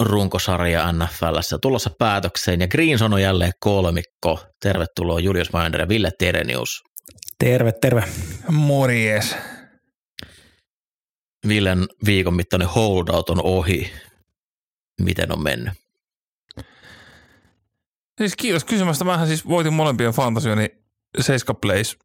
[0.00, 4.46] runkosarja NFLssä tulossa päätökseen ja Green Zone on jälleen kolmikko.
[4.62, 6.82] Tervetuloa Julius Majander ja Ville Terenius.
[7.38, 8.04] Terve, terve.
[8.50, 9.36] Morjes.
[11.48, 13.92] Villen viikon mittainen holdout on ohi.
[15.00, 15.74] Miten on mennyt?
[18.18, 19.04] Siis kiitos kysymästä.
[19.04, 20.68] Mähän siis voitin molempien fantasioni
[21.20, 21.98] Seiska Plays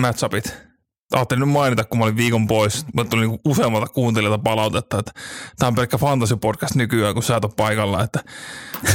[0.00, 0.67] matchupit.
[1.12, 2.86] Ajattelin nyt mainita, kun mä olin viikon pois.
[2.94, 5.12] Mä tuli niinku useammalta kuuntelijalta palautetta, että
[5.58, 8.02] tämä on pelkkä fantasy podcast nykyään, kun sä et ole paikalla.
[8.02, 8.24] Että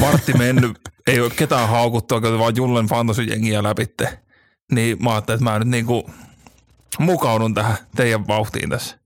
[0.02, 4.20] vartti mennyt, ei ole ketään haukuttu, oikein vaan Jullen fantasy-jengiä läpitte.
[4.72, 6.10] Niin mä ajattelin, että mä nyt niinku
[7.00, 8.98] mukaudun tähän teidän vauhtiin tässä.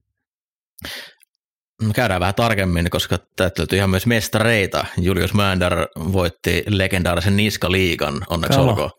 [1.82, 4.84] Me käydään vähän tarkemmin, koska täältä löytyy ihan myös mestareita.
[4.96, 8.70] Julius Mander voitti legendaarisen Niska-liigan, onneksi Kamo.
[8.70, 8.90] olkoon.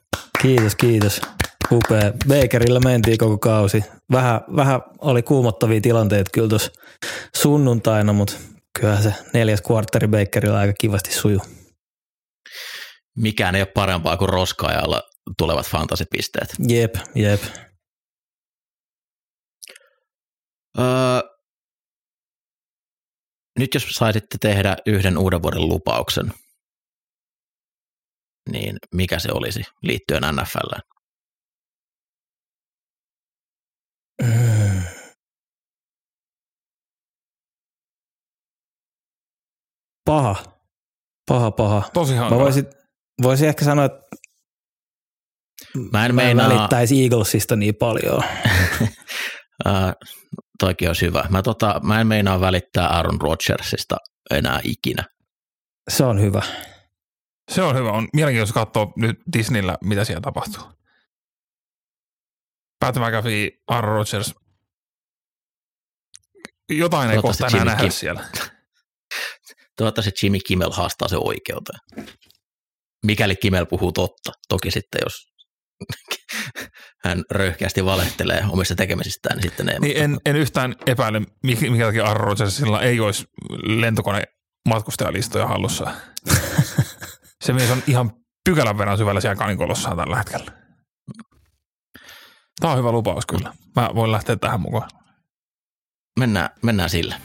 [0.42, 1.22] Kiitos, kiitos.
[1.72, 2.12] Upea.
[2.28, 3.84] Bakerilla mentiin koko kausi.
[4.12, 6.72] Vähän, vähän oli kuumottavia tilanteita kyllä tuossa
[7.36, 8.34] sunnuntaina, mutta
[8.80, 11.40] kyllähän se neljäs kvartteri Bakerilla aika kivasti suju.
[13.18, 15.02] Mikään ei ole parempaa kuin roskaajalla
[15.38, 16.50] tulevat fantasipisteet.
[16.68, 17.42] Jep, jep.
[20.80, 20.86] Öö,
[23.60, 26.34] nyt jos saisitte tehdä yhden uuden vuoden lupauksen,
[28.52, 30.99] niin mikä se olisi liittyen NFL?
[34.24, 34.82] Mm.
[40.06, 40.36] Paha.
[41.30, 41.90] Paha, paha.
[41.94, 42.44] Tosi Mä hankala.
[42.44, 42.66] voisin,
[43.24, 44.00] voisin ehkä sanoa, että
[45.92, 48.24] Mä en mä meinaa, välittäisi Eaglesista niin paljon.
[49.68, 49.74] öö,
[50.60, 51.24] toikin olisi hyvä.
[51.30, 53.98] Mä, tota, mä en meinaa välittää Aaron Rodgersista
[54.32, 55.04] enää ikinä.
[55.90, 56.42] Se on hyvä.
[57.52, 57.92] Se on hyvä.
[57.92, 60.64] On mielenkiintoista katsoa nyt Disneyllä, mitä siellä tapahtuu.
[62.80, 64.36] Päätämä kävi Aaron Rodgers.
[66.70, 68.26] Jotain ei kohta enää nähdä Kim- siellä.
[69.78, 71.80] Toivottavasti Jimmy Kimmel haastaa se oikeuteen.
[73.06, 74.32] Mikäli Kimmel puhuu totta.
[74.50, 75.34] Toki sitten, jos
[77.06, 79.80] hän röyhkeästi valehtelee omissa tekemisistään, niin sitten ei.
[79.80, 83.26] Niin en, en yhtään epäile, mik- mikä takia Aaron Rodgersilla ei olisi
[83.64, 84.24] lentokone
[84.70, 85.92] matkustajalistoja hallussa.
[87.46, 88.12] Se mies on ihan
[88.46, 90.59] pykälän verran syvällä siellä kanikolossaan tällä hetkellä.
[92.60, 93.54] Tämä on hyvä lupaus kyllä.
[93.76, 94.90] Mä voin lähteä tähän mukaan.
[96.20, 97.22] Mennään, mennään sillä.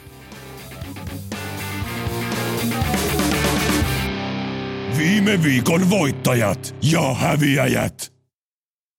[4.99, 8.12] Viime viikon voittajat ja häviäjät.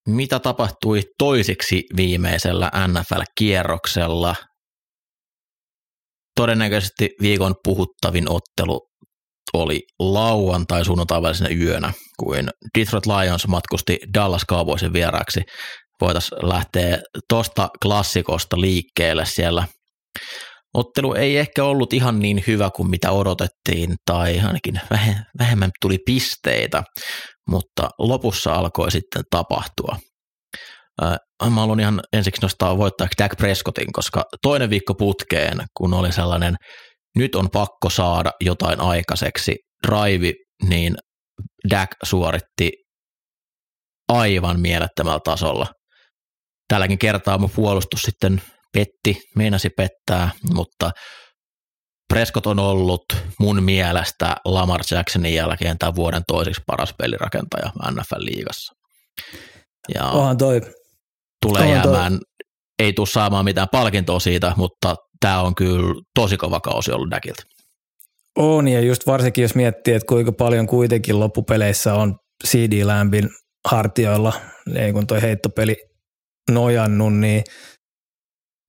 [0.07, 4.35] Mitä tapahtui toiseksi viimeisellä NFL-kierroksella?
[6.35, 8.81] Todennäköisesti viikon puhuttavin ottelu
[9.53, 15.41] oli lauantai sunnuntai välisenä yönä, kuin Detroit Lions matkusti Dallas Cowboysin vieraaksi.
[16.01, 19.67] Voitaisiin lähteä tuosta klassikosta liikkeelle siellä.
[20.73, 25.97] Ottelu ei ehkä ollut ihan niin hyvä kuin mitä odotettiin, tai ainakin vähe- vähemmän tuli
[26.05, 26.83] pisteitä,
[27.49, 29.97] mutta lopussa alkoi sitten tapahtua.
[31.49, 36.55] Mä haluan ihan ensiksi nostaa voittajaksi Dak Prescottin, koska toinen viikko putkeen, kun oli sellainen,
[37.15, 39.55] nyt on pakko saada jotain aikaiseksi,
[39.87, 40.33] drive,
[40.69, 40.95] niin
[41.69, 42.71] Dak suoritti
[44.09, 45.67] aivan mielettömällä tasolla.
[46.67, 48.41] Tälläkin kertaa mun puolustus sitten
[48.73, 50.91] petti, meinasi pettää, mutta
[52.13, 53.05] Prescott on ollut
[53.39, 58.73] mun mielestä Lamar Jacksonin jälkeen tämän vuoden toiseksi paras pelirakentaja NFL-liigassa.
[59.95, 60.61] Ja Onhan toi,
[61.45, 62.19] tulee onhan toi- jäämään,
[62.79, 67.43] ei tule saamaan mitään palkintoa siitä, mutta tämä on kyllä tosi kova kausi ollut Dakilta.
[68.37, 72.15] On, ja just varsinkin jos miettii, että kuinka paljon kuitenkin loppupeleissä on
[72.47, 73.29] CD Lambin
[73.67, 74.33] hartioilla,
[74.73, 75.75] niin kun toi heittopeli
[76.51, 77.43] nojannut, niin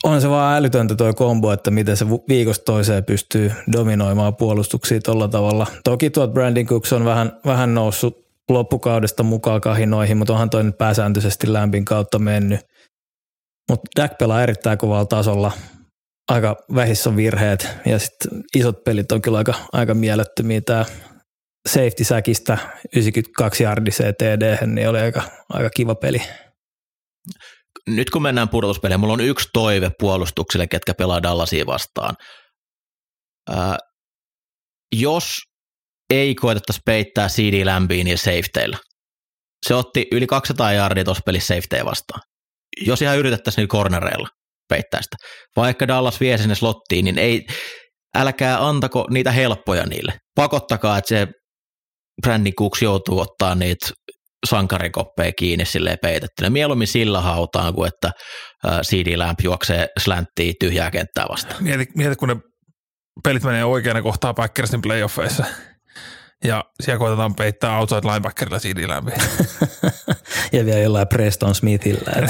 [0.04, 5.28] on se vaan älytöntä toi kombo, että miten se viikosta toiseen pystyy dominoimaan puolustuksia tuolla
[5.28, 5.66] tavalla.
[5.84, 10.78] Toki tuot Brandon Cooks on vähän, vähän noussut loppukaudesta mukaan kahinoihin, mutta onhan toi nyt
[10.78, 12.60] pääsääntöisesti lämpin kautta mennyt.
[13.70, 15.52] Mutta Dak pelaa erittäin kovalla tasolla,
[16.28, 20.60] aika vähissä on virheet ja sitten isot pelit on kyllä aika, aika mielettömiä.
[20.60, 20.84] Tämä
[21.68, 22.58] safety säkistä
[22.96, 26.22] 92 yardiseen TD, niin oli aika, aika kiva peli.
[27.86, 32.14] Nyt kun mennään pudotuspeliin, mulla on yksi toive puolustuksille, ketkä pelaa Dallasia vastaan.
[33.50, 33.78] Ää,
[34.94, 35.38] jos
[36.10, 38.78] ei koetettaisi peittää CD Lambiin ja safeteillä,
[39.66, 42.20] se otti yli 200 jardia tuossa pelissä safetyä vastaan.
[42.80, 44.28] Jos ihan yritettäisiin nyt cornereilla
[44.68, 45.16] peittää sitä.
[45.56, 47.46] Vaikka Dallas vie sinne slottiin, niin ei,
[48.16, 50.12] älkää antako niitä helppoja niille.
[50.34, 51.26] Pakottakaa, että se
[52.22, 53.86] Brandon Cooks joutuu ottaa niitä
[54.46, 56.50] sankarikoppeja kiinni silleen peitettynä.
[56.50, 58.10] Mieluummin sillä hautaan kuin että
[58.82, 61.62] CD Lamp juoksee slanttiin tyhjää kenttää vastaan.
[61.62, 62.36] Mieti, mieti kun ne
[63.24, 65.44] pelit menee oikeana kohtaa Packersin playoffeissa
[66.44, 69.16] ja siellä koitetaan peittää outside linebackerilla CD Lampia.
[70.52, 72.12] ja vielä jollain Preston Smithillä.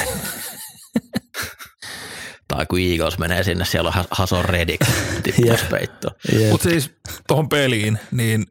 [2.49, 4.87] tai kun Eagles menee sinne, siellä on Hason Reddick
[5.71, 6.11] peitto.
[6.51, 6.91] Mutta siis
[7.29, 8.47] tuohon peliin, niin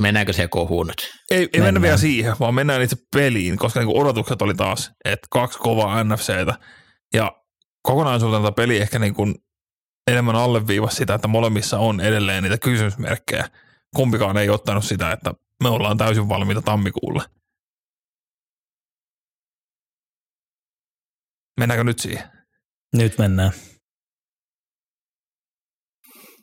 [0.00, 1.10] Mennäänkö se kohuun nyt?
[1.30, 5.26] Ei, ei mennä vielä siihen, vaan mennään itse peliin, koska niinku odotukset oli taas, että
[5.30, 6.54] kaksi kovaa NFCtä.
[7.14, 7.32] Ja
[7.82, 9.26] kokonaisuudelta peli ehkä niinku
[10.10, 13.48] enemmän alleviivasi sitä, että molemmissa on edelleen niitä kysymysmerkkejä.
[13.96, 17.22] Kumpikaan ei ottanut sitä, että me ollaan täysin valmiita tammikuulle.
[21.60, 22.30] Mennäänkö nyt siihen?
[22.96, 23.52] Nyt mennään.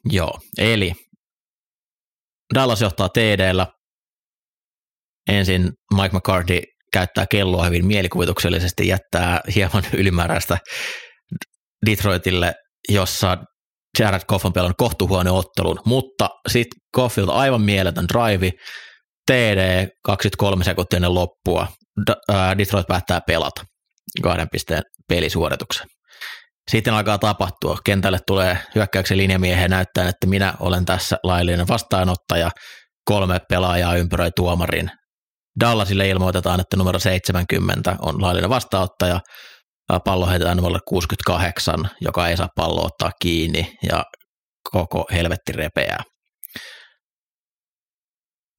[0.05, 0.93] Joo, eli
[2.55, 3.67] Dallas johtaa TDllä.
[5.29, 6.61] Ensin Mike McCarthy
[6.93, 10.57] käyttää kelloa hyvin mielikuvituksellisesti, jättää hieman ylimääräistä
[11.85, 12.53] Detroitille,
[12.89, 13.37] jossa
[13.99, 18.51] Jared Goff on pelannut kohtuhuoneen ottelun, mutta sitten Goffilta aivan mieletön drive,
[19.31, 21.67] TD 23 sekuntia ennen loppua,
[22.57, 23.61] Detroit päättää pelata
[24.23, 25.87] kahden pisteen pelisuorituksen.
[26.71, 27.77] Sitten alkaa tapahtua.
[27.83, 32.51] Kentälle tulee hyökkäyksen linjamiehen näyttää, että minä olen tässä laillinen vastaanottaja.
[33.05, 34.91] Kolme pelaajaa ympäröi tuomarin.
[35.59, 39.19] Dallasille ilmoitetaan, että numero 70 on laillinen vastaanottaja.
[40.05, 44.03] Pallo heitetään numero 68, joka ei saa pallo ottaa kiinni ja
[44.71, 46.03] koko helvetti repeää.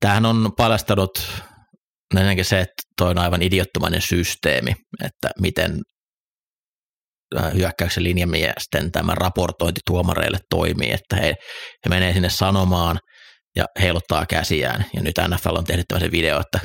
[0.01, 1.11] Tämähän on paljastanut
[2.17, 5.81] ennenkin se, että toi on aivan idiottomainen systeemi, että miten
[7.55, 11.35] hyökkäyksen linjamiesten tämä raportointi tuomareille toimii, että he,
[11.85, 12.99] he menee sinne sanomaan
[13.57, 14.85] ja heiluttaa käsiään.
[14.95, 16.61] Ja nyt NFL on tehnyt tämmöisen video, että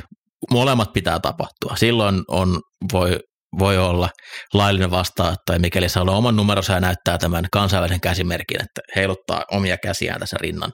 [0.50, 1.76] molemmat pitää tapahtua.
[1.76, 2.60] Silloin on,
[2.92, 3.18] voi,
[3.58, 4.08] voi olla
[4.54, 9.44] laillinen vastaan, tai mikäli se on oman numeronsa ja näyttää tämän kansainvälisen käsimerkin, että heiluttaa
[9.52, 10.72] omia käsiään tässä rinnan,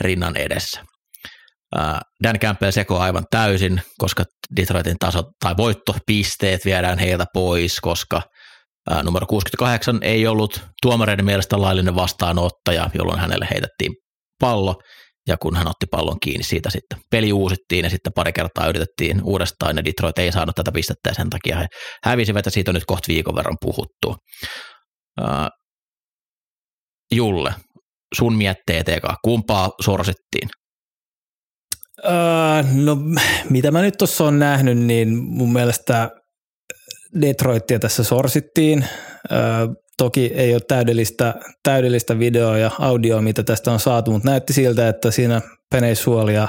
[0.00, 0.80] rinnan edessä.
[1.78, 4.24] Äh, Dan Campbell seko aivan täysin, koska
[4.56, 8.22] Detroitin taso tai voittopisteet viedään heiltä pois, koska–
[9.02, 13.92] numero 68 ei ollut tuomareiden mielestä laillinen vastaanottaja, jolloin hänelle heitettiin
[14.40, 14.74] pallo,
[15.28, 19.22] ja kun hän otti pallon kiinni, siitä sitten peli uusittiin ja sitten pari kertaa yritettiin
[19.22, 21.66] uudestaan ja Detroit ei saanut tätä pistettä ja sen takia he
[22.04, 24.16] hävisivät ja siitä on nyt kohta viikon verran puhuttu.
[25.20, 25.48] Uh,
[27.14, 27.54] Julle,
[28.14, 30.48] sun mietteet eka, kumpaa sorsittiin?
[32.04, 32.96] Uh, no
[33.50, 36.10] mitä mä nyt tuossa on nähnyt, niin mun mielestä
[37.20, 38.84] Detroitia tässä sorsittiin.
[39.98, 44.88] toki ei ole täydellistä, täydellistä videoa ja audioa, mitä tästä on saatu, mutta näytti siltä,
[44.88, 45.40] että siinä
[45.70, 46.48] Penei Suolia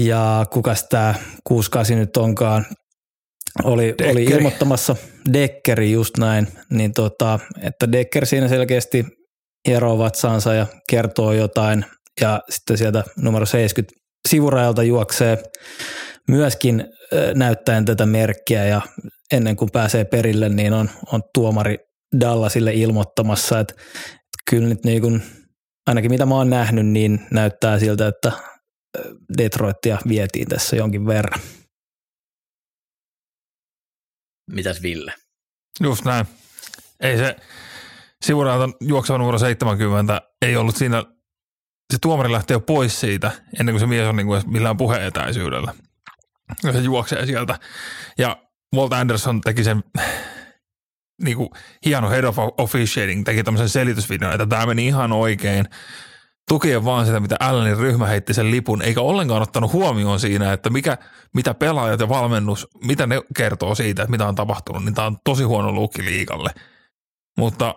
[0.00, 1.14] ja kukas tämä
[1.44, 2.66] 68 nyt onkaan,
[3.64, 4.96] oli, oli ilmoittamassa.
[5.32, 9.04] Dekkeri just näin, niin tota, että Dekker siinä selkeästi
[9.68, 11.84] hieroo vatsaansa ja kertoo jotain.
[12.20, 15.42] Ja sitten sieltä numero 70 sivurajalta juoksee
[16.28, 16.84] myöskin
[17.34, 18.80] näyttäen tätä merkkiä ja
[19.32, 21.78] ennen kuin pääsee perille, niin on, on tuomari
[22.20, 23.74] Dallasille ilmoittamassa, että,
[24.16, 25.22] että kyllä nyt niin kuin,
[25.86, 28.32] ainakin mitä mä oon nähnyt, niin näyttää siltä, että
[29.38, 31.40] Detroitia vietiin tässä jonkin verran.
[34.52, 35.14] Mitäs Ville?
[35.80, 36.26] Just näin.
[37.00, 37.36] Ei se
[38.24, 41.04] sivurautan juokseva numero 70 ei ollut siinä,
[41.92, 45.74] se tuomari lähtee jo pois siitä, ennen kuin se mies on niin kuin millään puheetäisyydellä.
[46.62, 47.58] Ja se juoksee sieltä.
[48.18, 49.84] Ja Walt Anderson teki sen
[51.22, 51.48] niin kuin
[51.84, 55.66] hieno head of officiating, teki tämmöisen selitysvideon, että tämä meni ihan oikein.
[56.48, 60.70] Tukien vaan sitä, mitä Allenin ryhmä heitti sen lipun, eikä ollenkaan ottanut huomioon siinä, että
[60.70, 60.98] mikä,
[61.34, 65.16] mitä pelaajat ja valmennus, mitä ne kertoo siitä, että mitä on tapahtunut, niin tämä on
[65.24, 66.50] tosi huono luukki liikalle.
[67.38, 67.74] Mutta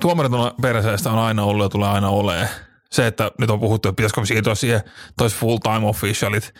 [0.00, 2.48] tuomarit on perseestä on aina ollut ja tulee aina olemaan.
[2.90, 4.80] Se, että nyt on puhuttu, että pitäisikö siirtyä siihen
[5.18, 6.54] tois full-time officialit,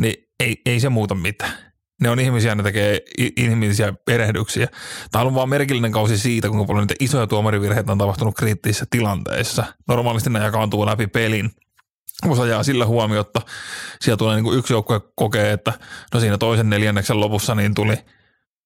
[0.00, 1.71] niin ei, ei se muuta mitään
[2.02, 3.00] ne on ihmisiä, ne tekee
[3.36, 4.68] inhimillisiä erehdyksiä.
[5.10, 9.64] Tämä on vaan merkillinen kausi siitä, kuinka paljon niitä isoja tuomarivirheitä on tapahtunut kriittisissä tilanteissa.
[9.88, 11.50] Normaalisti ne jakaantuu läpi pelin.
[12.28, 13.40] Osa jää sillä huomiota.
[14.00, 15.72] Siellä tulee niin kuin yksi joukkue kokee, että
[16.14, 17.96] no siinä toisen neljänneksen lopussa niin tuli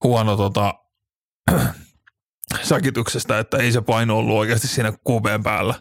[0.05, 0.75] huono tota,
[2.63, 5.75] säkityksestä, että ei se paino ollut oikeasti siinä QBn päällä.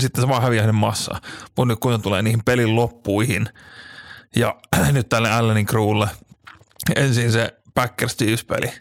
[0.00, 1.20] Sitten se vaan häviää hänen massaa.
[1.56, 3.48] Mutta nyt kun tulee niihin pelin loppuihin
[4.36, 4.54] Ja
[4.92, 6.08] nyt tälle Allenin crewlle
[6.96, 8.16] ensin se Packers
[8.48, 8.72] peli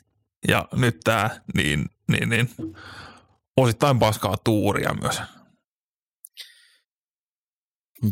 [0.47, 2.49] ja nyt tämä, niin, niin, niin
[3.57, 5.21] osittain paskaa tuuria myös.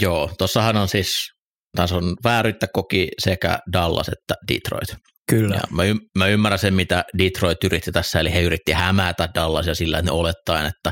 [0.01, 1.31] Joo, tuossahan on siis,
[1.75, 5.07] taas on vääryyttä koki sekä Dallas että Detroit.
[5.29, 5.55] Kyllä.
[5.55, 9.75] Ja mä, y- mä ymmärrän sen, mitä Detroit yritti tässä, eli he yritti hämätä Dallasia
[9.75, 10.91] sillä, että ne olettaen, että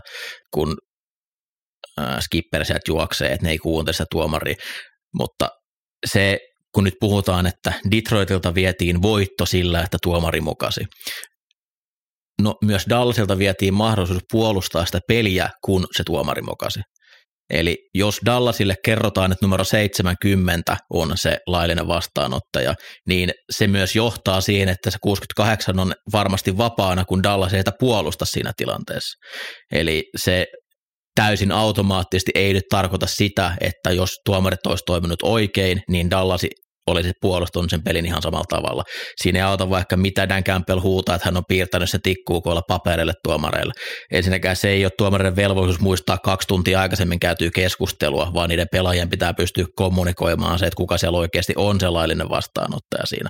[0.53, 0.77] kun
[1.99, 4.55] äh, skipper sieltä juoksee, että ne ei kuuntele sitä tuomaria,
[5.17, 5.49] mutta
[6.05, 6.39] se,
[6.75, 10.81] kun nyt puhutaan, että Detroitilta vietiin voitto sillä, että tuomari mukasi.
[12.41, 16.79] No myös Dallasilta vietiin mahdollisuus puolustaa sitä peliä, kun se tuomari mokasi.
[17.49, 22.75] Eli jos Dallasille kerrotaan, että numero 70 on se laillinen vastaanottaja,
[23.07, 28.25] niin se myös johtaa siihen, että se 68 on varmasti vapaana, kun Dallas ei puolusta
[28.25, 29.17] siinä tilanteessa.
[29.71, 30.45] Eli se
[31.15, 36.49] täysin automaattisesti ei nyt tarkoita sitä, että jos tuomarit olisi toiminut oikein, niin Dallasi
[36.87, 38.83] olisi puolustunut sen pelin ihan samalla tavalla.
[39.21, 43.13] Siinä ei auta vaikka mitä Dan Campbell huutaa, että hän on piirtänyt se tikkuukoilla paperille
[43.23, 43.73] tuomareille.
[44.11, 49.09] Ensinnäkään se ei ole tuomareiden velvollisuus muistaa kaksi tuntia aikaisemmin käytyä keskustelua, vaan niiden pelaajien
[49.09, 53.29] pitää pystyä kommunikoimaan se, että kuka siellä oikeasti on se laillinen vastaanottaja siinä.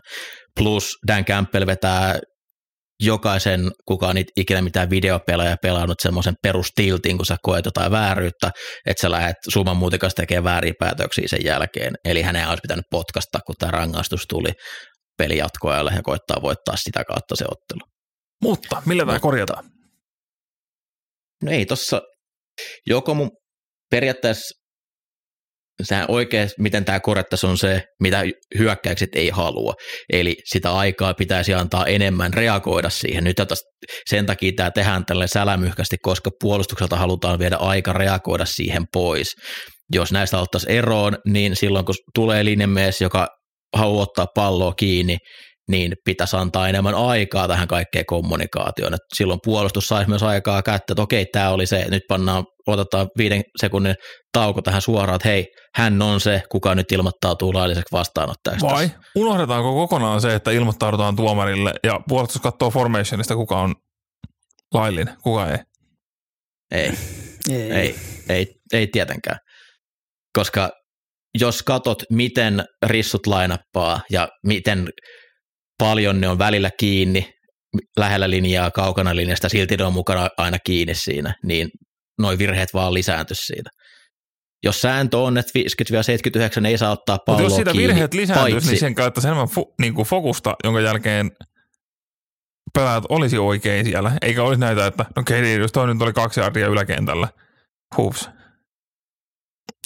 [0.59, 2.19] Plus Dan Campbell vetää
[3.00, 8.52] jokaisen, kuka on ikinä mitään videopelejä pelannut semmoisen perustiltin, kun sä koet jotain vääryyttä,
[8.86, 11.94] että sä lähdet summan muutikas tekemään vääriä päätöksiä sen jälkeen.
[12.06, 14.52] Eli hänen olisi pitänyt potkasta, kun tämä rangaistus tuli
[15.18, 17.82] peli jatkoajalle ja koittaa voittaa sitä kautta se ottelu.
[18.42, 19.66] Mutta millä tämä korjataan?
[21.44, 22.02] No ei tossa,
[22.88, 23.32] joko mun
[23.92, 24.64] periaatteessa
[25.84, 28.24] sehän oikein, miten tämä korjattaisiin on se, mitä
[28.58, 29.74] hyökkäykset ei halua.
[30.13, 33.24] Eli sitä aikaa pitäisi antaa enemmän reagoida siihen.
[33.24, 33.38] Nyt
[34.10, 39.36] sen takia tämä tehdään tälle sälämyhkästi, koska puolustukselta halutaan viedä aika reagoida siihen pois.
[39.94, 43.27] Jos näistä ottaisiin eroon, niin silloin kun tulee linjamies, joka
[43.75, 45.17] haluaa ottaa palloa kiinni,
[45.67, 48.93] niin pitäisi antaa enemmän aikaa tähän kaikkeen kommunikaatioon.
[48.93, 53.07] Et silloin puolustus saisi myös aikaa käyttää, että okei, tämä oli se, nyt pannaan, otetaan
[53.17, 53.95] viiden sekunnin
[54.31, 55.45] tauko tähän suoraan, että hei,
[55.75, 58.65] hän on se, kuka nyt ilmoittautuu lailliseksi vastaanottajaksi.
[58.65, 63.75] Vai unohdetaanko kokonaan se, että ilmoittaudutaan tuomarille ja puolustus katsoo formationista, kuka on
[64.74, 65.57] laillinen, kuka ei?
[66.72, 66.91] Ei,
[67.50, 67.95] ei, ei,
[68.29, 69.38] ei, ei tietenkään.
[70.38, 70.69] Koska
[71.39, 74.89] jos katot, miten rissut lainappaa ja miten
[75.77, 77.34] paljon ne on välillä kiinni,
[77.98, 81.70] lähellä linjaa, kaukana linjasta, silti ne on mukana aina kiinni siinä, niin
[82.20, 83.70] noin virheet vaan lisääntyisi siitä.
[84.63, 85.51] Jos sääntö on, että
[86.62, 89.27] 50-79 ei saa ottaa palloa Mutta jos siitä kiinni, virheet lisääntyisi, paitsi, niin sen käyttäisi
[89.27, 91.32] enemmän fo, niin kuin fokusta, jonka jälkeen
[92.74, 96.41] pelaajat olisi oikein siellä, eikä olisi näitä, että no okei, okay, jos toinen oli kaksi
[96.41, 97.27] ardia yläkentällä,
[97.98, 98.29] hups.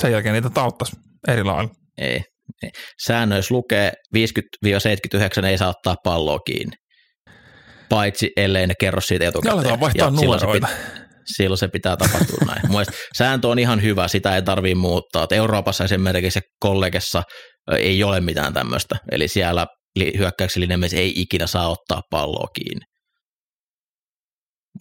[0.02, 0.96] Sen jälkeen niitä tauttaisi
[1.28, 1.70] eri lailla.
[1.98, 2.24] Ei.
[3.06, 6.76] Säännöissä lukee 50-79 ei saa ottaa palloa kiinni.
[7.90, 9.52] Paitsi ellei ne kerro siitä etukäteen.
[9.56, 10.68] Ja aletaan vaihtaa silloin se numeroita.
[11.36, 12.62] Silloin se pitää tapahtua näin.
[12.64, 15.24] Mun mielestä sääntö on ihan hyvä, sitä ei tarvii muuttaa.
[15.24, 17.24] Et Euroopassa esimerkiksi kollegessa
[17.78, 18.96] ei ole mitään tämmöistä.
[19.12, 22.86] Eli siellä li- hyökkäyksellinen mies ei ikinä saa ottaa palloa kiinni.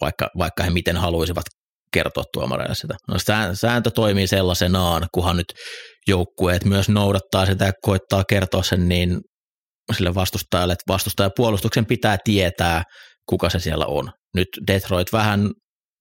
[0.01, 1.45] Vaikka, vaikka he miten haluaisivat
[1.93, 2.95] kertoa tuomareille sitä.
[3.07, 5.53] No, sää- sääntö toimii sellaisenaan, kunhan nyt
[6.09, 9.19] joukkueet myös noudattaa sitä ja koittaa kertoa sen niin
[9.93, 12.83] sille vastustajalle, että vastustajapuolustuksen pitää tietää,
[13.29, 14.11] kuka se siellä on.
[14.35, 15.49] Nyt Detroit vähän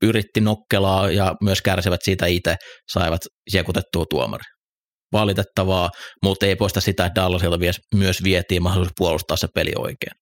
[0.02, 2.56] yritti nokkelaa ja myös kärsivät siitä itse,
[2.92, 3.20] saivat
[3.54, 4.44] jekutettua tuomari.
[5.12, 5.90] Valitettavaa,
[6.22, 7.58] mutta ei poista sitä, että Dallasilta
[7.94, 10.12] myös vietiin mahdollisuus puolustaa se peli oikein.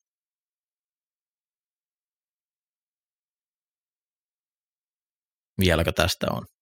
[5.60, 6.55] Vieläkö tästä on?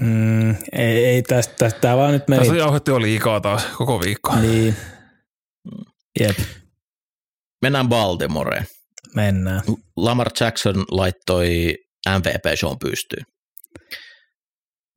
[0.00, 2.40] Mm, ei, ei tästä, tästä, tämä vaan nyt meni.
[2.40, 4.36] Tässä jauhetti oli liikaa taas koko viikko.
[4.36, 4.76] Niin.
[6.20, 6.38] Jep,
[7.62, 8.66] Mennään Baltimoreen.
[9.14, 9.60] mennään.
[9.96, 11.74] Lamar Jackson laittoi
[12.08, 13.26] MVP-shown pystyyn.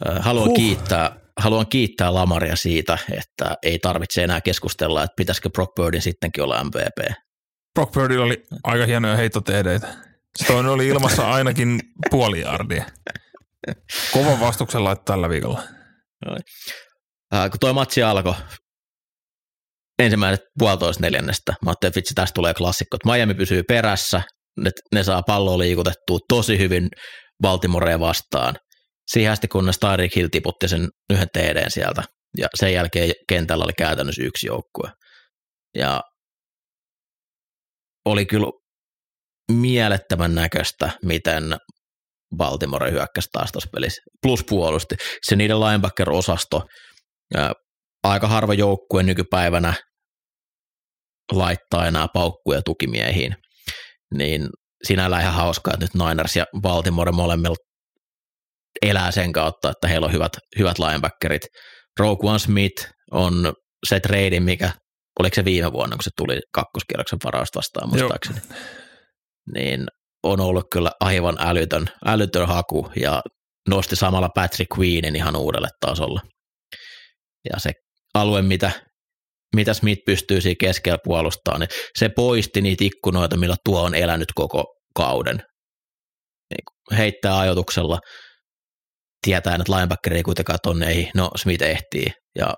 [0.08, 0.56] Ö, Haluan, Huh.
[0.56, 6.44] kiittää, haluan kiittää Lamaria siitä, että ei tarvitse enää keskustella, että pitäisikö Brock Birdin sittenkin
[6.44, 7.14] olla MVP.
[7.76, 9.88] Brock Purdy oli aika hienoja heittotehdeitä.
[10.38, 11.80] Se toinen oli ilmassa ainakin
[12.12, 12.86] puoli jardia.
[14.14, 15.64] Kovan vastuksen laittoi tällä viikolla.
[17.34, 18.34] Äh, kun toi matsi alkoi,
[20.00, 22.98] ensimmäiset puolitoista neljännestä, mä ajattelin, että vitsi, tästä tulee klassikko.
[23.06, 24.22] Miami pysyy perässä,
[24.60, 26.90] ne, ne saa palloa liikutettua tosi hyvin
[27.42, 28.56] Baltimorea vastaan.
[29.12, 32.04] Siihen asti, kunnes Tyreek Hill tiputti sen yhden TDn sieltä,
[32.38, 34.92] ja sen jälkeen kentällä oli käytännössä yksi joukkue.
[35.78, 36.02] Ja
[38.06, 38.48] oli kyllä
[39.52, 41.44] mielettömän näköistä, miten
[42.36, 44.96] Baltimore hyökkäsi taas tuossa pelissä, plus puolusti.
[45.26, 46.62] Se niiden linebacker-osasto
[47.36, 47.52] ää,
[48.04, 49.74] aika harva joukkue nykypäivänä
[51.32, 53.36] laittaa enää paukkuja tukimiehiin,
[54.14, 54.50] niin
[54.84, 57.56] sinällään ihan hauskaa, että nyt Niners ja Baltimore molemmilla
[58.82, 61.42] elää sen kautta, että heillä on hyvät, hyvät linebackerit.
[62.00, 63.54] Rogue One Smith on
[63.90, 64.72] se trade, mikä,
[65.20, 68.60] oliko se viime vuonna, kun se tuli kakkoskierroksen varausta vastaan muistaakseni, Joo.
[69.54, 69.88] niin
[70.24, 73.22] on ollut kyllä aivan älytön, älytön haku ja
[73.70, 76.20] nosti samalla Patrick Queenin ihan uudelle tasolle.
[77.54, 77.72] Ja se
[78.14, 78.72] alue, mitä,
[79.56, 81.70] mitä Smith pystyy siinä keskellä puolustamaan, niin
[82.00, 84.64] se poisti niitä ikkunoita, millä tuo on elänyt koko
[84.96, 85.38] kauden.
[86.50, 88.00] Niin heittää ajotuksella,
[89.22, 92.54] tietää, että linebacker ei kuitenkaan tonne ei, no Smith ehtii, ja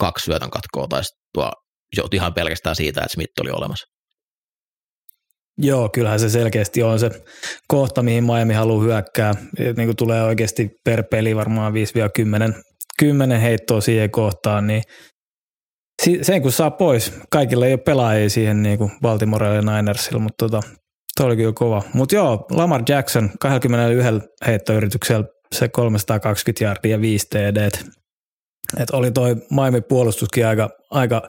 [0.00, 1.02] kaksi syötön katkoa, tai
[1.34, 1.50] tuo
[2.12, 3.97] ihan pelkästään siitä, että Smith oli olemassa.
[5.58, 7.10] Joo, kyllähän se selkeästi on se
[7.68, 9.34] kohta, mihin Miami haluaa hyökkää.
[9.58, 12.62] Niin kuin tulee oikeasti per peli varmaan 5-10
[12.98, 14.82] 10 heittoa siihen kohtaan, niin
[16.22, 20.60] sen kun saa pois, kaikilla ei ole pelaajia siihen niin kuin Baltimorelle Ninersilla, mutta tota,
[21.16, 21.82] toi oli kyllä kova.
[21.94, 25.24] Mutta joo, Lamar Jackson 21 heittoyrityksellä
[25.54, 27.70] se 320 jardia ja 5 TD.
[28.76, 31.28] Et oli toi Miami puolustuskin aika, aika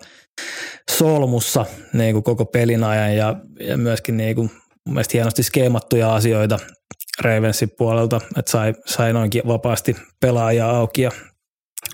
[0.91, 4.51] solmussa niin kuin koko pelin ajan ja, ja myöskin niin kuin,
[4.85, 6.59] mun mielestä hienosti skeemattuja asioita
[7.21, 11.11] Ravensin puolelta, että sai, sai noinkin vapaasti pelaajia auki ja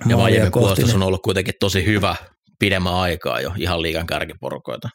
[0.09, 2.15] ja Miami puolustus on ollut kuitenkin tosi hyvä
[2.59, 4.89] pidemmän aikaa jo ihan liikan kärkiporukoita.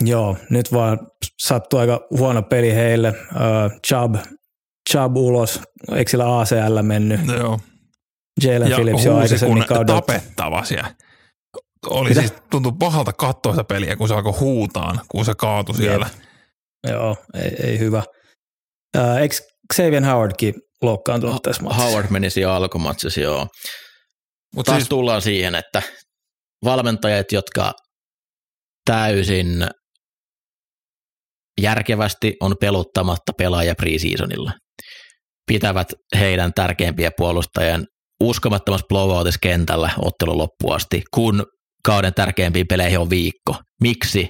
[0.00, 0.98] Joo, nyt vaan
[1.42, 3.08] sattui aika huono peli heille.
[3.08, 4.16] Uh, Chubb,
[4.90, 5.60] Chubb ulos,
[5.94, 7.20] eikö sillä ACL mennyt?
[7.38, 7.60] Joo.
[8.42, 10.00] Jalen ja Phillips jo aikaisemmin kaudella.
[10.00, 10.94] tapettava siellä.
[11.86, 12.20] Oli Mitä?
[12.20, 16.06] siis, tuntui pahalta katsoa sitä peliä, kun se alkoi huutaan, kun se kaatui siellä.
[16.12, 16.22] Jep.
[16.92, 18.02] Joo, ei, ei hyvä.
[19.20, 19.36] Eikö
[19.74, 21.84] Xavier Howardkin loukkaantunut tässä matsissa?
[21.84, 23.46] Howard meni siellä alkumatsissa, joo.
[24.54, 24.88] Mutta taas siis...
[24.88, 25.82] tullaan siihen, että
[26.64, 27.72] valmentajat, jotka
[28.84, 29.66] täysin
[31.60, 34.52] järkevästi on peluttamatta pelaaja preseasonilla,
[35.46, 37.84] pitävät heidän tärkeimpiä puolustajien
[38.22, 41.46] uskomattomassa blowoutissa kentällä ottelun loppuun asti, kun
[41.84, 43.56] kauden tärkeimpiin peleihin on viikko.
[43.80, 44.28] Miksi?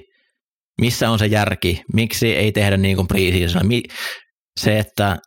[0.81, 1.83] Missä on se järki?
[1.93, 3.63] Miksi ei tehdä niin kuin preseason?
[4.59, 5.17] Se, että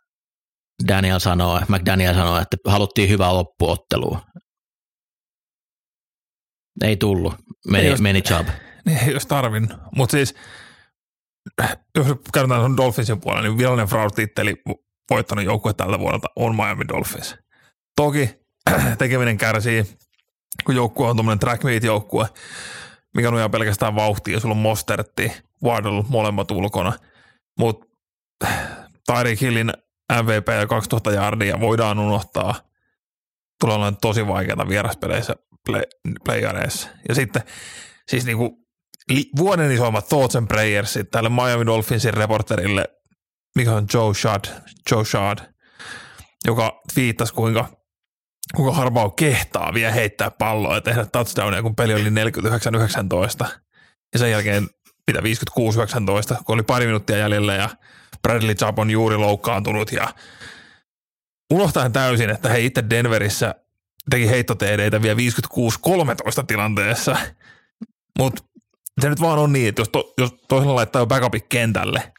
[0.87, 4.21] Daniel sanoo, McDaniel sanoo, että haluttiin hyvää loppuottelua.
[6.83, 7.35] Ei tullut.
[7.67, 8.47] Meni, ei meni job.
[8.85, 9.79] Niin, ei olisi tarvinnut.
[9.95, 10.35] Mutta siis,
[11.95, 14.55] jos käytetään Dolphinsin puolella, niin virallinen Fraud-titteli
[15.09, 17.35] voittanut joukkue tältä vuodelta on Miami Dolphins.
[17.95, 18.29] Toki
[18.97, 19.83] tekeminen kärsii,
[20.65, 22.27] kun joukkue on tuommoinen track meet joukkue,
[23.15, 25.31] mikä nojaa pelkästään vauhtia, ja sulla on Mostertti,
[25.63, 26.93] Waddle, molemmat ulkona.
[27.59, 27.87] Mutta
[29.07, 29.73] Tyreek Hillin
[30.13, 32.55] MVP ja 2000 jardia voidaan unohtaa.
[33.59, 35.81] Tulee olemaan tosi vaikeaa vieraspeleissä play,
[36.23, 36.89] playareissa.
[37.09, 37.41] Ja sitten
[38.07, 38.67] siis niinku
[39.09, 42.85] li, vuoden isoimmat thoughts and prayers tälle Miami Dolphinsin reporterille,
[43.55, 44.45] mikä on Joe Shad,
[44.91, 45.37] Joe Shad,
[46.45, 47.76] joka viittasi kuinka
[48.55, 53.47] kuinka Harbaugh kehtaa vielä heittää palloa ja tehdä touchdownia, kun peli oli 49-19.
[54.13, 54.67] Ja sen jälkeen
[55.07, 57.69] mitä 56-19, kun oli pari minuuttia jäljellä ja
[58.21, 60.13] Bradley Chubb on juuri loukkaantunut ja
[61.53, 63.55] unohtaen täysin, että he itse Denverissä
[64.09, 65.19] teki heittoteideitä vielä
[66.41, 67.17] 56-13 tilanteessa.
[68.19, 68.43] Mutta
[69.01, 72.13] se nyt vaan on niin, että jos, to, jos toisella laittaa backupit kentälle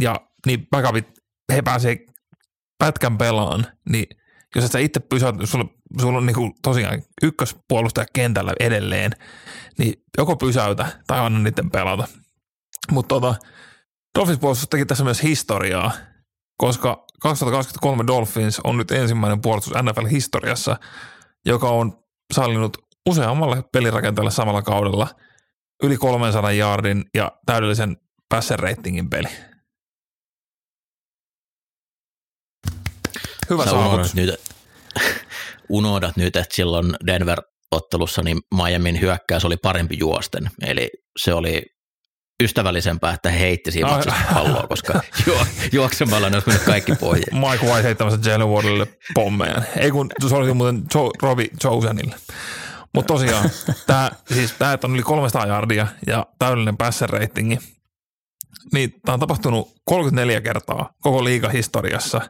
[0.00, 1.08] ja niin backupit,
[1.52, 1.96] he pääsee
[2.78, 4.06] pätkän pelaan, niin
[4.54, 5.64] jos et sä itse pysyt, jos sulla,
[6.00, 9.12] sulla on niinku tosiaan ykköspuolustaja kentällä edelleen,
[9.78, 12.08] niin joko pysäytä tai anna niiden pelata.
[12.90, 13.34] Mutta tota,
[14.18, 15.92] Dolphins puolustus teki tässä myös historiaa,
[16.56, 20.76] koska 2023 Dolphins on nyt ensimmäinen puolustus NFL-historiassa,
[21.46, 21.98] joka on
[22.34, 22.76] sallinut
[23.08, 25.08] useammalle pelirakentajalle samalla kaudella
[25.82, 27.96] yli 300 yardin ja täydellisen
[28.28, 29.28] passer ratingin peli.
[33.50, 34.14] Hyvä saavutus.
[34.14, 34.40] Nyt,
[35.68, 40.50] unohdat nyt, että silloin Denver-ottelussa niin Miamin hyökkäys oli parempi juosten.
[40.66, 41.62] Eli se oli
[42.42, 44.02] ystävällisempää, että he heitti siinä no,
[44.34, 44.92] palloa, koska
[45.26, 47.38] juo, juoksemalla ne olisi mennyt kaikki pohjiin.
[47.38, 49.62] Mike White heittämässä Jalen Wardille pommeja.
[49.76, 52.16] Ei kun se oli muuten jo, Robbie Josenille.
[52.94, 53.50] Mutta tosiaan,
[53.86, 57.58] tämä siis tää, on yli 300 jardia ja täydellinen passer ratingi,
[58.72, 62.20] niin tämä on tapahtunut 34 kertaa koko liigahistoriassa.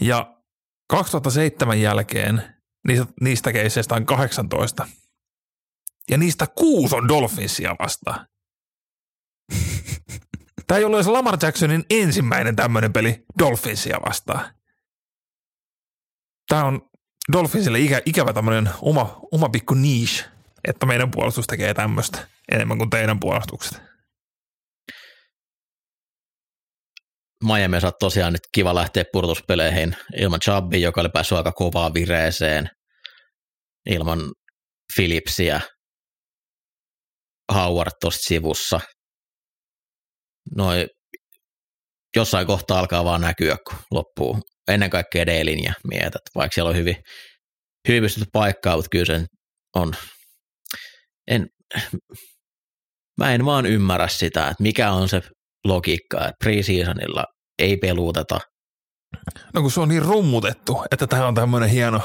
[0.00, 0.37] Ja
[0.88, 2.42] 2007 jälkeen
[2.88, 4.88] niistä, niistä keisseistä on 18
[6.10, 8.26] ja niistä kuusi on Dolphinsia vastaan.
[10.66, 14.54] Tämä ei ollut edes Lamar Jacksonin ensimmäinen tämmöinen peli Dolphinsia vastaan.
[16.48, 16.90] Tämä on
[17.32, 20.24] Dolphinsille ikä, ikävä tämmöinen oma, oma pikku niche,
[20.64, 23.87] että meidän puolustus tekee tämmöistä enemmän kuin teidän puolustukset.
[27.44, 32.70] Miami saa tosiaan nyt kiva lähteä purtuspeleihin ilman Chubby, joka oli päässyt aika kovaa vireeseen,
[33.90, 34.20] ilman
[34.96, 35.60] Philipsiä,
[37.54, 38.80] Howard tuosta sivussa.
[40.56, 40.86] Noi
[42.16, 44.40] jossain kohtaa alkaa vaan näkyä, kun loppuu.
[44.68, 46.96] Ennen kaikkea D-linja mietät, vaikka siellä on hyvin,
[47.88, 49.26] hyvin pystytty paikkaa, mutta kyllä se
[49.76, 49.94] on,
[51.30, 51.46] en,
[53.18, 55.22] mä en vaan ymmärrä sitä, että mikä on se
[55.64, 57.24] logiikka, että preseasonilla
[57.58, 58.40] ei peluuteta.
[59.54, 62.00] No kun se on niin rummutettu, että tämä on tämmöinen hieno,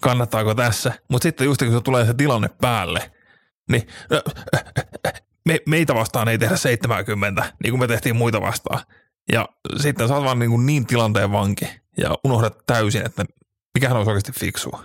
[0.00, 3.12] kannattaako tässä, mutta sitten just kun se tulee se tilanne päälle,
[3.70, 3.88] niin
[5.48, 8.80] me, meitä vastaan ei tehdä 70, niin kuin me tehtiin muita vastaan.
[9.32, 9.48] Ja
[9.80, 11.64] sitten sä oot vaan niin, kuin niin tilanteen vanki
[11.96, 13.24] ja unohdat täysin, että
[13.74, 14.84] mikähän olisi oikeasti fiksua.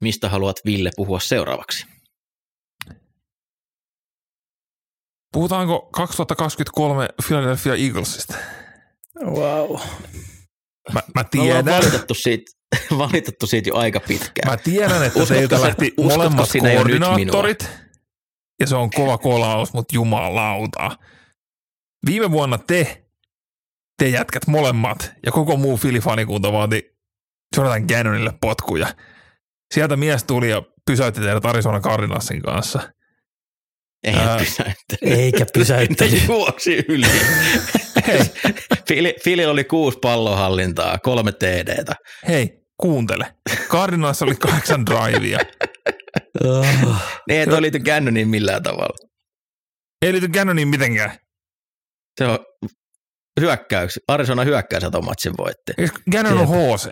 [0.00, 1.95] Mistä haluat Ville puhua seuraavaksi?
[5.32, 8.34] Puhutaanko 2023 Philadelphia Eaglesista?
[9.24, 9.80] Wow.
[10.92, 12.52] Mä, mä Me tiedän, valitettu siitä,
[12.98, 14.52] valitettu siitä jo aika pitkään.
[14.52, 17.70] mä tiedän, että Uskotko teiltä lähti molemmat sinä jo nyt koordinaattorit.
[18.60, 20.90] Ja se on kova kolaus, mutta jumalauta.
[22.06, 23.06] Viime vuonna te,
[23.98, 26.96] te jätkät molemmat ja koko muu Filifanikunta vaati
[27.56, 28.94] Jonathan Gannonille potkuja.
[29.74, 32.92] Sieltä mies tuli ja pysäytti teidät Arizona Cardinalsin kanssa.
[34.06, 35.18] Ei Ää, pysäyttänyt.
[35.18, 36.12] Eikä pysäyttänyt.
[36.12, 37.06] Ne juoksi yli.
[39.24, 41.94] Fili, oli kuusi pallohallintaa, kolme TDtä.
[42.28, 43.34] Hei, kuuntele.
[43.68, 45.38] Cardinals oli kahdeksan drivea.
[46.44, 46.66] Oh.
[47.28, 49.08] Ne ei toi liity Gannoniin millään tavalla.
[50.02, 51.18] Ei liity Gannoniin mitenkään.
[52.18, 52.38] Se on
[53.40, 54.00] hyökkäyksi.
[54.08, 55.72] Arizona hyökkäys matsin voitti.
[56.12, 56.86] Gannon on HC.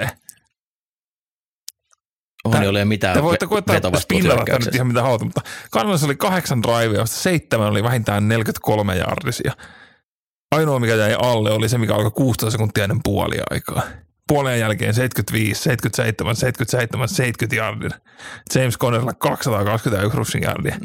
[2.44, 4.76] On Tää- ei ole mitään Te voitte koittaa spinnata vetovastuushyökkäyksessä.
[4.76, 5.40] ihan mitä haluatte, mutta
[5.72, 9.52] Cardinals oli kahdeksan drivea, josta seitsemän oli vähintään 43 jardisia.
[10.54, 13.82] Ainoa, mikä jäi alle, oli se, mikä alkoi 16 sekuntia ennen puoliaikaa.
[14.28, 17.90] Puolen jälkeen 75, 77, 77, 70 jardia.
[18.54, 20.76] James Connerilla 221 rushing yardia.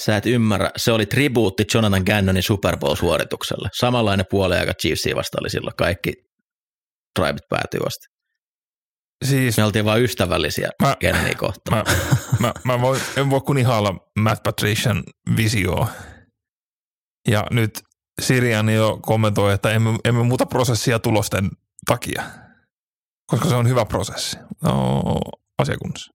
[0.00, 0.70] Sä et ymmärrä.
[0.76, 3.68] Se oli tribuutti Jonathan Gannonin Super Bowl-suoritukselle.
[3.72, 5.76] Samanlainen puoliaika Chiefsia vasta oli silloin.
[5.76, 6.12] Kaikki
[7.20, 8.13] driveit päätyy asti.
[9.24, 11.76] Siis Me oltiin vain ystävällisiä Mä- Gannonia kohtaan.
[11.78, 11.84] mä,
[12.40, 15.02] mä, mä voin, en voi kun ihailla Matt Patrician
[15.36, 15.88] visioa.
[17.28, 17.70] Ja nyt
[18.22, 21.50] Sirian jo kommentoi, että emme, emme muuta prosessia tulosten
[21.86, 22.22] takia,
[23.26, 24.36] koska se on hyvä prosessi.
[24.62, 25.02] No,
[25.58, 26.12] asiakunnassa.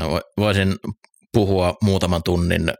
[0.00, 0.76] Mä vo- voisin
[1.32, 2.72] puhua muutaman tunnin,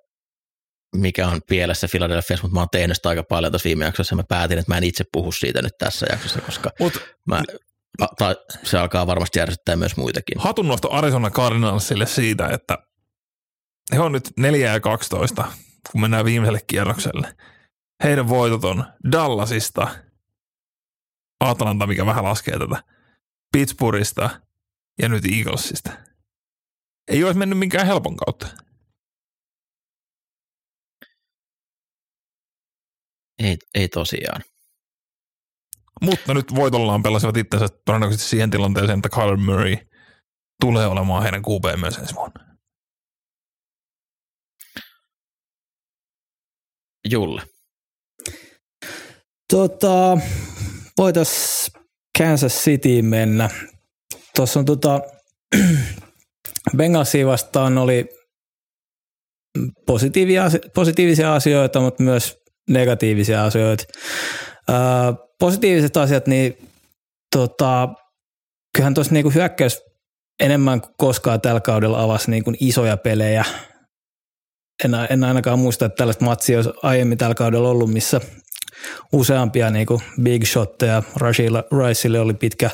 [0.97, 4.17] mikä on pielessä Philadelphiassa, mutta mä oon tehnyt sitä aika paljon tuossa viime jaksossa ja
[4.17, 7.43] mä päätin, että mä en itse puhu siitä nyt tässä jaksossa, koska Mut mä,
[8.01, 10.41] a- tai se alkaa varmasti järsyttää myös muitakin.
[10.41, 12.79] hatunnosto Arizona Cardinalsille siitä, että
[13.93, 15.45] he on nyt 4 ja 12,
[15.93, 17.37] kun mennään viimeiselle kierrokselle.
[18.05, 19.89] Heidän voitot on Dallasista,
[21.41, 22.83] Atlanta, mikä vähän laskee tätä,
[23.53, 24.31] Pittsburghista
[25.03, 25.91] ja nyt Eaglesista.
[27.09, 28.47] Ei olisi mennyt minkään helpon kautta.
[33.39, 34.43] Ei, ei tosiaan.
[36.03, 39.77] Mutta nyt voitollaan pelasivat itsensä todennäköisesti siihen tilanteeseen, että Kyler Murray
[40.61, 42.47] tulee olemaan heidän QB myös ensi vuonna.
[47.11, 47.43] Julle.
[49.53, 50.19] Tota,
[50.99, 51.71] voitais
[52.19, 53.51] Kansas Cityin mennä.
[54.37, 55.01] Tuossa on tota,
[56.77, 58.09] Bengalsia vastaan oli
[59.87, 60.45] positiivisia,
[60.75, 63.85] positiivisia asioita, mutta myös negatiivisia asioita.
[64.69, 66.69] Ää, positiiviset asiat, niin
[67.37, 67.89] tota,
[68.77, 69.83] kyllähän tuossa niinku hyökkäys
[70.41, 73.45] enemmän kuin koskaan tällä kaudella avasi niinku isoja pelejä.
[74.85, 78.21] En, en ainakaan muista, että tällaista matsia olisi aiemmin tällä kaudella ollut, missä
[79.13, 81.03] useampia niinku big shotteja.
[81.17, 82.71] Rashilla Riceille oli pitkä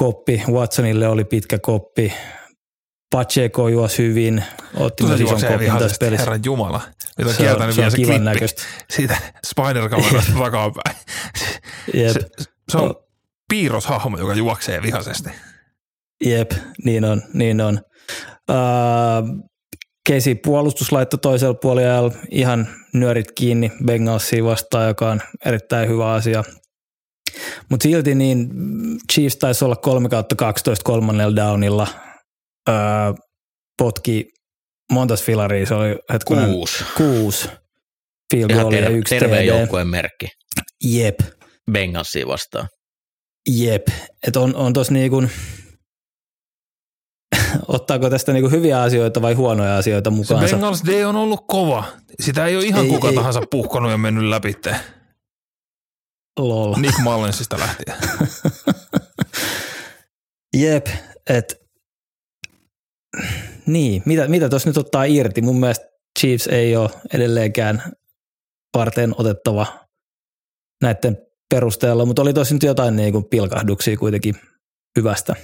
[0.00, 2.12] koppi, Watsonille oli pitkä koppi,
[3.10, 4.44] Pacheco juosi hyvin,
[4.76, 6.22] otti myös ison kopin tässä vihaisesti, pelissä.
[6.22, 6.80] herran jumala.
[7.24, 8.62] Nyt on Se on, kieltänyt se vielä on se klippi näköistä.
[8.90, 10.96] siitä Spider-kamerasta takapäin.
[11.94, 12.20] Jep, Se,
[12.68, 12.94] se on
[13.48, 15.30] piirroshahmo, joka juoksee vihaisesti.
[16.24, 16.50] jep,
[16.84, 17.80] niin on, niin on.
[18.50, 19.50] Uh,
[20.08, 26.44] Kesi puolustus laittoi toisella puolella ihan nyörit kiinni Bengalsia vastaan, joka on erittäin hyvä asia.
[27.70, 28.48] Mutta silti niin
[29.12, 31.86] Chiefs taisi olla 3 kautta 12 kolmannella downilla.
[32.68, 33.18] Uh,
[33.78, 34.28] potki
[34.90, 36.84] montas filaria, se oli hetkinen, Kuusi.
[36.96, 37.48] kuusi
[38.34, 39.48] field Ihan goalia ja terve, yksi terveen TD.
[39.48, 40.28] joukkueen merkki.
[40.84, 41.20] Jep,
[41.72, 42.68] Bengalsia vastaan.
[43.48, 43.86] jep.
[44.26, 45.22] Että on, on tossa niinku,
[47.68, 50.56] ottaako tästä niinku hyviä asioita vai huonoja asioita Se mukaansa?
[50.56, 51.84] Bengals D on ollut kova.
[52.20, 53.14] Sitä ei ole ihan Ei, kuka ei.
[53.14, 54.54] tahansa puhkonut ja mennyt läpi.
[56.38, 56.74] Lol.
[56.76, 57.96] Nick Mullensista lähtien.
[60.56, 60.86] Jep,
[61.28, 61.60] et
[63.72, 65.42] niin, mitä, mitä tuossa nyt ottaa irti?
[65.42, 65.86] Mun mielestä
[66.20, 67.82] Chiefs ei ole edelleenkään
[68.76, 69.66] varten otettava
[70.82, 71.18] näiden
[71.54, 74.34] perusteella, mutta oli tosi nyt jotain niin kuin pilkahduksia kuitenkin
[74.98, 75.34] hyvästä.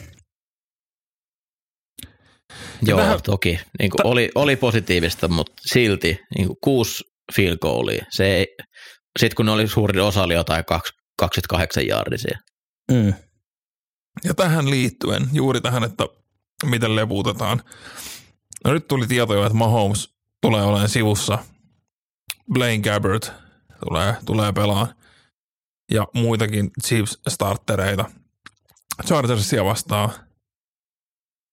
[2.82, 3.60] Joo, Vähän- toki.
[3.78, 7.04] Niin kuin oli, oli positiivista, mutta silti niin kuin kuusi
[7.36, 8.04] field goalia.
[8.10, 8.46] Se ei,
[9.18, 12.38] sit kun ne oli suurin osa oli jotain kaksi- 28 jaardisia.
[12.92, 13.14] Mm.
[14.24, 16.04] Ja tähän liittyen, juuri tähän, että
[16.64, 17.62] miten lepuutetaan.
[18.66, 21.38] No nyt tuli tietoja, että Mahomes tulee olemaan sivussa.
[22.52, 23.32] Blaine Gabbert
[23.88, 24.94] tulee, tulee pelaan.
[25.90, 28.04] Ja muitakin Chiefs-startereita.
[29.06, 30.10] Chargersia vastaan.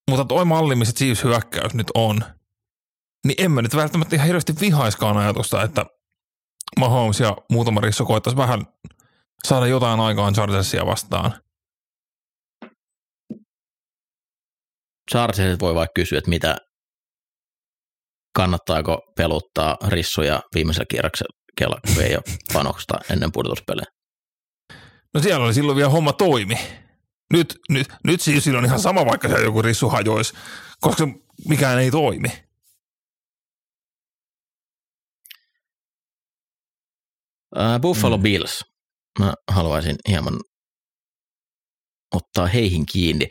[0.10, 2.24] Mutta toi malli, missä Chiefs hyökkäys nyt on,
[3.26, 5.86] niin en mä nyt välttämättä ihan hirveästi vihaiskaan ajatusta, että
[6.80, 8.66] Mahomes ja muutama risso koittaisi vähän
[9.48, 11.34] saada jotain aikaan Chargersia vastaan.
[15.12, 16.58] Chargersit voi vaikka kysyä, että mitä
[18.36, 23.86] kannattaako peluttaa rissuja viimeisellä kierroksella, kun ei ole panoksesta ennen pudotuspelejä.
[25.14, 26.56] No siellä oli silloin vielä homma toimi.
[27.34, 30.34] Nyt, nyt, nyt siis silloin ihan sama, vaikka se joku rissu hajoisi,
[30.82, 31.08] koska
[31.48, 32.30] mikään ei toimi.
[37.56, 38.24] Ää, Buffalo Mm.
[38.24, 38.66] Bills.
[39.20, 40.40] Mä haluaisin hieman
[42.16, 43.28] ottaa heihin kiinni.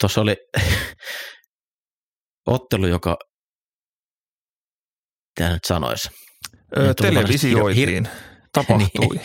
[0.00, 0.36] Tuossa oli
[2.46, 3.18] ottelu, joka,
[5.40, 6.08] mitä nyt sanoisi,
[6.76, 8.08] Öö, Nyt tuli televisioitiin.
[8.52, 9.20] Tapahtui.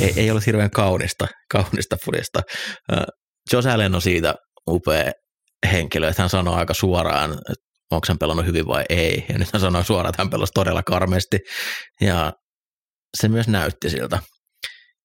[0.00, 2.42] ei, ei ollut hirveän kaunista, kaunista fudista.
[2.92, 3.04] Ää,
[3.52, 4.34] Josh Allen on siitä
[4.70, 5.12] upea
[5.72, 9.24] henkilö, että hän sanoo aika suoraan, että onko hän pelannut hyvin vai ei.
[9.28, 11.38] Ja nyt hän sanoi suoraan, että hän pelasi todella karmeasti.
[12.00, 12.32] Ja
[13.20, 14.18] se myös näytti siltä.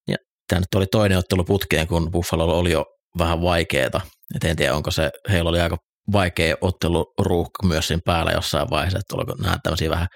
[0.08, 0.18] Ja
[0.48, 2.86] tämä nyt oli toinen ottelu putkeen, kun Buffalo oli jo
[3.18, 4.02] vähän vaikeeta.
[4.36, 5.78] Et en tiedä, onko se, heillä oli aika
[6.12, 10.08] vaikea otteluruuhka myös siinä päällä jossain vaiheessa, että oliko nämä tämmöisiä vähän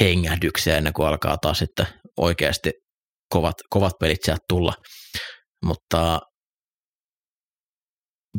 [0.00, 2.72] hengähdyksiä ennen kuin alkaa taas sitten oikeasti
[3.32, 4.72] kovat, kovat pelit sieltä tulla.
[5.64, 6.20] Mutta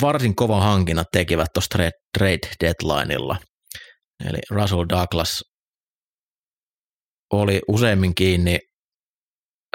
[0.02, 3.38] varsin kova hankinnat tekivät tuossa trade, trade deadlineilla.
[4.26, 5.42] Eli Russell Douglas
[7.34, 8.58] oli useimmin kiinni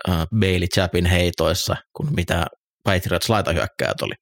[0.08, 2.46] äh, Bailey Chapin heitoissa, kuin mitä
[2.84, 4.14] Patriots laitahyökkäjät oli.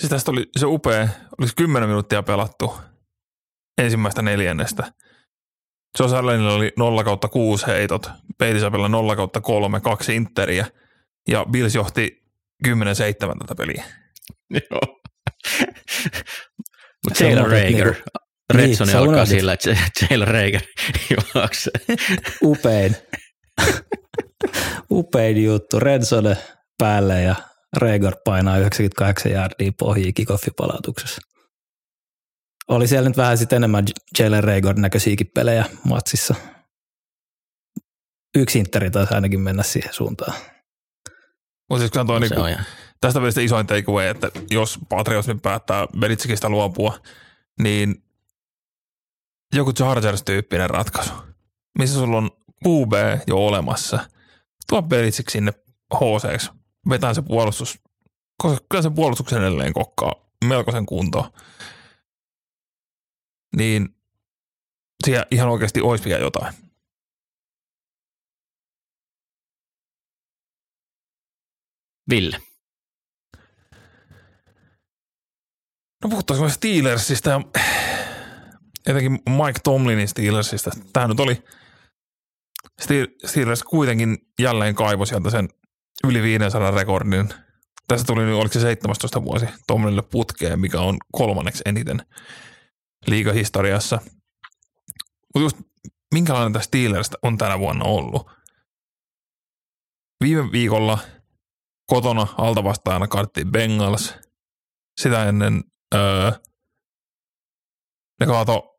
[0.00, 2.74] Siis tästä oli se upea, olisi 10 minuuttia pelattu
[3.78, 4.92] ensimmäistä neljännestä.
[5.98, 10.66] Josh Allenilla oli 0 kautta 6 heitot, Peitisapella 0 kautta 3, kaksi interiä
[11.28, 12.22] ja Bills johti
[12.66, 12.70] 10-7
[13.38, 13.84] tätä peliä.
[14.50, 14.80] Joo.
[17.04, 18.10] Mutta Sä Taylor unohdit Rager, niinku-
[18.54, 19.76] Redsoni sä alkaa sillä, että
[20.08, 20.60] Taylor Rager
[21.34, 21.72] juoksee.
[22.42, 22.96] Upein.
[24.90, 25.80] Upein juttu.
[25.80, 26.36] Redzone
[26.78, 27.34] päälle ja
[27.76, 31.20] Regor painaa 98 jardia pohjia kickoffipalautuksessa.
[32.68, 33.84] Oli siellä nyt vähän sitten enemmän
[34.18, 36.34] Jalen Regor näköisiäkin pelejä matsissa.
[38.36, 40.34] Yksi interi taisi ainakin mennä siihen suuntaan.
[41.70, 42.62] Mutta siis kyllä toi Se niinku,
[43.00, 46.98] tästä välistä isoin takeaway, että jos Patriots nyt päättää Belitsikistä luopua,
[47.62, 48.04] niin
[49.54, 51.12] joku Chargers-tyyppinen ratkaisu,
[51.78, 52.30] missä sulla on
[52.66, 52.92] QB
[53.26, 53.98] jo olemassa.
[54.68, 55.52] Tuo Belitsik sinne
[55.94, 56.52] HC,
[56.88, 57.78] vetää se puolustus,
[58.42, 61.30] koska kyllä se puolustuksen edelleen kokkaa melkoisen kuntoon.
[63.56, 63.96] Niin
[65.04, 66.54] siellä ihan oikeasti olisi vielä jotain.
[72.10, 72.36] Ville.
[76.02, 77.40] No puhuttaisiin Steelersistä ja
[78.86, 80.70] etenkin Mike Tomlinin Steelersistä.
[80.92, 81.44] Tämä nyt oli
[82.82, 85.48] Steel- Steelers kuitenkin jälleen kaivo sieltä sen
[86.08, 87.28] yli 500 rekordin.
[87.88, 92.06] Tässä tuli nyt, oliko se 17 vuosi Tomlinille putkeen, mikä on kolmanneksi eniten
[93.06, 93.98] liigahistoriassa.
[95.34, 95.56] Mutta just
[96.14, 98.30] minkälainen tämä Steelers on tänä vuonna ollut?
[100.24, 100.98] Viime viikolla
[101.86, 104.14] kotona altavastaajana karttiin Bengals.
[105.00, 105.64] Sitä ennen
[105.94, 106.32] öö,
[108.20, 108.78] ne kaato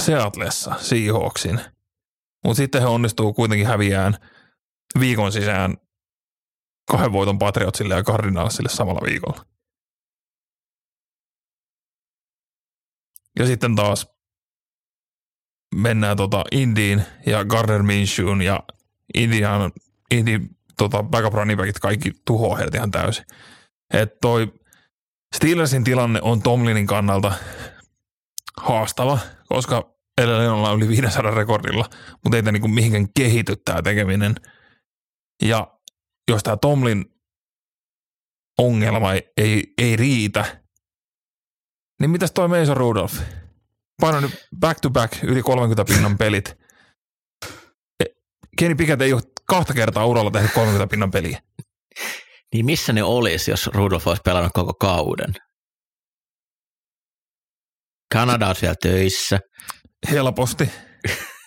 [0.00, 1.60] Seatlessa Seahawksin.
[2.44, 4.16] Mutta sitten he onnistuu kuitenkin häviään
[5.00, 5.76] viikon sisään
[6.90, 9.44] kahden voiton Patriotsille ja Cardinalsille samalla viikolla.
[13.38, 14.06] Ja sitten taas
[15.74, 18.60] mennään tota Indiin ja Gardner Minshewn ja
[19.14, 19.72] Indian,
[20.10, 20.40] Indi,
[20.76, 23.24] tota, backup running backit kaikki tuhoaa heidät ihan täysin.
[23.94, 24.52] Että toi
[25.36, 27.32] Steelersin tilanne on Tomlinin kannalta
[28.56, 31.84] haastava, koska edelleen ollaan yli 500 rekordilla,
[32.24, 34.34] mutta ei tämä niinku mihinkään kehity tämä tekeminen.
[35.42, 35.78] Ja
[36.30, 37.04] jos tämä Tomlin
[38.58, 40.62] ongelma ei, ei, ei riitä,
[42.00, 43.14] niin mitäs toi Mason Rudolph?
[44.00, 46.58] Paino nyt back to back yli 30 pinnan pelit.
[48.00, 48.04] E,
[48.58, 51.42] Kenny Pickett ei ole kahta kertaa uralla tehnyt 30 pinnan peliä.
[52.52, 55.34] Niin missä ne olisi, jos Rudolf olisi pelannut koko kauden?
[58.12, 59.40] Kanada on siellä töissä.
[60.10, 60.70] Helposti.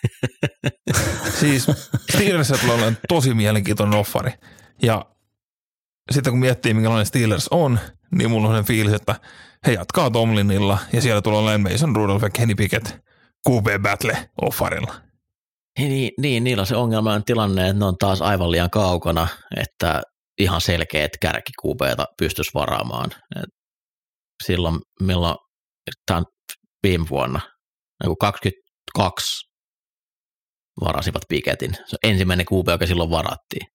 [1.40, 1.68] siis
[2.12, 4.32] Steelersillä tulee olemaan tosi mielenkiintoinen offari.
[4.84, 5.06] Ja
[6.12, 7.80] sitten kun miettii, minkälainen Steelers on,
[8.12, 9.16] niin mulla on sen fiilis, että
[9.68, 12.88] he jatkaa Tomlinilla ja siellä tulee olemaan Mason Rudolph ja Kenny Pickett
[13.50, 14.96] QB Battle offarilla.
[15.80, 20.02] Niin, niin, niillä on se ongelma tilanne, että ne on taas aivan liian kaukana, että
[20.40, 23.12] ihan selkeät kärkikuupeita pystyisi varaamaan.
[23.36, 23.50] Et
[24.44, 25.36] silloin, milloin
[26.06, 26.26] tämä on
[26.84, 27.40] viime vuonna,
[28.04, 29.45] niin 22
[30.82, 31.74] varasivat piketin.
[31.86, 33.68] Se ensimmäinen kuupe, joka silloin varattiin.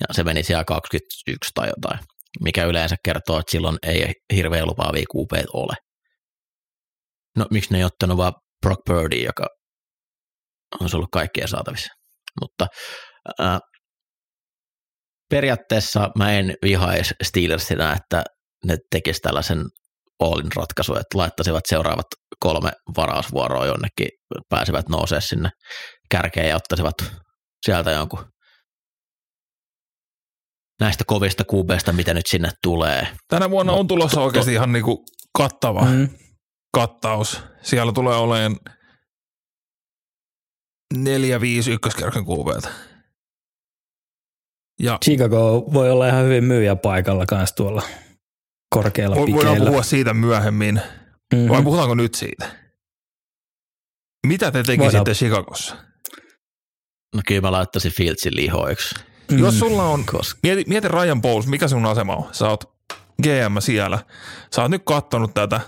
[0.00, 1.98] Ja se meni siellä 21 tai jotain,
[2.42, 5.74] mikä yleensä kertoo, että silloin ei hirveän lupaavia kuupeita ole.
[7.36, 8.32] No miksi ne ei ottanut vaan
[8.66, 9.46] Brock Birdie, joka
[10.80, 11.92] on ollut kaikkien saatavissa.
[12.40, 12.66] Mutta
[13.38, 13.58] ää,
[15.30, 18.24] periaatteessa mä en vihaisi Steelersina, että
[18.64, 19.64] ne tekisivät tällaisen
[20.20, 22.06] all ratkaisu, että laittaisivat seuraavat
[22.40, 24.08] kolme varausvuoroa jonnekin,
[24.48, 25.50] pääsevät nousee sinne
[26.10, 26.94] kärkeen ja ottaisivat
[27.64, 28.24] sieltä jonkun
[30.80, 33.08] näistä kovista kuubeista, mitä nyt sinne tulee.
[33.28, 35.04] Tänä vuonna on tulossa oikeasti ihan niinku
[35.38, 36.08] kattava mm.
[36.74, 37.42] kattaus.
[37.62, 38.56] Siellä tulee olemaan
[40.94, 42.68] neljä, viisi ykköskerroksen kuubeita.
[44.80, 47.82] Ja Chicago voi olla ihan hyvin myyjä paikalla kanssa tuolla
[48.74, 49.36] korkealla pikeillä.
[49.36, 50.74] Voidaan puhua siitä myöhemmin.
[51.34, 51.48] Mm-hmm.
[51.48, 52.56] Vai puhutaanko nyt siitä?
[54.26, 55.16] Mitä te tekisitte Voidaan.
[55.16, 55.89] Chicagossa?
[57.14, 58.94] No kyllä mä laittaisin Fieldsin lihoiksi.
[59.30, 59.38] Mm.
[59.38, 60.04] Jos sulla on,
[60.42, 62.28] mieti, mieti Ryan Bowles, mikä sun asema on?
[62.32, 62.72] Sä oot
[63.22, 63.98] GM siellä.
[64.54, 65.60] Sä oot nyt kattonut tätä,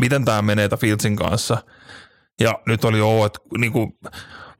[0.00, 1.58] miten tämä menee tätä Fieldsin kanssa.
[2.40, 3.98] Ja nyt oli jo, että niinku,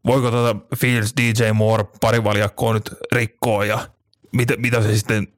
[0.07, 3.89] voiko tätä Fields, DJ Moore, parivaljakkoa nyt rikkoa ja
[4.33, 5.29] mitä, mitä se sitten,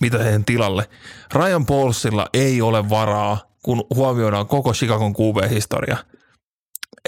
[0.00, 0.88] mitä sen tilalle.
[1.34, 5.96] Ryan Paulsilla ei ole varaa, kun huomioidaan koko Chicagon QB-historia.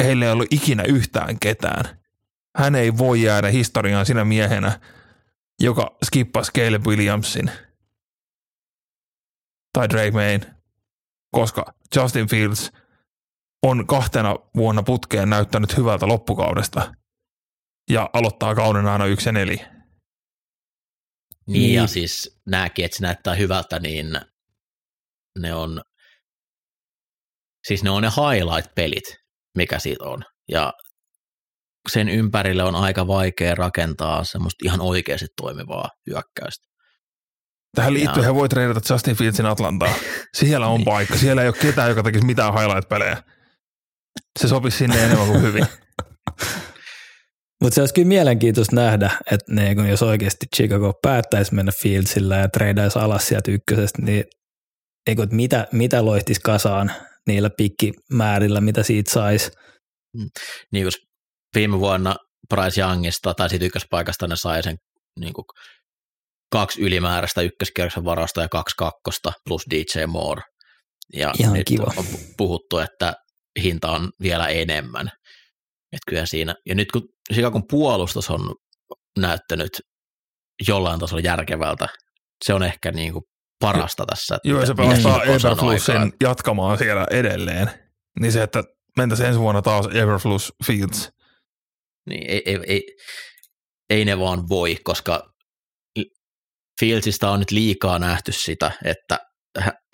[0.03, 2.00] Heillä ei ollut ikinä yhtään ketään.
[2.57, 4.81] Hän ei voi jäädä historiaan sinä miehenä,
[5.61, 7.51] joka skippasi Caleb Williamsin
[9.73, 10.55] tai Drake Mayn,
[11.35, 12.73] koska Justin Fields
[13.63, 16.95] on kahtena vuonna putkeen näyttänyt hyvältä loppukaudesta
[17.91, 19.81] ja aloittaa kauden aina yksi ja neljä.
[21.47, 24.07] Niin, niin, ja siis nämäkin, että se näyttää hyvältä, niin
[25.39, 25.83] ne on,
[27.67, 29.17] siis ne on ne highlight-pelit,
[29.57, 30.25] mikä siitä on.
[30.49, 30.73] Ja
[31.92, 36.70] sen ympärille on aika vaikea rakentaa semmoista ihan oikeasti toimivaa hyökkäystä.
[37.76, 39.94] Tähän liittyen he voi treenata Justin Fieldsin Atlantaa.
[40.35, 40.85] Siellä on niin.
[40.85, 41.16] paikka.
[41.16, 43.22] Siellä ei ole ketään, joka tekisi mitään highlight-pelejä.
[44.38, 45.66] Se sopisi sinne enemmän kuin hyvin.
[47.62, 52.37] Mutta se olisi kyllä mielenkiintoista nähdä, että ne, kun jos oikeasti Chicago päättäisi mennä Fieldsillä
[52.37, 54.24] ja treidaisi alas sieltä ykkösestä, niin
[55.07, 56.92] eikö, että mitä, mitä loihtisi kasaan
[57.26, 59.50] niillä pikkimäärillä, mitä siitä saisi.
[60.16, 60.29] Mm.
[60.72, 60.96] Niin jos
[61.55, 62.17] viime vuonna
[62.49, 64.77] Bryce Youngista tai siitä ykköspaikasta ne sai sen
[65.21, 65.45] niin kuin
[66.53, 70.43] kaksi ylimääräistä ykköskierroksen varasta ja kaksi kakkosta plus DJ Moore.
[71.13, 71.93] Ja Ihan nyt kiva.
[71.97, 72.05] on
[72.37, 73.13] puhuttu, että
[73.63, 75.11] hinta on vielä enemmän.
[75.93, 78.55] Et kyllä siinä, ja nyt kun Chicagon puolustus on
[79.19, 79.71] näyttänyt
[80.69, 81.88] jollain tasolla järkevältä,
[82.44, 83.25] se on ehkä niin kuin
[83.61, 84.38] parasta tässä.
[84.44, 87.71] Joo, se pelastaa Everflussin jatkamaan siellä edelleen.
[88.21, 88.63] Niin se, että
[88.96, 91.11] mentäisiin ensi vuonna taas Everflus Fields.
[92.07, 92.83] Niin, ei, ei, ei,
[93.90, 95.23] ei ne vaan voi, koska
[96.81, 99.19] Fieldsista on nyt liikaa nähty sitä, että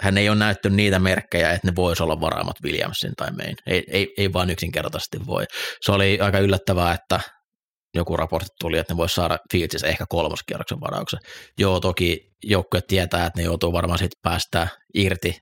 [0.03, 3.57] hän ei ole näyttänyt niitä merkkejä, että ne voisi olla varaamat Williamsin tai Main.
[3.67, 5.45] Ei, ei, ei vaan yksinkertaisesti voi.
[5.81, 7.21] Se oli aika yllättävää, että
[7.95, 11.21] joku raportti tuli, että ne voisi saada Fieldsissä ehkä kolmoskierroksen varauksen.
[11.59, 15.39] Joo, toki joukkue tietää, että ne joutuu varmaan sitten päästä irti,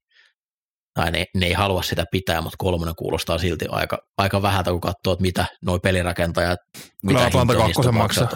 [0.95, 4.81] tai ne, ne ei halua sitä pitää, mutta kolmonen kuulostaa silti aika, aika vähältä, kun
[4.81, 6.59] katsoo, että mitä nuo pelirakentajat,
[7.03, 8.29] mitä Atlanta kakkosen maksaa.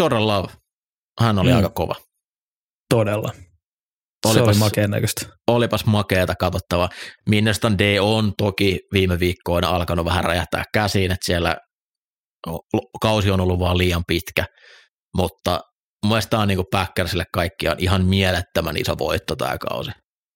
[0.00, 0.48] Jordan Love,
[1.20, 1.56] hän oli mm.
[1.56, 1.94] aika kova.
[2.90, 3.32] Todella.
[4.32, 5.26] se oli makeen näköistä.
[5.46, 6.88] Olipas makeata katsottava.
[7.28, 11.56] Minnestan D on toki viime viikkoina alkanut vähän räjähtää käsiin, että siellä
[13.00, 14.44] kausi on ollut vaan liian pitkä,
[15.16, 15.60] mutta
[16.04, 19.90] mun mielestä tämä on niin Packersille kaikkiaan ihan mielettömän iso voitto tämä kausi.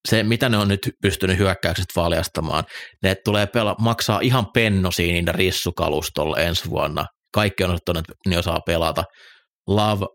[0.08, 2.64] Se, mitä ne on nyt pystynyt hyökkäykset valjastamaan,
[3.02, 7.06] ne tulee pela- maksaa ihan pennosiin niiden rissukalustolla ensi vuonna.
[7.34, 9.04] Kaikki on osoittanut, että ne osaa pelata.
[9.66, 10.06] Love,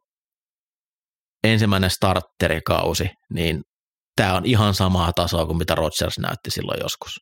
[1.44, 3.62] ensimmäinen starterikausi, niin
[4.16, 7.14] tämä on ihan samaa tasoa kuin mitä Rodgers näytti silloin joskus.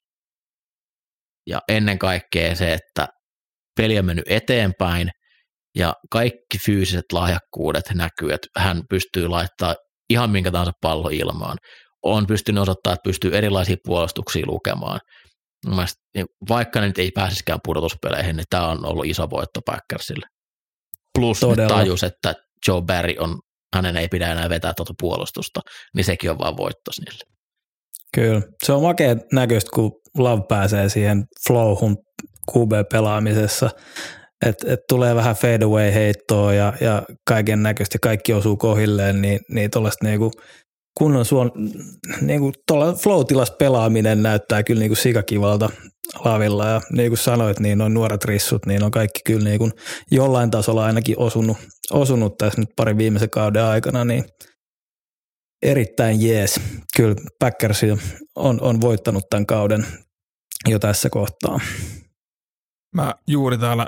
[1.47, 3.07] Ja ennen kaikkea se, että
[3.77, 5.09] peli on mennyt eteenpäin
[5.75, 9.75] ja kaikki fyysiset lahjakkuudet näkyy, että hän pystyy laittaa
[10.09, 11.57] ihan minkä tahansa pallo ilmaan.
[12.03, 14.99] On pystynyt osoittamaan, että pystyy erilaisia puolustuksia lukemaan.
[16.15, 20.27] Niin vaikka ne nyt ei pääsiskään pudotuspeleihin, niin tämä on ollut iso voitto Packersille.
[21.19, 21.69] Plus Todella.
[21.69, 22.33] tajus, että
[22.67, 23.39] Joe Barry on,
[23.75, 25.61] hänen ei pidä enää vetää tuota puolustusta,
[25.95, 27.23] niin sekin on vaan voitto niille.
[28.15, 28.41] Kyllä.
[28.63, 31.97] Se on makea näköistä, kun Love pääsee siihen flowhun
[32.51, 33.69] QB-pelaamisessa,
[34.45, 40.05] että et tulee vähän fadeaway-heittoa ja, ja kaiken näköistä, kaikki osuu kohilleen, niin, niin tuollaista
[40.05, 40.31] niinku
[40.99, 41.51] kunnon suon,
[42.21, 42.51] niinku
[43.01, 43.21] flow
[43.59, 45.69] pelaaminen näyttää kyllä niinku sikakivalta
[46.25, 49.69] lavilla ja niin kuin sanoit, niin on nuoret rissut, niin on kaikki kyllä niinku
[50.11, 51.57] jollain tasolla ainakin osunut,
[51.91, 54.23] osunut tässä nyt pari viimeisen kauden aikana, niin
[55.61, 56.59] erittäin jees.
[56.97, 57.81] Kyllä Packers
[58.35, 59.85] on, on voittanut tämän kauden
[60.67, 61.59] jo tässä kohtaa.
[62.95, 63.87] Mä juuri täällä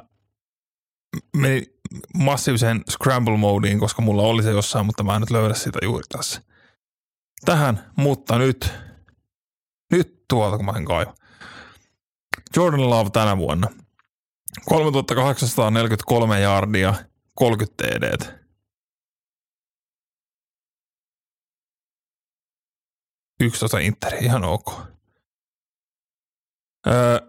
[1.37, 1.65] menin
[2.13, 6.03] massiiviseen scramble modeen, koska mulla oli se jossain, mutta mä en nyt löydä sitä juuri
[6.09, 6.41] tässä.
[7.45, 8.73] Tähän, mutta nyt,
[9.91, 11.13] nyt tuolta kun mä en kaiva.
[12.55, 13.67] Jordan Love tänä vuonna.
[14.65, 16.93] 3843 jardia,
[17.35, 18.37] 30 TD.
[23.39, 24.73] Yksitoista Interi, ihan ok.
[26.87, 27.19] Öö,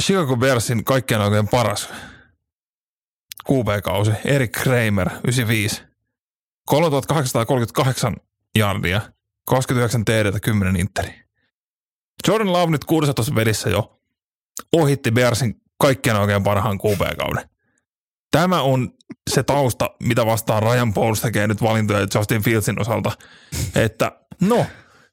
[0.00, 1.88] Chicago Bearsin kaikkien oikein paras
[3.48, 5.82] QB-kausi, Erik Kramer, 95.
[6.66, 8.16] 3838
[8.58, 9.00] jardia,
[9.44, 11.20] 29 TD, 10 interi.
[12.28, 14.00] Jordan Love nyt 16 pelissä jo
[14.72, 17.50] ohitti Bearsin kaikkien oikein parhaan QB-kauden.
[18.30, 18.92] Tämä on
[19.30, 23.12] se tausta, mitä vastaan Ryan Pauls tekee nyt valintoja Justin Fieldsin osalta,
[23.74, 24.66] että no,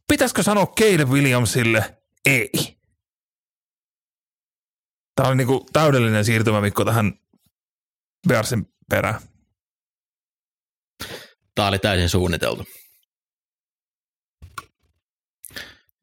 [0.07, 2.78] pitäisikö sanoa Caleb Williamsille ei.
[5.15, 7.13] Tämä on niinku täydellinen siirtymämikko tähän
[8.28, 9.21] Bearsin perään.
[11.55, 12.63] Tämä oli täysin suunniteltu.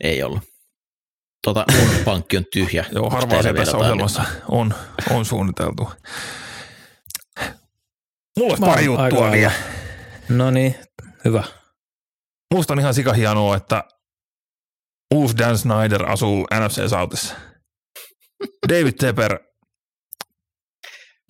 [0.01, 0.43] Ei ollut.
[1.43, 2.85] Tota, mun pankki on tyhjä.
[2.93, 4.75] Joo, harva asia tässä ohjelmassa on,
[5.11, 5.93] on suunniteltu.
[8.39, 9.53] Mulla olisi pari juttua vielä.
[10.29, 10.75] No niin,
[11.25, 11.45] hyvä.
[12.55, 13.85] Musta on ihan sikahienoa, että
[15.15, 17.35] uusi Dan Snyder asuu NFC Southissa.
[18.69, 19.39] David Tepper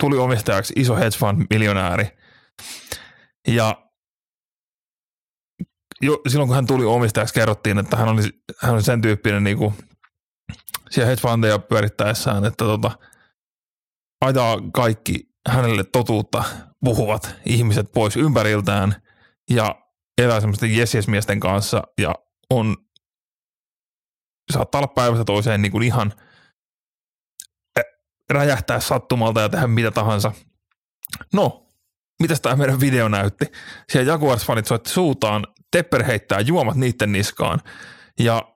[0.01, 2.09] tuli omistajaksi iso hedge fund miljonääri.
[3.49, 3.85] Ja
[6.01, 8.23] jo, silloin kun hän tuli omistajaksi, kerrottiin, että hän oli,
[8.59, 9.75] hän oli sen tyyppinen niin kuin,
[10.91, 12.91] siellä hedge fundeja pyörittäessään, että tota,
[14.21, 16.45] ajaa kaikki hänelle totuutta
[16.85, 19.03] puhuvat ihmiset pois ympäriltään
[19.51, 19.75] ja
[20.19, 20.93] elää semmoisten jes
[21.41, 22.15] kanssa ja
[22.51, 22.77] on
[24.53, 26.13] saattaa olla päivästä toiseen niin kuin ihan–
[28.31, 30.33] räjähtää sattumalta ja tehdä mitä tahansa.
[31.33, 31.67] No,
[32.23, 33.45] mitäs tämä meidän video näytti?
[33.93, 37.61] Siellä Jaguars-fanit soitti suutaan, Tepper heittää juomat niiden niskaan
[38.19, 38.55] ja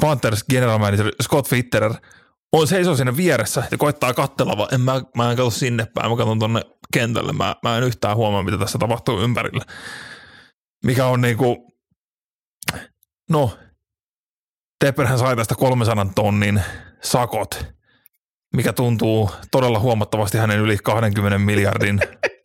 [0.00, 1.94] Panthers general manager Scott Fitterer
[2.52, 6.10] on seisoo siinä vieressä ja koittaa katsella, vaan en mä, mä en katso sinne päin,
[6.10, 6.62] mä katson tonne
[6.92, 9.64] kentälle, mä, mä en yhtään huomaa, mitä tässä tapahtuu ympärillä.
[10.84, 11.72] Mikä on niinku,
[13.30, 13.58] no,
[14.84, 16.62] Tepperhän sai tästä 300 tonnin
[17.02, 17.75] sakot
[18.54, 22.00] mikä tuntuu todella huomattavasti hänen yli 20 miljardin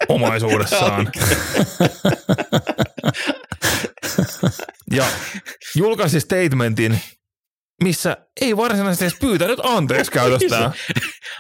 [0.10, 1.12] omaisuudessaan.
[4.92, 5.06] ja
[5.76, 7.00] julkaisi statementin,
[7.84, 10.72] missä ei varsinaisesti edes pyytänyt anteeksi käytöstään.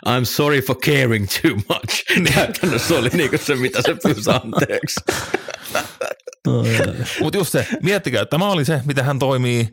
[0.07, 2.16] I'm sorry for caring too much.
[2.16, 2.34] Niin.
[2.34, 4.99] Käytännössä oli niinku se, mitä se pyysi anteeksi.
[7.22, 9.70] Mutta just se, miettikää, että tämä oli se, mitä hän toimii,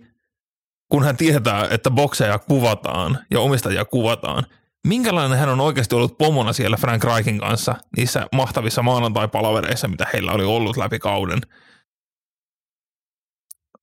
[0.91, 4.45] kun hän tietää, että bokseja kuvataan ja omistajia kuvataan–
[4.89, 10.33] minkälainen hän on oikeasti ollut pomona siellä Frank Reikin kanssa niissä mahtavissa maanantai-palavereissa, mitä heillä
[10.33, 11.41] oli ollut läpi kauden.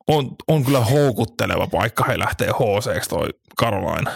[0.08, 3.30] On, on kyllä houkutteleva paikka, he lähtee HC toi
[3.62, 4.12] Carolina.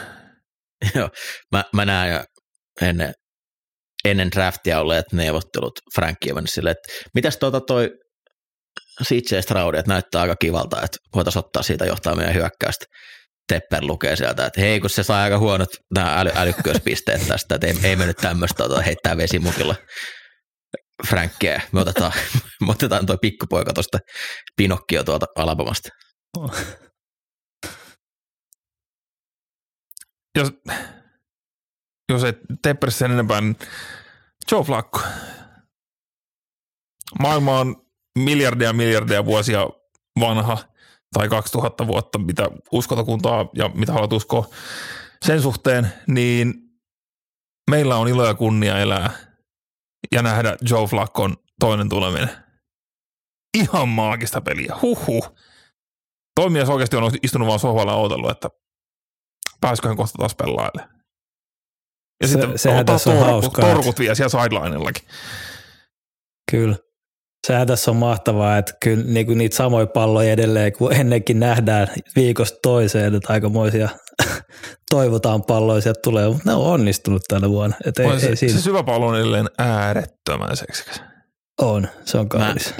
[0.96, 1.10] Joo,
[1.52, 2.24] mä, mä näen
[2.82, 3.14] ennen,
[4.06, 7.90] ennen draftia olleet neuvottelut Frank Evansille, että mitäs tuota toi
[9.04, 12.86] CJ Stroud, että näyttää aika kivalta, että voitaisiin ottaa siitä johtaa meidän hyökkäystä.
[13.50, 17.68] Tepper lukee sieltä, että hei, kun se saa aika huonot nämä äly, älykkyyspisteet tästä, että
[17.68, 19.76] ei, ei me nyt tämmöistä ota, heittää vesimukilla
[21.08, 21.62] Frankkeä.
[21.72, 22.12] Me otetaan,
[22.66, 24.00] me otetaan toi pikkupoika tuosta
[24.56, 25.89] Pinokkio tuolta Alabamasta.
[30.38, 30.52] Jos,
[32.10, 33.58] jos ei Tepper sen enempää, niin
[34.52, 35.02] Joe Flacco.
[37.20, 37.76] Maailma on
[38.20, 39.68] miljardia miljardia vuosia
[40.20, 40.69] vanha
[41.14, 44.47] tai 2000 vuotta, mitä uskotakuntaa ja mitä haluat uskoa
[45.26, 46.53] sen suhteen, niin
[47.70, 49.12] meillä on ilo ja kunnia elää
[50.12, 52.30] ja nähdä Joe Flaccon toinen tuleminen.
[53.57, 55.36] Ihan maagista peliä, huhhuh.
[56.36, 58.49] Toimijas oikeasti on istunut vaan sohvalla ja odotellut, että
[59.62, 60.89] pääsiköhän kohta taas pelaille.
[62.22, 65.07] Ja Se- sitten sehän ottaa tässä on torkut, hauskaa, torkut vielä siellä sidelinellakin.
[66.51, 66.76] Kyllä.
[67.48, 71.88] Sehän tässä on mahtavaa, että kyllä niin kuin niitä samoja palloja edelleen kuin ennenkin nähdään
[72.16, 73.90] viikosta toiseen, että aikamoisia
[74.92, 77.76] toivotaan palloja sieltä tulee, mutta ne on onnistunut tänä vuonna.
[77.86, 81.02] Että ei, On se, ei siinä se syvä pallo on edelleen äärettömän seksikäs.
[81.62, 82.74] on, se on kaunis.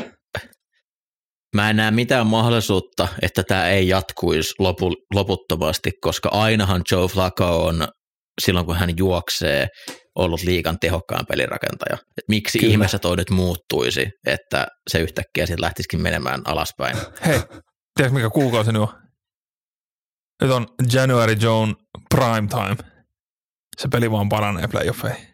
[1.56, 7.66] Mä en näe mitään mahdollisuutta, että tämä ei jatkuisi lopu, loputtomasti, koska ainahan Joe Flacco
[7.66, 7.88] on
[8.42, 9.68] silloin, kun hän juoksee,
[10.16, 11.98] ollut liikan tehokkaan pelirakentaja.
[12.18, 12.72] Et miksi Kyllä.
[12.72, 16.98] ihmeessä toi nyt muuttuisi, että se yhtäkkiä sitten lähtisikin menemään alaspäin?
[17.26, 17.40] Hei,
[17.96, 19.02] tiedätkö mikä kuukausi nyt on?
[20.42, 21.76] Nyt on January Joan
[22.16, 22.90] prime time.
[23.78, 25.28] Se peli vaan paranee playoffeihin.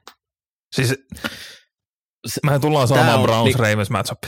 [0.75, 0.95] Siis
[2.43, 4.27] mehän tullaan saamaan Browns li- Ravens matchupi.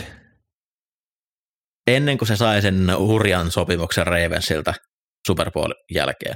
[1.87, 4.73] Ennen kuin se sai sen hurjan sopimuksen Ravensilta
[5.27, 6.35] Super Bowl jälkeen,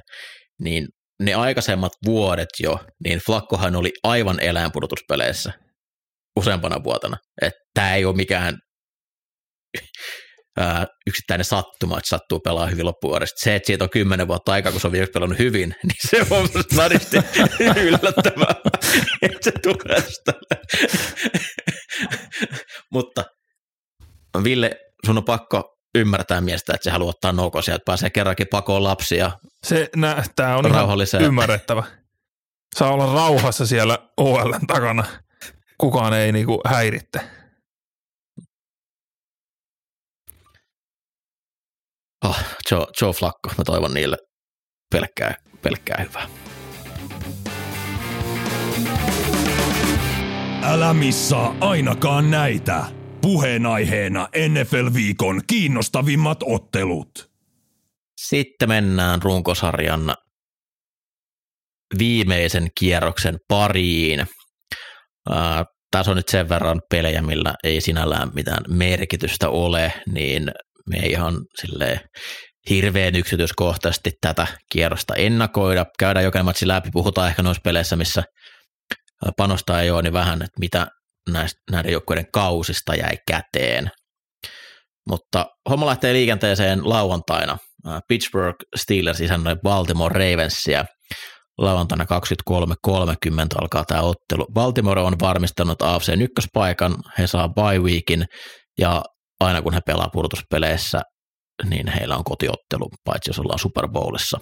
[0.59, 0.87] niin
[1.21, 5.53] ne aikaisemmat vuodet jo, niin Flakkohan oli aivan eläinpudotuspeleissä
[6.39, 7.17] useampana vuotena.
[7.73, 8.57] Tämä ei ole mikään
[10.59, 13.39] ää, yksittäinen sattuma, että sattuu pelaa hyvin loppuvuodesta.
[13.39, 16.25] Se, että siitä on kymmenen vuotta aikaa, kun se on viimeksi pelannut hyvin, niin se
[16.29, 17.17] on snadisti
[17.75, 18.55] yllättävää,
[19.21, 20.03] että se tulee.
[22.91, 23.25] Mutta
[24.43, 28.83] Ville, sun on pakko ymmärtää miestä, että se haluaa ottaa nouko sieltä, pääsee kerrankin pakoon
[28.83, 29.31] lapsia
[29.63, 31.23] Se, nä, tää on ihan rauhalliseen.
[31.23, 31.83] ymmärrettävä.
[32.77, 35.03] Saa olla rauhassa siellä OL takana.
[35.77, 37.21] Kukaan ei niinku häiritte.
[42.25, 42.39] Oh,
[42.71, 44.17] Joe, Joe Flacco, mä toivon niille
[44.91, 46.27] pelkkää, pelkkää hyvää.
[50.63, 52.85] Älä missaa ainakaan näitä.
[53.21, 57.29] Puheenaiheena NFL-viikon kiinnostavimmat ottelut.
[58.17, 60.15] Sitten mennään runkosarjan
[61.99, 64.27] viimeisen kierroksen pariin.
[65.29, 70.51] Ää, tässä on nyt sen verran pelejä, millä ei sinällään mitään merkitystä ole, niin
[70.89, 71.99] me ei ihan silleen
[72.69, 75.85] hirveän yksityiskohtaisesti tätä kierrosta ennakoida.
[75.99, 78.23] Käydään jokainen matsi läpi, puhutaan ehkä noissa peleissä, missä
[79.37, 80.87] panostaa ei ole, niin vähän, että mitä
[81.29, 83.91] näistä, näiden joukkueiden kausista jäi käteen.
[85.09, 87.57] Mutta homma lähtee liikenteeseen lauantaina.
[87.85, 90.85] Ää, Pittsburgh Steelers isännöi Baltimore Ravensia.
[91.57, 92.09] Lauantaina 23.30
[93.61, 94.45] alkaa tämä ottelu.
[94.53, 98.25] Baltimore on varmistanut AFC ykköspaikan, he saa bye weekin
[98.79, 99.03] ja
[99.39, 101.01] aina kun he pelaa pudotuspeleissä,
[101.69, 104.39] niin heillä on kotiottelu, paitsi jos ollaan Super Bowlissa.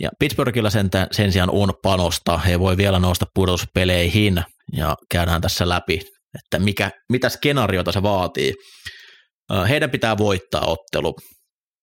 [0.00, 4.42] Ja Pittsburghilla sen, sen sijaan on panosta, he voi vielä nousta pudotuspeleihin
[4.72, 6.00] ja käydään tässä läpi,
[6.44, 8.54] että mikä, mitä skenaariota se vaatii.
[9.68, 11.14] Heidän pitää voittaa ottelu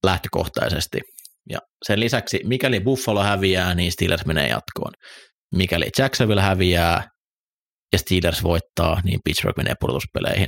[0.06, 1.00] lähtökohtaisesti.
[1.50, 4.94] Ja sen lisäksi, mikäli Buffalo häviää, niin Steelers menee jatkoon.
[5.56, 7.08] Mikäli Jacksonville häviää
[7.94, 10.48] ja Steelers voittaa, niin Pittsburgh menee pudotuspeleihin.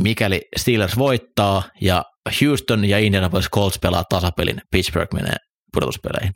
[0.00, 2.04] Mikäli Steelers voittaa ja
[2.40, 5.36] Houston ja Indianapolis Colts pelaa tasapelin, Pittsburgh menee
[5.72, 6.32] pudotuspeleihin.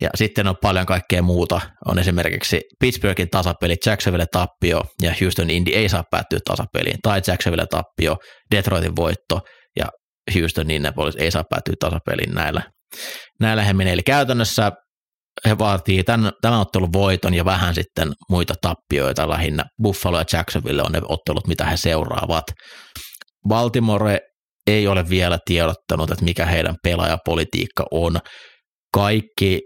[0.00, 1.60] Ja sitten on paljon kaikkea muuta.
[1.86, 6.98] On esimerkiksi Pittsburghin tasapeli, Jacksonville tappio ja Houston Indy ei saa päättyä tasapeliin.
[7.02, 8.16] Tai Jacksonville tappio,
[8.50, 9.40] Detroitin voitto
[9.78, 9.86] ja
[10.34, 12.62] Houston Indianapolis ei saa päättyä tasapeliin näillä.
[13.40, 13.92] Näillä he menee.
[13.92, 14.72] Eli käytännössä
[15.48, 19.64] he vaatii tämän, tämän ottelun voiton ja vähän sitten muita tappioita lähinnä.
[19.82, 22.44] Buffalo ja Jacksonville on ne ottelut, mitä he seuraavat.
[23.48, 24.18] Baltimore
[24.66, 28.18] ei ole vielä tiedottanut, että mikä heidän pelaajapolitiikka on.
[28.94, 29.60] Kaikki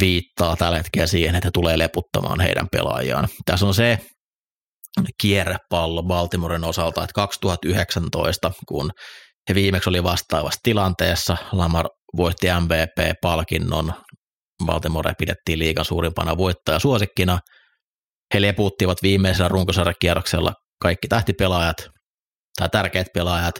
[0.00, 3.28] viittaa tällä hetkellä siihen, että tulee leputtamaan heidän pelaajiaan.
[3.44, 3.98] Tässä on se
[5.22, 8.90] kierrepallo Baltimoren osalta, että 2019, kun
[9.48, 13.92] he viimeksi oli vastaavassa tilanteessa, Lamar voitti MVP-palkinnon,
[14.66, 17.38] Baltimore pidettiin liigan suurimpana voittajasuosikkina,
[18.34, 21.76] he leputtivat viimeisellä runkosarjakierroksella kaikki tähtipelaajat,
[22.58, 23.54] tai tärkeät pelaajat,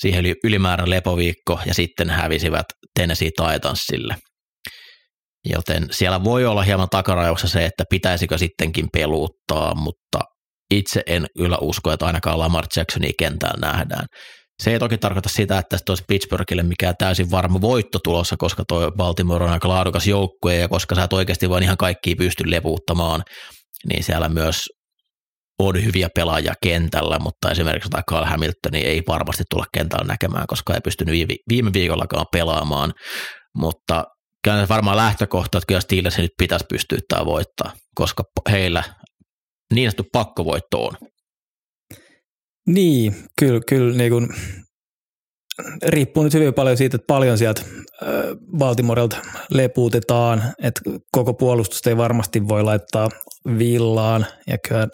[0.00, 2.66] siihen oli ylimäärän lepoviikko ja sitten hävisivät
[2.98, 4.16] Tennessee Titansille.
[5.44, 10.18] Joten siellä voi olla hieman takarajoissa se, että pitäisikö sittenkin peluuttaa, mutta
[10.74, 14.06] itse en kyllä usko, että ainakaan Lamar Jacksonia kentällä nähdään.
[14.62, 18.64] Se ei toki tarkoita sitä, että tästä olisi Pittsburghille mikään täysin varma voitto tulossa, koska
[18.68, 22.50] tuo Baltimore on aika laadukas joukkue ja koska sä et oikeasti vaan ihan kaikki pysty
[22.50, 23.22] lepuuttamaan,
[23.88, 24.64] niin siellä myös
[25.58, 30.74] on hyviä pelaajia kentällä, mutta esimerkiksi tämä Carl Hamilton ei varmasti tulla kentällä näkemään, koska
[30.74, 32.92] ei pystynyt viime viikollakaan pelaamaan,
[33.56, 34.04] mutta
[34.44, 38.82] kyllä varmaan lähtökohta, että kyllä Steelers nyt pitäisi pystyä tämä voittaa, koska heillä
[39.74, 40.92] niin sanottu pakkovoitto on.
[42.66, 44.28] Niin, kyllä, kyllä niin kuin,
[45.86, 47.62] riippuu nyt hyvin paljon siitä, että paljon sieltä
[48.58, 49.16] Baltimorelta
[49.50, 50.80] lepuutetaan, että
[51.12, 53.08] koko puolustusta ei varmasti voi laittaa
[53.58, 54.88] villaan ja kyllä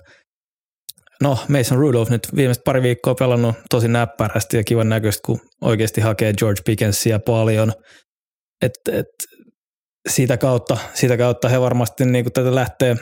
[1.23, 6.01] No, Mason Rudolph nyt viimeiset pari viikkoa pelannut tosi näppärästi ja kivan näköistä, kun oikeasti
[6.01, 7.73] hakee George Pickensia paljon.
[8.63, 9.07] Et, et,
[10.09, 12.97] siitä, kautta, siitä kautta he varmasti niin kuin tätä lähtee,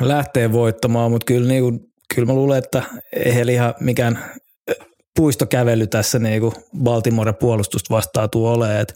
[0.00, 1.80] lähtee voittamaan, mutta kyllä, niin kuin,
[2.14, 4.24] kyllä mä luulen, että ei heillä ihan mikään
[5.16, 6.52] puistokävely tässä niin kuin
[6.82, 8.94] Baltimore puolustusta vastaa tuo ole, että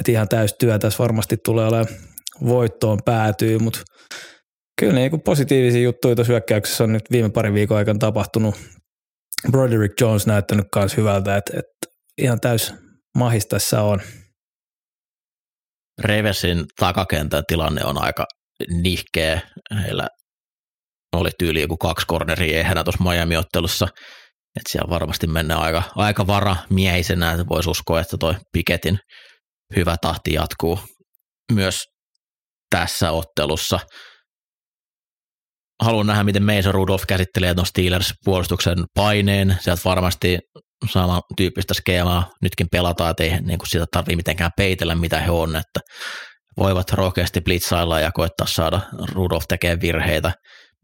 [0.00, 1.96] et ihan täystyö tässä varmasti tulee olemaan
[2.46, 3.80] voittoon päätyy, mutta
[4.80, 8.54] kyllä niin kuin positiivisia juttuja tuossa hyökkäyksessä on nyt viime parin viikon aikana tapahtunut.
[9.50, 12.74] Broderick Jones näyttänyt myös hyvältä, että, että ihan täys
[13.18, 14.00] mahis tässä on.
[15.98, 18.26] Reversin takakentän tilanne on aika
[18.70, 19.40] nihkeä.
[19.82, 20.08] Heillä
[21.12, 23.88] oli tyyli joku kaksi corneria ehänä tuossa Miami-ottelussa.
[24.56, 28.98] Että siellä varmasti mennään aika, aika vara miehisenä, että voisi uskoa, että toi Piketin
[29.76, 30.78] hyvä tahti jatkuu
[31.52, 31.84] myös
[32.70, 33.80] tässä ottelussa
[35.82, 39.56] haluan nähdä, miten Mason Rudolph käsittelee tuon Steelers-puolustuksen paineen.
[39.60, 40.38] Sieltä varmasti
[40.92, 45.30] sama tyyppistä skeemaa nytkin pelataan, että ei niin kuin sitä tarvitse mitenkään peitellä, mitä he
[45.30, 45.80] on, että
[46.56, 48.80] voivat rohkeasti blitzailla ja koettaa saada
[49.12, 50.32] Rudolph tekemään virheitä,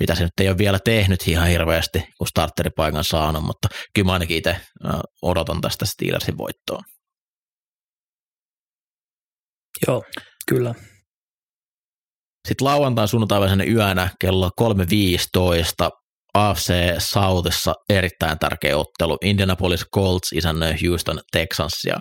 [0.01, 4.37] mitä se nyt ei ole vielä tehnyt ihan hirveästi, kun starteripaikan saanut, mutta kyllä ainakin
[4.37, 4.57] itse
[5.23, 6.83] odotan tästä Steelersin voittoa.
[9.87, 10.05] Joo,
[10.49, 10.75] kyllä.
[12.49, 15.91] Sitten lauantain sunnuntaivaisenä yönä kello 3.15
[16.35, 19.17] AFC Southissa erittäin tärkeä ottelu.
[19.25, 21.99] Indianapolis Colts isännöi Houston Texansia.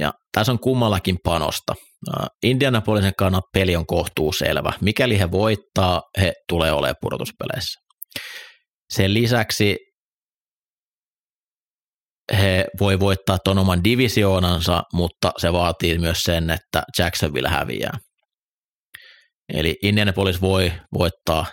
[0.00, 1.74] Ja tässä on kummallakin panosta.
[2.42, 4.72] Indianapolisen kannalta peli on kohtuu selvä.
[4.80, 7.80] Mikäli he voittaa, he tulee olemaan pudotuspeleissä.
[8.92, 9.76] Sen lisäksi
[12.32, 17.98] he voi voittaa ton oman divisioonansa, mutta se vaatii myös sen, että Jacksonville häviää.
[19.54, 21.46] Eli Indianapolis voi voittaa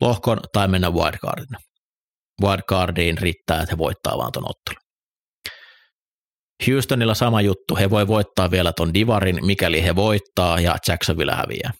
[0.00, 1.58] lohkon tai mennä wildcardina.
[2.42, 4.80] Wildcardiin riittää, että he voittaa vaan ton ottelun.
[6.66, 11.72] Houstonilla sama juttu, he voi voittaa vielä ton divarin, mikäli he voittaa ja Jacksonville häviää.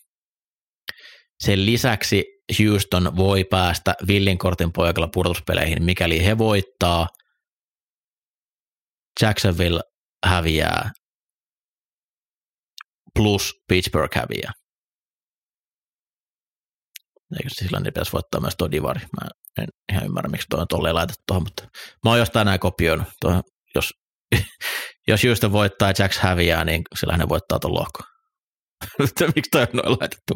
[1.42, 2.24] Sen lisäksi
[2.58, 7.06] Houston voi päästä Villin kortin poikalla pudotuspeleihin, mikäli he voittaa,
[9.22, 9.80] Jacksonville
[10.26, 10.90] häviää
[13.14, 14.52] plus Pittsburgh häviää.
[17.32, 19.00] Eikö sillä niin pitäisi voittaa myös tuo divari?
[19.00, 19.28] Mä
[19.58, 21.62] en ihan ymmärrä, miksi tuo on tolleen laitettu tuohon, mutta
[22.04, 23.08] mä oon jostain näin kopioinut.
[23.20, 23.42] Tuohon,
[23.74, 23.90] jos,
[25.08, 28.00] jos Houston voittaa ja Jacks häviää, niin sillä ne voittaa tuon lohko.
[29.34, 30.34] miksi toi on noin laitettu?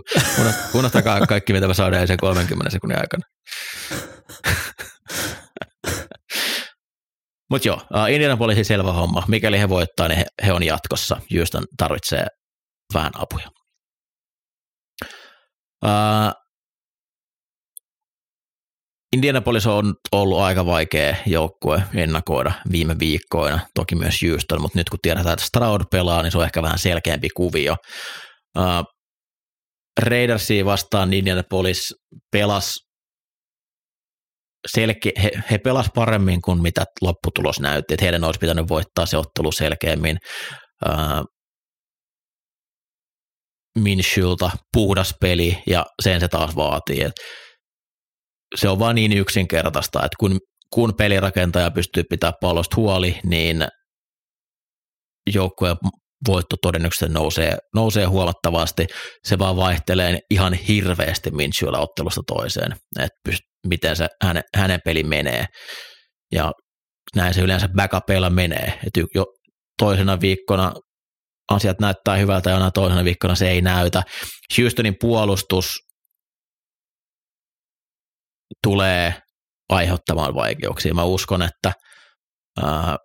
[0.78, 3.22] Unohtakaa kaikki, mitä mä saadaan sen 30 sekunnin aikana.
[7.50, 7.80] Mutta joo,
[8.10, 9.22] Indianapolisin selvä homma.
[9.28, 11.20] Mikäli he voittaa, niin he, he on jatkossa.
[11.36, 12.26] Houston tarvitsee
[12.94, 13.48] vähän apuja.
[15.84, 16.43] Uh,
[19.14, 24.98] Indianapolis on ollut aika vaikea joukkue ennakoida viime viikkoina, toki myös Houston, mutta nyt kun
[25.02, 27.76] tiedetään, että Stroud pelaa, niin se on ehkä vähän selkeämpi kuvio.
[28.58, 28.84] Uh,
[30.00, 31.94] Raidersia vastaan Indianapolis
[32.32, 32.74] pelas
[34.76, 39.16] selke- he, he pelas paremmin kuin mitä lopputulos näytti, että heidän olisi pitänyt voittaa se
[39.16, 40.18] ottelu selkeämmin.
[40.86, 41.24] Uh,
[43.78, 47.02] Minshulta puhdas peli ja sen se taas vaatii.
[47.02, 47.12] Et
[48.54, 50.40] se on vaan niin yksinkertaista, että kun,
[50.70, 53.66] kun pelirakentaja pystyy pitämään pallosta huoli, niin
[55.34, 55.76] joukkueen
[56.26, 58.86] voitto todennäköisesti nousee, nousee huomattavasti.
[59.24, 65.02] Se vaan vaihtelee ihan hirveästi Minshewlla ottelusta toiseen, että pyst, miten se hänen, hänen peli
[65.02, 65.46] menee.
[66.32, 66.52] Ja
[67.16, 68.78] näin se yleensä backupeilla menee.
[68.86, 69.24] Että jo
[69.78, 70.72] toisena viikkona
[71.50, 74.02] asiat näyttää hyvältä ja toisena viikkona se ei näytä.
[74.58, 75.76] Houstonin puolustus
[78.62, 79.14] tulee
[79.68, 80.94] aiheuttamaan vaikeuksia.
[80.94, 81.72] Mä uskon, että
[82.62, 82.96] ää,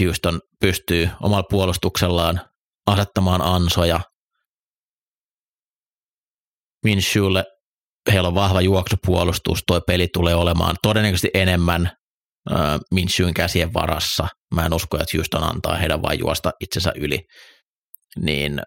[0.00, 2.40] Houston pystyy omalla puolustuksellaan
[2.86, 4.00] asettamaan ansoja.
[6.84, 7.44] Minshewlle
[8.12, 11.90] heillä on vahva juoksupuolustus, toi peli tulee olemaan todennäköisesti enemmän
[12.52, 14.28] äh, Minshewn käsien varassa.
[14.54, 17.20] Mä en usko, että Houston antaa heidän vain juosta itsensä yli.
[18.16, 18.62] Niin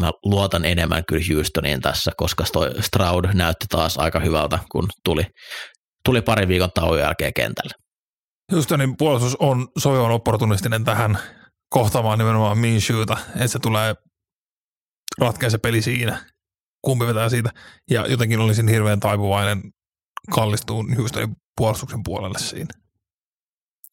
[0.00, 5.26] mä luotan enemmän kyllä Houstoniin tässä, koska toi Stroud näytti taas aika hyvältä, kun tuli,
[6.04, 7.74] tuli pari viikon tauon jälkeen kentälle.
[8.52, 11.18] Houstonin puolustus on soivan opportunistinen tähän
[11.70, 13.94] kohtaamaan nimenomaan Minshewta, että se tulee
[15.18, 16.26] ratkeaa se peli siinä,
[16.84, 17.50] kumpi vetää siitä.
[17.90, 19.62] Ja jotenkin olisin hirveän taipuvainen
[20.34, 22.74] kallistuun Houstonin puolustuksen puolelle siinä.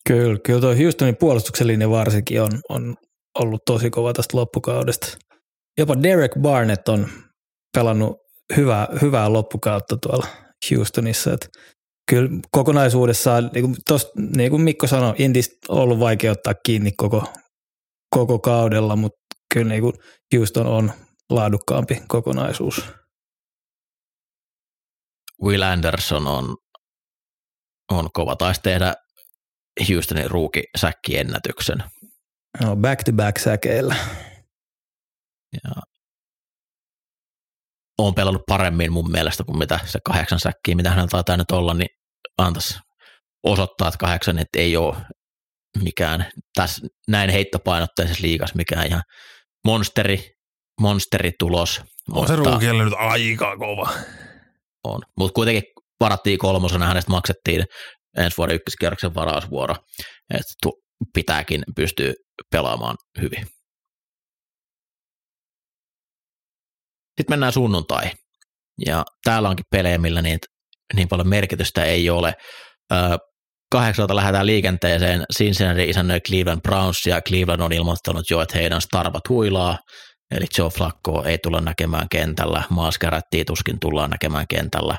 [0.08, 2.96] Kyllä, kyllä tuo Houstonin puolustuksen linja varsinkin on, on
[3.40, 5.18] ollut tosi kova tästä loppukaudesta.
[5.78, 7.08] Jopa Derek Barnett on
[7.74, 8.18] pelannut
[8.58, 10.28] hyvää, hyvää loppukautta tuolla
[10.72, 11.34] Houstonissa.
[11.34, 11.48] Että
[12.10, 16.92] kyllä kokonaisuudessaan, niin kuin, tosta, niin kuin Mikko sanoi, Indistä on ollut vaikea ottaa kiinni
[16.92, 17.34] koko,
[18.16, 19.20] koko kaudella, mutta
[19.54, 19.94] kyllä niin kuin
[20.36, 20.92] Houston on
[21.30, 22.84] laadukkaampi kokonaisuus.
[25.44, 26.56] Will Anderson on,
[27.92, 28.36] on kova.
[28.36, 28.94] Taisi tehdä
[29.90, 31.84] Houstonin ruuki säkkiennätyksen.
[32.62, 33.96] No, back-to-back säkeillä.
[35.54, 35.82] Ja
[37.98, 41.74] on pelannut paremmin mun mielestä kuin mitä se kahdeksan säkkiä, mitä hänellä taitaa nyt olla,
[41.74, 41.90] niin
[42.38, 42.80] antaisi
[43.44, 44.96] osoittaa, että kahdeksan että ei ole
[45.84, 49.04] mikään tässä näin heittopainotteisessa liigassa mikään ihan
[49.66, 50.32] monsteri,
[50.82, 51.82] monsteritulos.
[52.12, 53.90] On se ruukielle nyt aika kova.
[54.84, 55.64] On, mutta kuitenkin
[56.00, 57.66] varattiin kolmosena, hänestä maksettiin
[58.18, 59.76] ensi vuoden ykköskierroksen varausvuoro,
[60.34, 60.70] että
[61.14, 62.14] pitääkin pystyä
[62.52, 63.48] pelaamaan hyvin.
[67.18, 68.12] Sitten mennään sunnuntai.
[68.86, 70.40] Ja täällä onkin pelejä, millä niin,
[70.96, 72.34] niin paljon merkitystä ei ole.
[73.72, 75.24] kahdeksalta lähdetään liikenteeseen.
[75.38, 79.78] Cincinnati isännöi Cleveland Browns ja Cleveland on ilmoittanut jo, että heidän starvat huilaa.
[80.32, 82.64] Eli Joe Flacco ei tulla näkemään kentällä.
[82.70, 84.98] Maaskärättiä tuskin tullaan näkemään kentällä.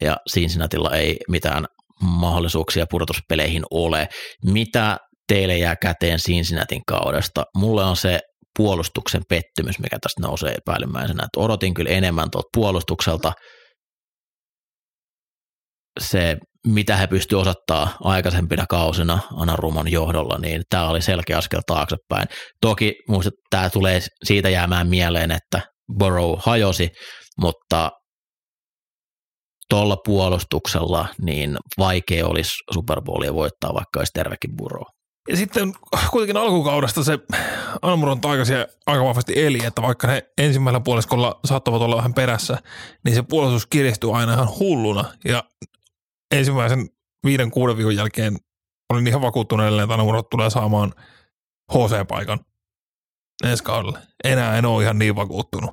[0.00, 1.66] Ja Cincinnatilla ei mitään
[2.00, 4.08] mahdollisuuksia pudotuspeleihin ole.
[4.44, 4.96] Mitä
[5.28, 7.44] teille jää käteen Cincinnatin kaudesta?
[7.56, 8.20] Mulle on se
[8.58, 11.22] puolustuksen pettymys, mikä tästä nousee päällimmäisenä.
[11.22, 13.32] Että odotin kyllä enemmän tuolta puolustukselta
[16.00, 16.36] se,
[16.66, 19.18] mitä he pystyivät osoittaa aikaisempina kausina
[19.54, 22.28] Rumon johdolla, niin tämä oli selkeä askel taaksepäin.
[22.60, 25.60] Toki muista, tämä tulee siitä jäämään mieleen, että
[25.98, 26.88] Borough hajosi,
[27.40, 27.90] mutta
[29.68, 35.01] tuolla puolustuksella niin vaikea olisi Super Bowlia voittaa, vaikka olisi tervekin Borough.
[35.28, 35.72] Ja sitten
[36.10, 37.18] kuitenkin alkukaudesta se
[37.82, 42.58] Almuron taikaisia aika vahvasti eli, että vaikka ne ensimmäisellä puoliskolla saattavat olla vähän perässä,
[43.04, 45.04] niin se puolustus kiristyy aina ihan hulluna.
[45.24, 45.44] Ja
[46.34, 46.88] ensimmäisen
[47.26, 48.36] viiden kuuden viikon jälkeen
[48.92, 50.92] olin ihan vakuuttunut että Almurot tulee saamaan
[51.72, 52.40] HC-paikan
[53.44, 53.98] ensi kaudelle.
[54.24, 55.70] Enää en ole ihan niin vakuuttunut.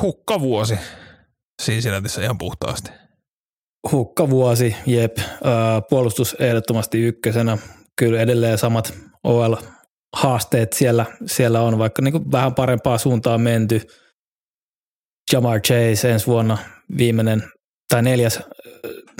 [0.00, 0.78] Hukkavuosi
[1.62, 2.90] Cincinnatiissa ihan puhtaasti
[3.92, 5.18] hukkavuosi, jep.
[5.90, 7.58] Puolustus ehdottomasti ykkösenä.
[7.96, 13.80] Kyllä edelleen samat OL-haasteet siellä, siellä on, vaikka niin vähän parempaa suuntaan menty.
[15.32, 16.58] Jamar Chase ensi vuonna
[16.98, 17.42] viimeinen
[17.88, 18.40] tai neljäs,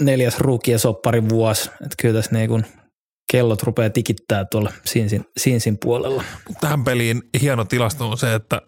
[0.01, 1.69] neljäs rookie sopparin vuosi.
[1.69, 2.65] Että kyllä tässä niin kuin
[3.31, 6.23] kellot rupeaa tikittää tuolla Sinsin, Sinsin puolella.
[6.61, 8.61] Tähän peliin hieno tilasto on se, että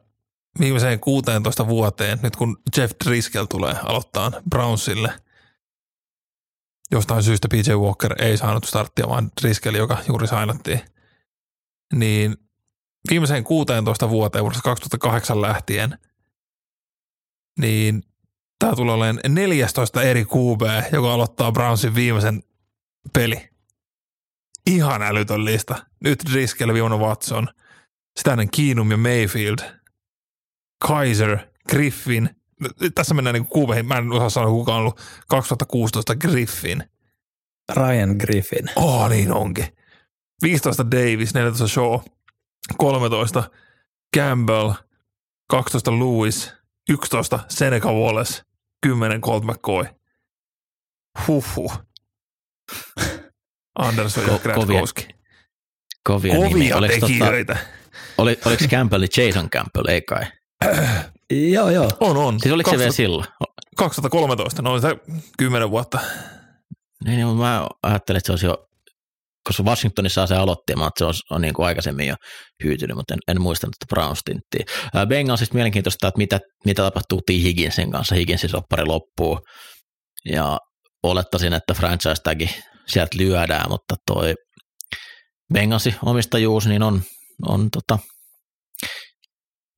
[0.60, 5.14] viimeiseen 16 vuoteen, nyt kun Jeff Driscoll tulee aloittaa Brownsille–
[6.92, 10.82] jostain syystä PJ Walker ei saanut starttia, vaan Driscoll, joka juuri sainattiin,
[11.94, 12.38] niin
[13.10, 15.98] viimeiseen 16 vuoteen vuodesta 2008 lähtien,
[17.60, 18.04] niin
[18.60, 20.62] tämä tulee olemaan 14 eri QB,
[20.92, 22.44] joka aloittaa Brownsin viimeisen
[23.14, 23.50] peli.
[24.68, 25.86] Ihan älytön lista.
[26.04, 27.50] Nyt Driscoll, Viona Watson,
[28.20, 29.60] sitä ennen Keenum ja Mayfield,
[30.88, 31.38] Kaiser,
[31.70, 32.30] Griffin–
[32.96, 33.86] tässä mennään niin kuuveihin.
[33.86, 36.84] Mä en osaa sanoa, kuka on ollut 2016 Griffin.
[37.76, 38.70] Ryan Griffin.
[38.76, 39.68] Oh, niin onkin.
[40.42, 42.00] 15 Davis, 14 Shaw,
[42.78, 43.44] 13
[44.18, 44.72] Campbell,
[45.50, 46.54] 12 Lewis,
[46.90, 48.42] 11 Seneca Wallace,
[48.82, 49.86] 10 Colt McCoy.
[51.28, 51.84] Huhhuh.
[53.80, 55.08] Anderson ja Gretkowski.
[56.04, 57.54] Kovia, kovia tota- tekijöitä.
[57.54, 57.68] Tota,
[58.18, 60.24] oli, oliko Campbell Jason Campbell, ei kai?
[61.32, 61.90] Joo, joo.
[62.00, 62.40] On, on.
[62.40, 63.26] Siis oliko 2000, se vielä silloin?
[63.78, 64.96] 2013, no sitä
[65.38, 66.00] 10 vuotta.
[67.06, 68.58] Niin, niin mä ajattelin, että se olisi jo
[69.48, 72.16] koska Washingtonissa se aloitti, mutta se on, on niin kuin aikaisemmin jo
[72.64, 74.66] hyytynyt, mutta en, en muistanut, että Browns tinttiin.
[75.08, 77.30] Bengalsista mielenkiintoista, että mitä, mitä tapahtuu T.
[77.30, 78.16] Higginsin kanssa.
[78.16, 79.40] Higginsin soppari loppuu
[80.26, 80.58] ja
[81.04, 82.50] olettaisin, että franchise tagi
[82.88, 84.34] sieltä lyödään, mutta toi
[85.54, 87.02] Bengalsi omistajuus niin on,
[87.48, 88.00] on tota,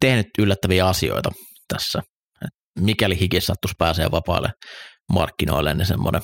[0.08, 1.32] tehnyt yllättäviä asioita
[1.74, 2.02] tässä.
[2.46, 2.50] Et
[2.80, 4.50] mikäli Higgins sattuisi pääsee vapaalle
[5.14, 6.22] markkinoille, niin semmoinen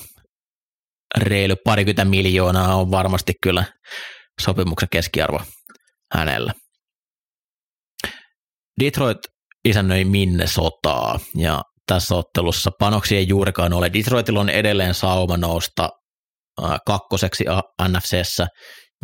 [1.18, 3.64] reilu parikymmentä miljoonaa on varmasti kyllä
[4.40, 5.40] sopimuksen keskiarvo
[6.14, 6.52] hänellä.
[8.80, 9.18] Detroit
[9.64, 10.04] isännöi
[10.46, 13.92] sotaa ja tässä ottelussa panoksia ei juurikaan ole.
[13.92, 15.88] Detroitilla on edelleen sauma nousta
[16.86, 17.44] kakkoseksi
[17.88, 18.46] NFCssä,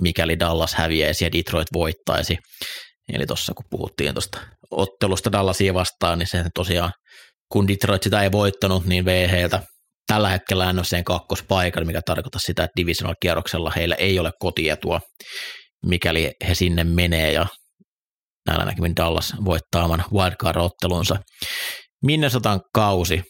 [0.00, 2.38] mikäli Dallas häviäisi ja Detroit voittaisi.
[3.12, 4.38] Eli tuossa kun puhuttiin tuosta
[4.70, 6.92] ottelusta Dallasia vastaan, niin se tosiaan,
[7.52, 9.62] kun Detroit sitä ei voittanut, niin vei heiltä
[10.06, 15.00] tällä hetkellä NFCn kakkospaikan, mikä tarkoittaa sitä, että divisional kierroksella heillä ei ole kotietua,
[15.86, 17.46] mikäli he sinne menee ja
[18.46, 21.18] näillä näkymin Dallas voittaa oman wildcard-ottelunsa.
[22.04, 23.22] Minnesotan kausi,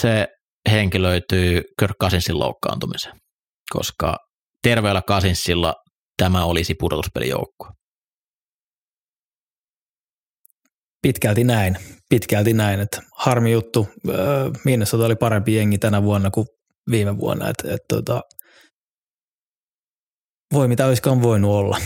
[0.00, 0.26] se
[0.70, 3.16] henkilöityy Kirk Cousinsin loukkaantumiseen,
[3.70, 4.16] koska
[4.62, 5.74] terveellä Cousinsilla
[6.16, 7.68] tämä olisi pudotuspelijoukkue.
[11.06, 11.76] Pitkälti näin,
[12.08, 13.88] pitkälti näin, että harmi juttu.
[14.64, 16.46] Minnesota oli parempi jengi tänä vuonna kuin
[16.90, 18.20] viime vuonna, että, että tota,
[20.52, 21.78] voi mitä olisikaan voinut olla.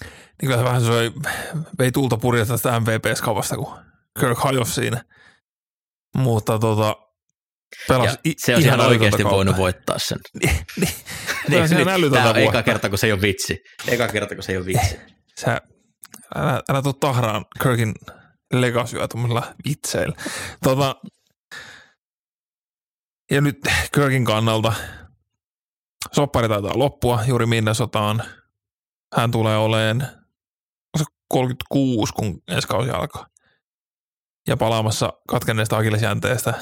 [0.00, 0.88] Niin kyllä se vähän se
[1.78, 3.74] vei tulta purjata tästä MVP-skavasta, kun
[4.20, 5.04] Kirk hajosi siinä.
[6.16, 6.96] Mutta tota,
[7.88, 9.36] pelas ja se on ihan oikeasti kautta.
[9.36, 10.18] voinut voittaa sen.
[10.42, 10.90] niin, niin,
[11.48, 13.58] niin, on ihan Tämä on eka kerta, kun se ei ole vitsi.
[13.88, 14.96] Eka kerta, kun se ei ole vitsi.
[15.40, 15.60] Sä,
[16.34, 17.94] älä, älä tuu tahraan Kirkin
[18.52, 20.16] legasyä tuommoisilla vitseillä.
[20.62, 20.96] Tota,
[23.30, 23.58] ja nyt
[23.94, 24.72] Kirkin kannalta
[26.12, 28.22] soppari taitaa loppua juuri sotaan.
[29.16, 30.06] Hän tulee oleen
[31.28, 33.26] 36, kun ensi kausi alkaa.
[34.48, 36.54] Ja palaamassa katkenneesta akillesjänteestä.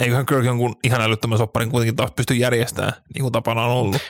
[0.00, 4.02] Eiköhän Kirk jonkun ihan älyttömän sopparin kuitenkin taas pysty järjestämään, niin kuin tapana on ollut.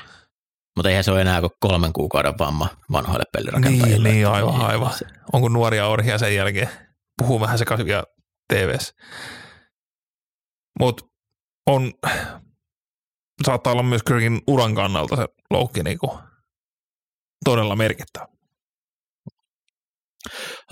[0.76, 4.08] Mutta eihän se ole enää kuin kolmen kuukauden vamma vanhoille pelirakentajille.
[4.08, 4.92] Niin, niin aivan, aivan.
[5.32, 6.68] Onko nuoria orhia sen jälkeen?
[7.18, 7.86] Puhuu vähän sekaisin
[8.52, 8.94] TVS.
[10.80, 11.04] Mutta
[11.66, 11.92] on,
[13.46, 16.18] saattaa olla myös Kirkin uran kannalta se loukki niinku
[17.44, 18.26] todella merkittävä.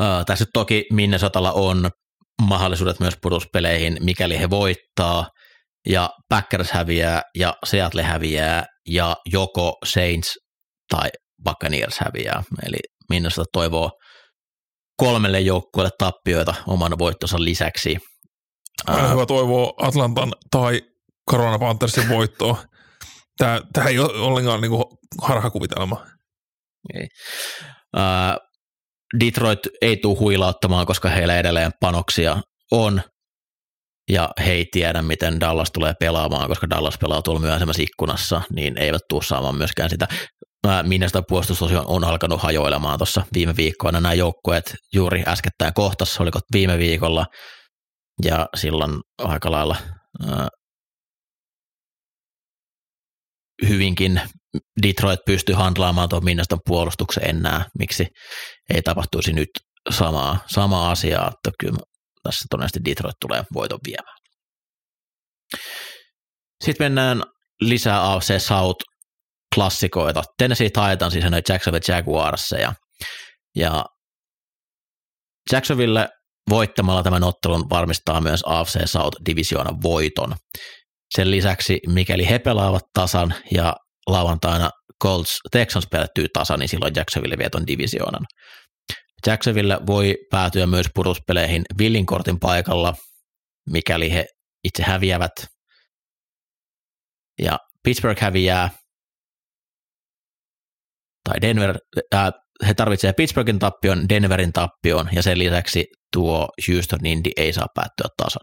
[0.01, 1.90] Uh, tässä toki Minnesotalla on
[2.42, 5.30] mahdollisuudet myös pudotuspeleihin, mikäli he voittaa
[5.88, 10.39] ja Packers häviää ja Seattle häviää ja joko Saints
[10.91, 11.09] tai
[11.45, 12.43] Buccaneers häviää.
[12.66, 12.78] Eli
[13.09, 13.91] Minnesota toivoo
[14.97, 17.97] kolmelle joukkueelle tappioita oman voittonsa lisäksi.
[18.91, 20.82] Mä hyvä toivoo Atlantan tai
[21.30, 22.64] Corona Panthersin voittoa.
[23.39, 24.72] Tämä, tämä ei ole ollenkaan niin
[25.22, 26.07] harhakuvitelma.
[26.95, 27.07] Ei.
[27.97, 28.49] Uh,
[29.20, 32.36] Detroit ei tule huilauttamaan, koska heillä edelleen panoksia
[32.72, 33.03] on,
[34.09, 38.78] ja he ei tiedä, miten Dallas tulee pelaamaan, koska Dallas pelaa tuolla myöhemmässä ikkunassa, niin
[38.78, 40.09] eivät tule saamaan myöskään sitä.
[40.82, 44.00] Minnestä puolustus on, on alkanut hajoilemaan tuossa viime viikkoina.
[44.00, 47.26] Nämä joukkueet juuri äskettäin kohtas, oliko viime viikolla,
[48.24, 49.76] ja silloin aika lailla
[50.28, 50.48] ää,
[53.68, 54.20] hyvinkin
[54.82, 58.06] Detroit pystyy handlaamaan tuon Minnestan puolustuksen enää, miksi
[58.74, 59.48] ei tapahtuisi nyt
[59.90, 61.78] samaa, samaa asiaa, että kyllä
[62.22, 64.18] tässä todennäköisesti Detroit tulee voiton viemään.
[66.64, 67.22] Sitten mennään
[67.60, 68.84] lisää AFC South
[69.54, 70.22] klassikoita.
[70.38, 72.74] Tennessee Titans, siis noin Jacksonville Jaguars ja,
[73.56, 73.84] ja
[75.52, 76.08] Jacksonville
[76.50, 80.36] voittamalla tämän ottelun varmistaa myös AFC South divisioonan voiton.
[81.16, 84.70] Sen lisäksi, mikäli he pelaavat tasan ja lauantaina
[85.02, 88.24] Colts Texans pelättyy tasan, niin silloin Jacksonville vieton divisioonan.
[89.26, 92.94] Jacksonville voi päätyä myös pudospeleihin Villin kortin paikalla,
[93.70, 94.26] mikäli he
[94.64, 95.32] itse häviävät.
[97.42, 98.70] Ja Pittsburgh häviää,
[101.24, 101.78] tai Denver,
[102.14, 102.32] äh,
[102.66, 108.06] he tarvitsevat Pittsburghin tappion, Denverin tappion, ja sen lisäksi tuo Houston Indy ei saa päättyä
[108.16, 108.42] tasan.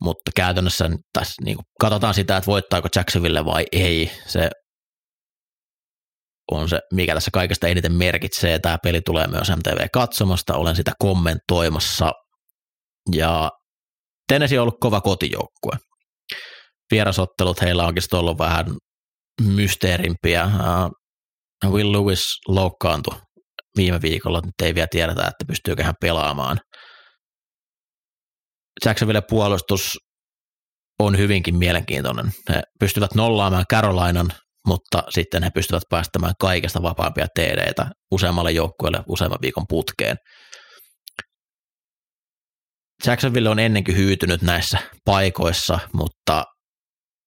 [0.00, 4.10] Mutta käytännössä tässä niin katsotaan sitä, että voittaako Jacksonville vai ei.
[4.26, 4.50] Se
[6.50, 8.58] on se, mikä tässä kaikesta eniten merkitsee.
[8.58, 12.12] Tämä peli tulee myös MTV-katsomasta, olen sitä kommentoimassa.
[13.12, 13.50] Ja
[14.28, 15.72] Tennessee on ollut kova kotijoukkue.
[16.90, 18.66] Vierasottelut heillä onkin ollut vähän
[19.42, 20.44] mysteerimpiä.
[21.64, 23.14] Uh, Will Lewis loukkaantui
[23.76, 26.60] viime viikolla, nyt ei vielä tiedetä, että pystyykö hän pelaamaan.
[28.84, 29.98] Jacksonville puolustus
[30.98, 32.32] on hyvinkin mielenkiintoinen.
[32.48, 34.32] He pystyvät nollaamaan Carolinan,
[34.68, 40.16] mutta sitten he pystyvät päästämään kaikesta vapaampia TDitä useammalle joukkueelle useamman viikon putkeen.
[43.06, 46.44] Jacksonville on ennenkin hyytynyt näissä paikoissa, mutta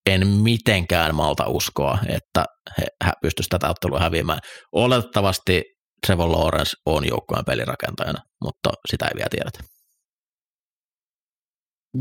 [0.09, 2.45] en mitenkään malta uskoa, että
[2.79, 4.39] he pystyisivät tätä ottelua häviämään.
[4.71, 5.63] Oletettavasti
[6.07, 9.59] Trevor Lawrence on joukkueen pelirakentajana, mutta sitä ei vielä tiedetä.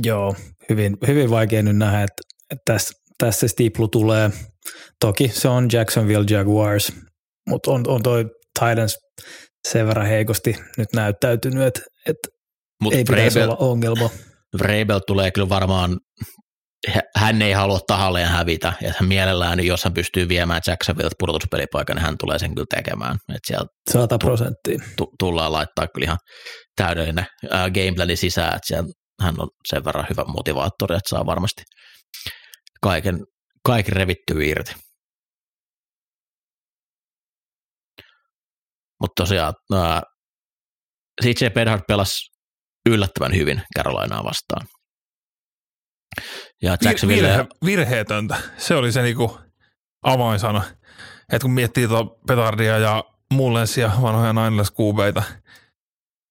[0.02, 0.34] Joo,
[0.68, 4.30] hyvin, hyvin vaikea nyt nähdä, että, että tässä, tässä stiplu tulee.
[5.00, 6.92] Toki se on Jacksonville Jaguars,
[7.48, 8.24] mutta on, on toi
[8.58, 8.98] Titans
[9.68, 12.28] sen verran heikosti nyt näyttäytynyt, että, että
[12.82, 14.10] Mut ei pitäisi Vrabel, olla ongelma.
[14.58, 15.98] Vrabel tulee kyllä varmaan,
[17.16, 22.04] hän ei halua tahalleen hävitä, ja hän mielellään, jos hän pystyy viemään Jacksonville pudotuspelipaikan, niin
[22.04, 23.16] hän tulee sen kyllä tekemään.
[23.34, 24.78] Et sieltä 100 prosenttia.
[25.18, 26.18] tullaan laittaa kyllä ihan
[26.76, 28.88] täydellinen äh, gameplani sisään, että siellä
[29.22, 31.62] hän on sen verran hyvä motivaattori, että saa varmasti
[32.82, 33.26] kaiken,
[33.66, 34.74] kaiken revittyä irti.
[39.00, 40.02] Mutta tosiaan ää,
[41.22, 42.30] CJ Bedhard pelasi
[42.88, 44.66] yllättävän hyvin Carolinaa vastaan.
[46.62, 47.28] Ja Jacksonville...
[47.28, 48.36] Virhe, virheetöntä.
[48.58, 49.38] Se oli se niinku
[50.02, 50.62] avainsana.
[51.32, 55.22] Että kun miettii tuota Petardia ja Mullensia, vanhoja Niners kuubeita,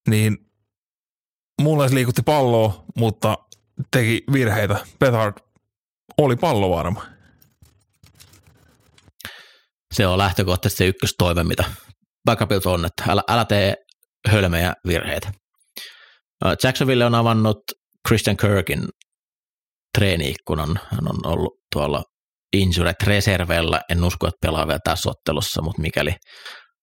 [0.09, 0.37] niin
[1.61, 3.37] Mullens liikutti palloa, mutta
[3.91, 4.85] teki virheitä.
[4.99, 5.33] Petard
[6.23, 7.05] oli pallo varma.
[9.93, 11.63] Se on lähtökohtaisesti se ykköstoive, mitä
[12.25, 13.75] backupilta on, että älä, älä tee
[14.27, 15.31] hölmejä virheitä.
[16.63, 17.57] Jacksonville on avannut
[18.07, 18.87] Christian Kirkin
[19.97, 20.79] treeniikkunan.
[20.91, 22.03] Hän on ollut tuolla
[22.53, 23.81] injured reservellä.
[23.89, 26.15] En usko, että pelaa vielä tässä ottelussa, mutta mikäli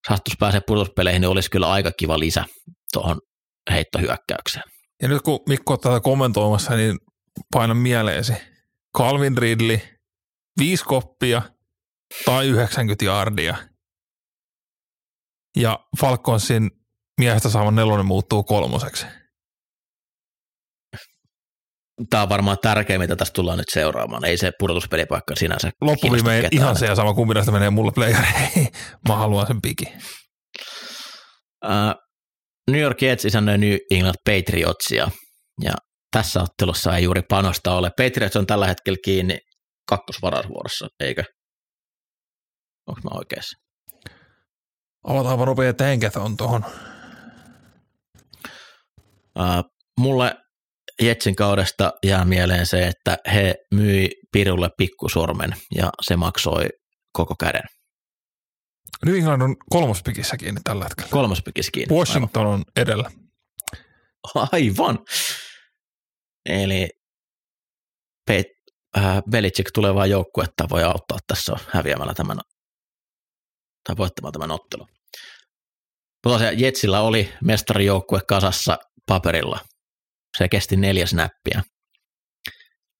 [0.08, 2.44] sattuisi pääsee pudotuspeleihin, niin olisi kyllä aika kiva lisä
[2.92, 3.20] tuohon
[3.70, 4.64] heittohyökkäykseen.
[5.02, 6.96] Ja nyt kun Mikko on tätä kommentoimassa, niin
[7.52, 8.32] paina mieleesi.
[8.98, 9.78] Calvin Ridley,
[10.58, 11.42] viisi koppia
[12.24, 13.56] tai 90 yardia.
[15.56, 16.70] Ja Falconsin
[17.20, 19.06] miehestä saavan nelonen muuttuu kolmoseksi.
[22.10, 24.24] Tämä on varmaan tärkeä, mitä tästä tullaan nyt seuraamaan.
[24.24, 28.68] Ei se pudotuspelipaikka sinänsä Loppuviimein ihan se ja sama kumpi näistä menee mulle playeriin.
[29.08, 29.84] Mä haluan sen piki.
[31.64, 31.94] Uh,
[32.70, 35.10] New York Jets isännöi New England Patriotsia
[35.62, 35.72] ja
[36.10, 37.90] tässä ottelussa ei juuri panosta ole.
[37.90, 39.38] Patriots on tällä hetkellä kiinni
[39.88, 41.24] kakkosvarasvuorossa, eikö?
[42.86, 43.58] Onko mä oikeassa?
[45.04, 46.64] Avataanpa rupeaa, että henket on tuohon.
[49.38, 50.36] Uh, mulle
[51.02, 56.68] Jetsin kaudesta jää mieleen se, että he myi Pirulle pikkusormen ja se maksoi
[57.12, 57.62] koko käden.
[59.04, 61.10] New England on kolmospikissä kiinni tällä hetkellä.
[61.10, 61.96] Kolmospikissä kiinni.
[61.96, 62.54] Washington aivan.
[62.54, 63.10] on edellä.
[64.52, 64.98] Aivan.
[66.48, 66.88] Eli
[68.26, 68.46] Peit,
[68.98, 72.38] äh, Belichick tulevaa joukkuetta voi auttaa tässä häviämällä tämän
[73.86, 74.88] tai voittamaan tämän ottelun.
[76.24, 79.60] Mutta tosiaan Jetsillä oli mestarijoukkue kasassa paperilla.
[80.38, 81.62] Se kesti neljä snappia.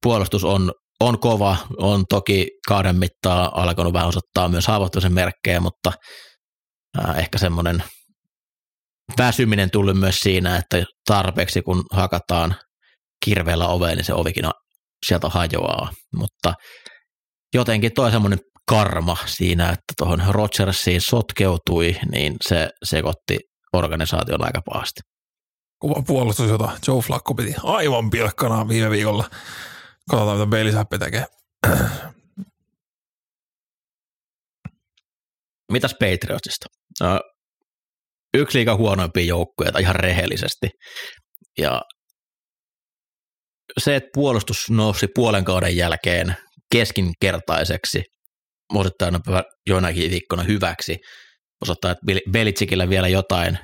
[0.03, 5.92] Puolustus on on kova, on toki kauden mittaa alkanut vähän osoittaa myös haavoittumisen merkkejä, mutta
[6.99, 7.82] äh, ehkä semmoinen
[9.18, 12.55] väsyminen tullut myös siinä, että tarpeeksi kun hakataan
[13.25, 14.45] kirveellä oveen, niin se ovikin
[15.07, 16.55] sieltä hajoaa, mutta
[17.55, 18.39] jotenkin toi semmoinen
[18.69, 23.39] karma siinä, että tuohon Rodgersiin sotkeutui, niin se sekoitti
[23.73, 25.01] organisaation aika pahasti.
[25.81, 29.25] Kuva puolustus, jota Joe Flacco piti aivan pilkkana viime viikolla
[30.11, 31.27] Katsotaan, mitä Bailey tekee.
[35.73, 36.67] Mitäs Patriotsista?
[38.35, 40.71] yksi liiga huonoimpia joukkueita ihan rehellisesti.
[41.59, 41.83] Ja
[43.79, 46.37] se, että puolustus nousi puolen kauden jälkeen
[46.73, 48.03] keskinkertaiseksi,
[48.75, 49.14] osittain
[49.67, 50.97] joinakin viikkona hyväksi,
[51.62, 53.59] osoittaa, että Belitsikillä vielä jotain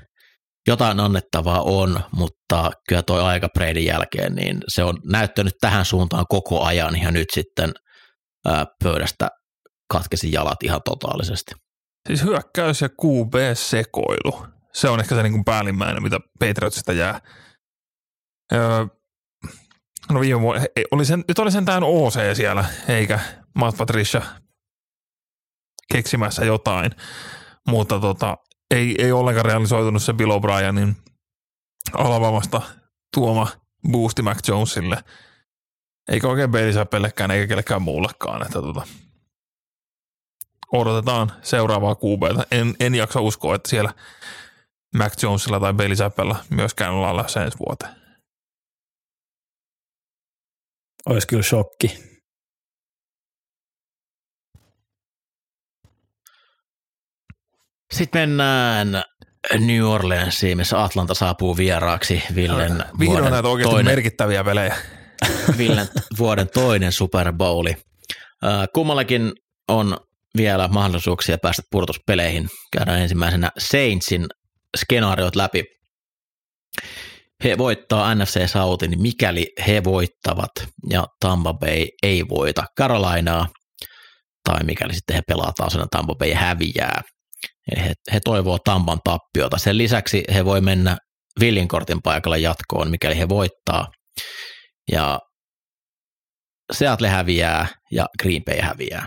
[0.69, 6.25] jotain annettavaa on, mutta kyllä toi aika Breidin jälkeen, niin se on näyttänyt tähän suuntaan
[6.29, 7.73] koko ajan ja nyt sitten
[8.47, 9.29] ää, pöydästä
[9.93, 11.53] katkesi jalat ihan totaalisesti.
[12.09, 14.47] Siis hyökkäys ja QB-sekoilu.
[14.73, 17.21] Se on ehkä se niin kuin päällimmäinen, mitä Patriotsista jää.
[18.53, 18.87] Öö,
[20.11, 23.21] no viime vuonna, oli sen, nyt oli sentään OC siellä, eikä
[23.55, 24.23] Matt Patricia
[25.93, 26.93] keksimässä jotain.
[27.69, 28.39] Mutta tota,
[28.71, 30.95] ei, ei ollenkaan realisoitunut se Bill O'Brienin
[31.93, 32.63] Alabamasta
[33.15, 33.49] tuoma
[33.91, 35.05] boosti Mac Jonesille.
[36.09, 38.43] Eikä oikein Bailisapellekään eikä kellekään muullekaan.
[38.43, 38.87] Että tota,
[40.73, 42.47] odotetaan seuraavaa QBtä.
[42.51, 43.95] En, en jaksa uskoa, että siellä
[44.97, 48.02] Mac Jonesilla tai Zappella myöskään ollaan lähes ensi vuoteen.
[51.07, 52.13] Olisi kyllä shokki.
[57.93, 59.03] Sitten mennään
[59.59, 64.77] New Orleansiin, missä Atlanta saapuu vieraaksi Villen Vihdoin vuoden näitä oikeasti toinen, merkittäviä pelejä.
[65.59, 65.89] Villen
[66.19, 67.77] vuoden toinen Super Bowli.
[68.45, 69.33] Äh, Kummallakin
[69.69, 69.97] on
[70.37, 72.49] vielä mahdollisuuksia päästä pudotuspeleihin.
[72.77, 74.27] Käydään ensimmäisenä Saintsin
[74.77, 75.65] skenaariot läpi.
[77.45, 80.51] He voittaa NFC Southin, mikäli he voittavat
[80.91, 83.49] ja Tampa Bay ei voita Carolinaa,
[84.45, 87.03] tai mikäli sitten he pelaa taas ja Tampa Bay häviää.
[87.73, 89.59] Eli he, he toivoo Tampan tappiota.
[89.59, 90.97] Sen lisäksi he voi mennä
[91.41, 93.87] Villin kortin paikalle jatkoon, mikäli he voittaa.
[94.93, 95.19] Ja
[96.73, 99.07] Seattle häviää ja Green Bay häviää.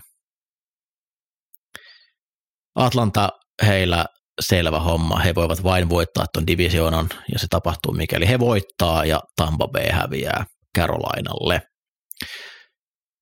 [2.75, 3.29] Atlanta
[3.65, 4.05] heillä
[4.41, 5.19] selvä homma.
[5.19, 9.89] He voivat vain voittaa tuon divisioonan ja se tapahtuu mikäli he voittaa ja Tampa Bay
[9.91, 10.45] häviää
[10.77, 11.61] Carolinalle.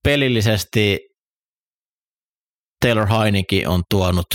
[0.04, 1.00] Pelillisesti
[2.86, 4.28] Taylor Heineke on tuonut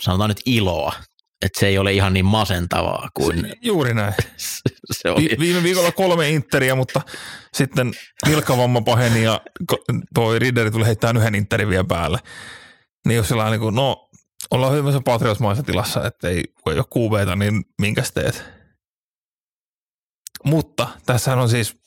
[0.00, 0.92] sanotaan nyt iloa,
[1.42, 4.14] että se ei ole ihan niin masentavaa kuin Juuri näin.
[5.02, 5.22] se oli.
[5.22, 7.00] Vi- viime viikolla kolme interiä, mutta
[7.52, 7.92] sitten
[8.26, 9.40] nilkkavamma paheni ja
[10.14, 12.18] toi Ridderi tuli heittämään yhden interin vielä päälle.
[13.06, 14.10] Niin jos sillä niin kuin, no
[14.50, 18.44] ollaan hyvässä patriotsmaisessa tilassa, että ei, ole QBtä, niin minkäs teet?
[20.44, 21.80] Mutta tässähän on siis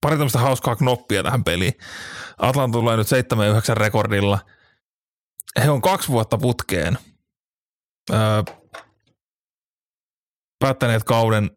[0.00, 1.72] pari tämmöistä hauskaa knoppia tähän peliin.
[2.38, 3.10] Atlanta tulee nyt 7-9
[3.74, 4.38] rekordilla.
[5.64, 6.98] He on kaksi vuotta putkeen
[8.10, 8.42] öö,
[10.58, 11.50] päättäneet kauden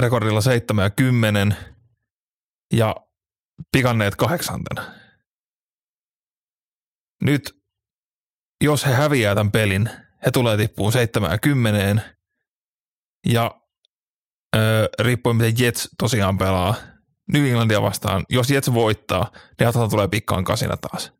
[0.00, 1.56] rekordilla 7 ja 10
[2.72, 2.96] ja
[3.72, 5.07] pikanneet kahdeksantena.
[7.22, 7.62] Nyt,
[8.64, 9.90] jos he häviää tämän pelin,
[10.26, 12.02] he tulee tippuun 7 ja 10
[13.26, 13.60] ja
[14.56, 16.74] öö, riippuen miten Jets tosiaan pelaa
[17.32, 21.12] New Englandia vastaan, jos Jets voittaa, niin Atlanta tulee pikkaan kasina taas.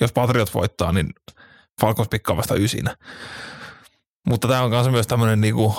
[0.00, 1.08] Jos Patriot voittaa, niin
[1.80, 2.96] Falcons pikkaa vasta ysinä.
[4.28, 5.76] Mutta tämä on myös myös tämmöinen niinku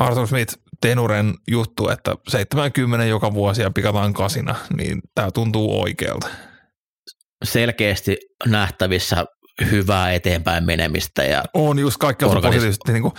[0.00, 6.28] Arthur Smith Tenuren juttu, että 70 joka vuosi ja pikataan kasina, niin tämä tuntuu oikealta.
[7.44, 8.16] Selkeästi
[8.46, 9.24] nähtävissä
[9.70, 12.92] hyvää eteenpäin menemistä ja On just kaikkea Organis- positiivisesti.
[12.92, 13.12] Niin kuin,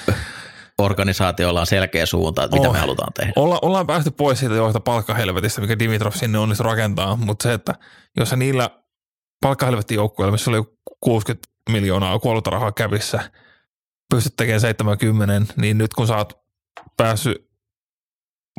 [0.78, 2.76] organisaatiolla on selkeä suunta, että mitä On.
[2.76, 3.34] me halutaan tehdä.
[3.36, 7.76] olla, ollaan päästy pois siitä joista palkkahelvetistä, mikä Dimitrov sinne onnistui rakentaa, mutta se, että
[8.18, 8.70] jos niillä
[9.42, 10.64] palkkahelvetin joukkueilla, missä oli
[11.00, 13.32] 60 miljoonaa kuollutta rahaa kävissä,
[14.10, 16.34] pystyt tekemään 70, niin nyt kun sä oot
[16.98, 17.49] päässyt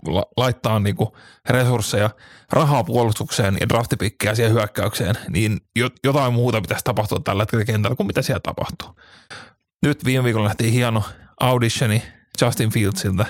[0.07, 1.17] la- laittaa niinku
[1.49, 2.11] resursseja,
[2.53, 7.97] rahaa puolustukseen ja draftipikkiä siihen hyökkäykseen, niin jo- jotain muuta pitäisi tapahtua tällä hetkellä kentällä
[7.97, 8.89] kuin mitä siellä tapahtuu.
[9.83, 11.03] Nyt viime viikolla nähtiin hieno
[11.41, 12.03] auditioni
[12.43, 13.27] Justin Fieldsiltä.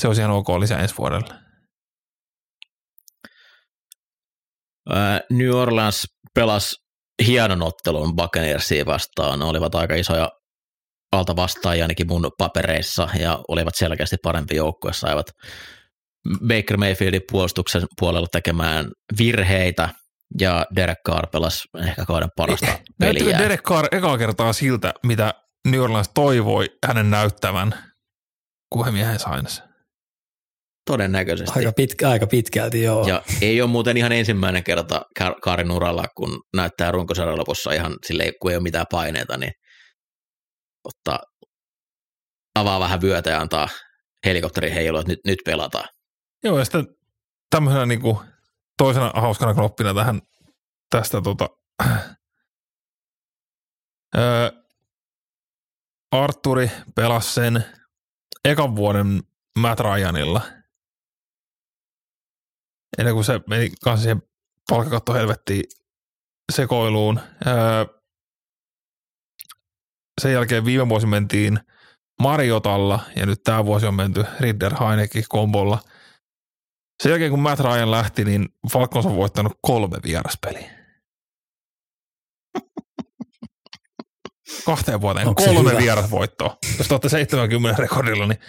[0.00, 1.34] Se olisi ihan ok lisää ensi vuodelle.
[4.90, 6.76] Ää, New Orleans pelasi
[7.26, 9.38] hienon ottelun Buccaneersia vastaan.
[9.38, 10.32] Ne olivat aika isoja
[11.12, 14.92] alta vastaajia ainakin mun papereissa ja olivat selkeästi parempi joukkue.
[14.92, 15.26] Saivat
[16.48, 19.88] Baker Mayfieldin puolustuksen puolella tekemään virheitä
[20.40, 23.38] ja Derek Carr pelasi ehkä kauden parasta peliä.
[23.38, 25.34] Derek Carr ekaa kertaa siltä, mitä
[25.68, 27.74] New Orleans toivoi hänen näyttävän,
[28.72, 29.62] kun he miehen sainas?
[30.86, 31.58] Todennäköisesti.
[31.58, 33.08] Aika, pitkä, aika pitkälti, joo.
[33.08, 35.02] Ja ei ole muuten ihan ensimmäinen kerta
[35.42, 39.52] Kaarin uralla, kun näyttää runkosarjan lopussa ihan silleen, kun ei ole mitään paineita, niin
[40.84, 41.18] ottaa,
[42.54, 43.68] avaa vähän vyötä ja antaa
[44.26, 45.88] helikopterin heilua, että nyt, nyt pelataan.
[46.42, 46.86] Joo, ja sitten
[47.50, 48.18] tämmöisenä niin kuin
[48.78, 50.22] toisena hauskana knoppina tähän
[50.90, 51.48] tästä tota,
[54.18, 54.50] öö,
[56.10, 57.64] Arturi pelasi sen
[58.44, 59.22] ekan vuoden
[59.58, 60.40] Matt Ryanilla.
[62.98, 64.22] Ennen kuin se meni kanssa siihen
[64.70, 65.64] palkkakatto helvettiin
[66.52, 67.20] sekoiluun.
[67.46, 67.99] Öö,
[70.20, 71.60] sen jälkeen viime vuosi mentiin
[72.22, 75.78] Mariotalla ja nyt tämä vuosi on menty Ridder Heineke kombolla.
[77.02, 80.70] Sen jälkeen kun Matt Ryan lähti, niin Falcons on voittanut kolme vieraspeliä.
[84.66, 86.56] Kahteen vuoteen Onko kolme vierasvoittoa.
[86.78, 88.40] Jos te olette 70 rekordilla, niin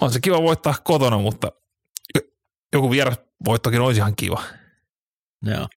[0.00, 1.52] on se kiva voittaa kotona, mutta
[2.72, 4.42] joku vierasvoittokin olisi ihan kiva.
[5.42, 5.68] Joo.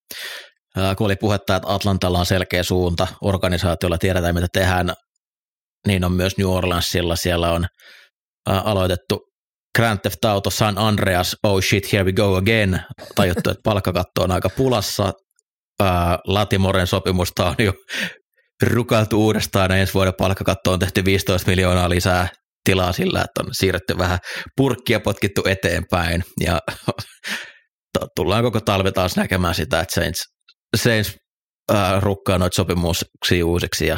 [0.97, 4.93] Kun oli puhetta, että Atlantalla on selkeä suunta, organisaatiolla tiedetään mitä tehdään,
[5.87, 7.15] niin on myös New Orleansilla.
[7.15, 7.67] Siellä on
[8.49, 9.19] ää, aloitettu
[9.77, 12.81] Grand Theft Auto San Andreas, oh shit, here we go again.
[13.15, 15.13] Tajuttu, että palkkakatto on aika pulassa.
[15.79, 17.73] Ää, Latimoren sopimusta on jo
[18.63, 22.27] rukailtu uudestaan ensi vuoden palkkakatto on tehty 15 miljoonaa lisää
[22.63, 24.19] tilaa sillä, että on siirretty vähän
[24.57, 26.59] purkkia potkittu eteenpäin ja
[28.15, 30.23] tullaan koko talvi taas näkemään sitä, että Saints,
[30.75, 31.15] Saints
[31.73, 33.87] äh, rukkaa noita sopimuksia uusiksi.
[33.87, 33.97] Ja...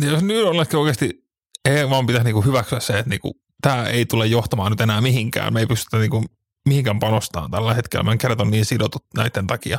[0.00, 1.24] Jos nyt on oikeasti,
[1.64, 5.52] ei vaan pitäisi niinku hyväksyä se, että niinku, tämä ei tule johtamaan nyt enää mihinkään.
[5.52, 6.24] Me ei pystytä niinku
[6.68, 8.02] mihinkään panostamaan tällä hetkellä.
[8.02, 9.78] Meidän kädet on niin sidotut näiden takia.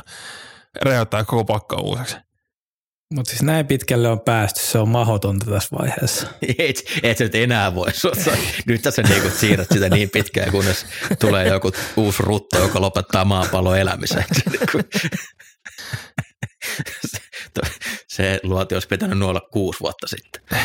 [0.82, 2.16] Räjäyttää koko pakka uudeksi.
[3.14, 6.26] Mutta siis näin pitkälle on päästy, se on mahdotonta tässä vaiheessa.
[6.58, 7.88] Et, et nyt enää voi.
[8.66, 10.86] Nyt tässä niin siirrät sitä niin pitkään, kunnes
[11.20, 14.24] tulee joku uusi rutto, joka lopettaa maapallon elämisen.
[18.08, 20.42] se luoti olisi pitänyt nuolla kuusi vuotta sitten.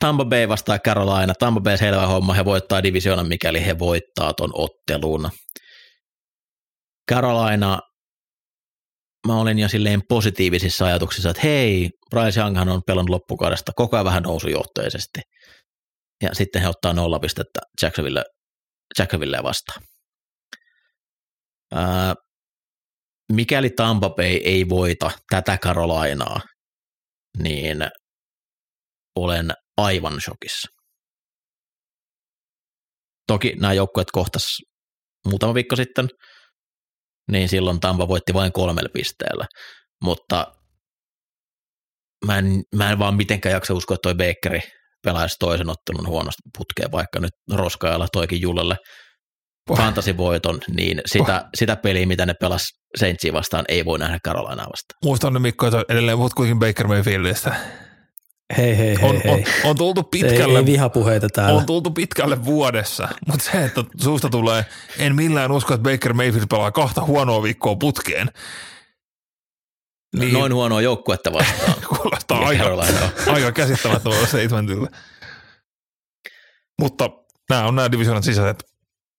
[0.00, 1.34] Tampa Bay vastaa Carolina.
[1.38, 5.30] Tampa Bay selvä homma, he voittaa divisioonan, mikäli he voittaa ton ottelun.
[7.10, 7.80] Carolina
[9.26, 14.04] mä olin jo silleen positiivisissa ajatuksissa, että hei, Bryce Younghan on pelannut loppukaudesta koko ajan
[14.04, 15.20] vähän nousujohtoisesti.
[16.22, 18.24] Ja sitten he ottaa nolla pistettä Jacksonville,
[18.98, 19.82] Jacksonville vastaan.
[21.74, 22.14] Ää,
[23.32, 26.40] mikäli Tampa Bay ei voita tätä Carolinaa,
[27.38, 27.78] niin
[29.16, 30.68] olen aivan shokissa.
[33.26, 34.58] Toki nämä joukkueet kohtas
[35.26, 36.08] muutama viikko sitten–
[37.30, 39.46] niin silloin Tampa voitti vain kolmella pisteellä.
[40.02, 40.52] Mutta
[42.26, 44.60] mä en, mä en vaan mitenkään jaksa uskoa, että toi Bakeri
[45.02, 48.76] pelaisi toisen ottelun huonosti putkeen, vaikka nyt roskaajalla toikin Jullelle
[49.76, 54.98] fantasivoiton, niin sitä, sitä peliä, mitä ne pelas Saintsiin vastaan, ei voi nähdä Carolinaa vastaan.
[55.04, 57.54] Muistan ne Mikko, että edelleen puhut kuitenkin Baker Mayfieldistä.
[58.56, 59.32] Hei, hei, hei, on, hei.
[59.32, 60.58] On, on, tultu pitkälle.
[60.58, 61.58] Ei, ei vihapuheita täällä.
[61.58, 64.66] On tultu pitkälle vuodessa, mutta se, että suusta tulee,
[64.98, 68.30] en millään usko, että Baker Mayfield pelaa kahta huonoa viikkoa putkeen.
[70.16, 71.74] Niin, Noin huonoa joukkuetta vastaan.
[71.96, 72.64] Kuulostaa aika,
[73.34, 74.98] aika käsittämättömältä.
[76.80, 77.10] Mutta
[77.50, 78.69] nämä on nämä divisioonan sisäiset.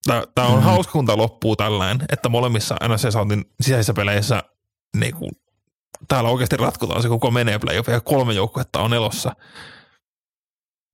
[0.07, 0.63] Tämä on mm.
[0.63, 4.43] hauska, kun tämä loppuu tällainen, että molemmissa NSC Soundin sisäisissä peleissä
[4.97, 5.31] niin kuin
[6.07, 9.31] täällä oikeasti ratkotaan se koko menee playoff ja kolme joukkuetta on elossa.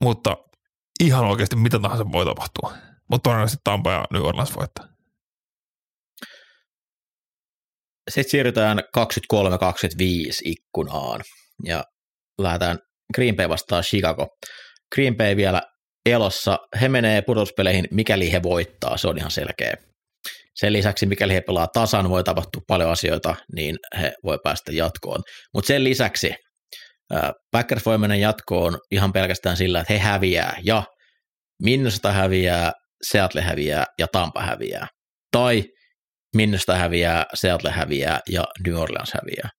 [0.04, 0.38] Mutta
[1.04, 2.74] ihan oikeasti mitä tahansa voi tapahtua.
[3.10, 4.88] Mutta todennäköisesti Tampa ja New Orleans voittaa.
[8.10, 9.02] Sitten siirrytään 23-25
[10.46, 11.22] ikkunaan
[11.64, 11.84] ja
[12.38, 12.80] lähdetään
[13.16, 14.28] Green Bay vastaan Chicago.
[14.96, 15.62] Green Bay vielä
[16.12, 16.60] elossa.
[16.82, 19.74] He menee pudotuspeleihin, mikäli he voittaa, se on ihan selkeä.
[20.56, 25.22] Sen lisäksi, mikäli he pelaa tasan, voi tapahtua paljon asioita, niin he voi päästä jatkoon.
[25.54, 26.36] Mutta sen lisäksi
[27.52, 30.84] Packers voi mennä jatkoon ihan pelkästään sillä, että he häviää ja
[31.64, 32.72] Minnesota häviää,
[33.12, 34.88] Seattle häviää ja Tampa häviää.
[35.32, 35.64] Tai
[36.36, 39.50] Minnesota häviää, Seattle häviää ja New Orleans häviää.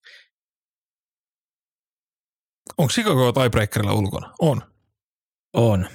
[2.78, 4.32] Onko Chicago tiebreakerilla ulkona?
[4.40, 4.62] On.
[5.54, 5.88] On.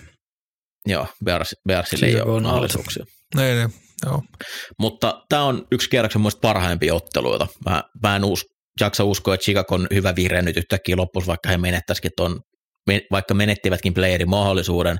[0.85, 3.05] Joo, Bears, Bearsille ei ole mahdollisuuksia.
[3.39, 3.67] Ei, ei.
[4.05, 4.21] Joo.
[4.79, 7.47] Mutta tämä on yksi kierroksen muista parhaimpia otteluita.
[7.69, 8.45] Mä, mä en us,
[8.79, 12.39] jaksa uskoa, että Chicago on hyvä vire nyt yhtäkkiä loppus, vaikka he menettäisikin ton,
[13.11, 14.97] vaikka menettivätkin playerin mahdollisuuden.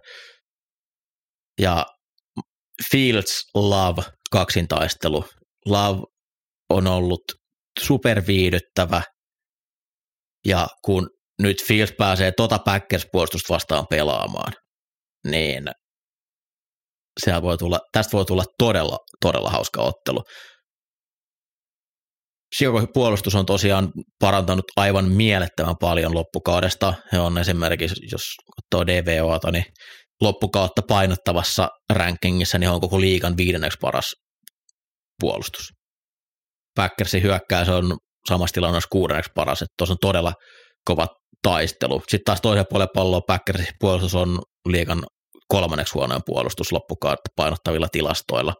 [1.61, 1.85] Ja
[2.91, 4.01] Fields Love
[4.31, 5.26] kaksintaistelu.
[5.65, 6.01] Love
[6.69, 7.23] on ollut
[7.80, 9.01] superviihdyttävä
[10.47, 11.10] ja kun
[11.41, 14.53] nyt Fields pääsee tota Packers-puolustusta vastaan pelaamaan,
[15.27, 15.63] niin
[17.41, 20.23] voi tulla, tästä voi tulla todella, todella hauska ottelu.
[22.57, 26.93] Chicago puolustus on tosiaan parantanut aivan mielettömän paljon loppukaudesta.
[27.11, 28.21] He on esimerkiksi, jos
[28.55, 29.65] katsoo DVOta, niin
[30.21, 34.13] loppukautta painottavassa rankingissa, niin on koko liigan viidenneksi paras
[35.19, 35.69] puolustus.
[36.75, 37.97] Packersin hyökkäys on
[38.29, 40.33] samassa tilanteessa kuudenneksi paras, että tuossa on todella
[40.85, 41.07] kova
[41.44, 41.99] taistelu.
[41.99, 44.40] Sitten taas toisen puolen palloa Packersin puolustus on
[44.70, 45.03] liigan
[45.48, 48.53] kolmanneksi huonoin puolustus loppukautta painottavilla tilastoilla.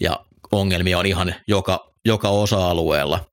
[0.00, 0.16] Ja
[0.52, 3.24] ongelmia on ihan joka, joka osa-alueella.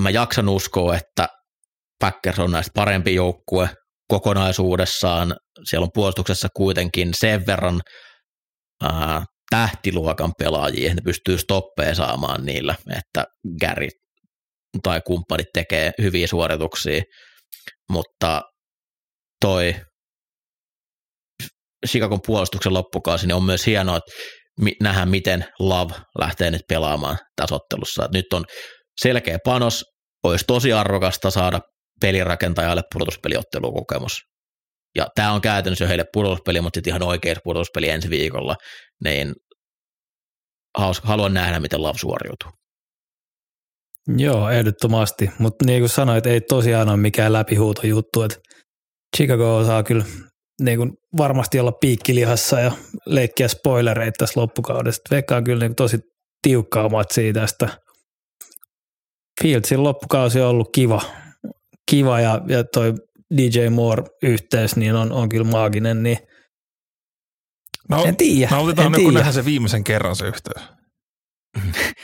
[0.00, 1.28] Mä jaksan uskoa, että
[2.00, 3.68] Packers on näistä parempi joukkue
[4.08, 5.36] kokonaisuudessaan.
[5.64, 7.80] Siellä on puolustuksessa kuitenkin sen verran
[8.82, 13.24] ää, tähtiluokan pelaajia, ne pystyy stoppeja saamaan niillä, että
[13.60, 13.88] Gary
[14.82, 17.02] tai kumppanit tekee hyviä suorituksia,
[17.90, 18.42] mutta
[19.40, 19.74] toi
[21.86, 24.12] Chicagon puolustuksen loppukausi, niin on myös hienoa, että
[24.82, 28.04] nähdään, miten Love lähtee nyt pelaamaan tässä ottelussa.
[28.04, 28.44] Et nyt on
[29.00, 29.84] selkeä panos,
[30.24, 31.60] olisi tosi arvokasta saada
[32.00, 34.20] pelirakentajalle pudotuspeliottelukokemus.
[34.96, 38.56] Ja tämä on käytännössä jo heille pudotuspeli, mutta sitten ihan oikein pudotuspeli ensi viikolla,
[39.04, 39.34] niin
[41.02, 42.50] haluan nähdä, miten Love suoriutuu.
[44.16, 45.30] Joo, ehdottomasti.
[45.38, 48.22] Mutta niin kuin sanoit, ei tosiaan ole mikään läpihuutojuttu.
[48.22, 48.38] Että
[49.16, 50.04] Chicago osaa kyllä
[50.62, 52.72] niin kuin varmasti olla piikkilihassa ja
[53.06, 55.10] leikkiä spoilereita tässä loppukaudesta.
[55.10, 55.98] Veikkaan kyllä niin kuin tosi
[56.42, 57.68] tiukkaa matsia tästä.
[59.42, 61.02] Fieldsin loppukausi on ollut kiva,
[61.90, 62.94] kiva ja, ja toi
[63.36, 66.18] DJ Moore yhteys niin on, on kyllä maaginen, niin
[67.88, 68.56] No, en tiedä.
[68.84, 70.62] En nyt, kun nähdään se viimeisen kerran se yhteys.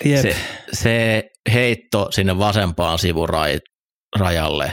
[0.05, 0.23] Jep.
[0.23, 0.37] Se,
[0.73, 4.73] se heitto sinne vasempaan sivurajalle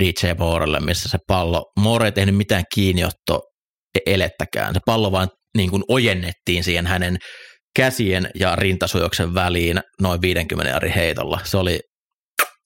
[0.00, 3.40] DJ Moorelle, missä se pallo, Moore ei tehnyt mitään kiinniotto
[4.06, 4.74] elettäkään.
[4.74, 7.16] Se pallo vaan niin kuin ojennettiin siihen hänen
[7.76, 11.40] käsien ja rintasujoksen väliin noin 50 eri heitolla.
[11.44, 11.80] Se oli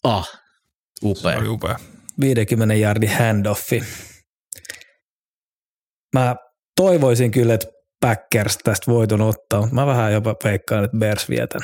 [0.05, 1.39] ah, Se upea.
[1.39, 1.77] oli upea.
[2.21, 3.83] 50 jardin handoffi.
[6.13, 6.37] Mä
[6.77, 7.67] toivoisin kyllä, että
[8.01, 11.61] Packers tästä voiton ottaa, mutta mä vähän jopa veikkaan, että Bears vietän.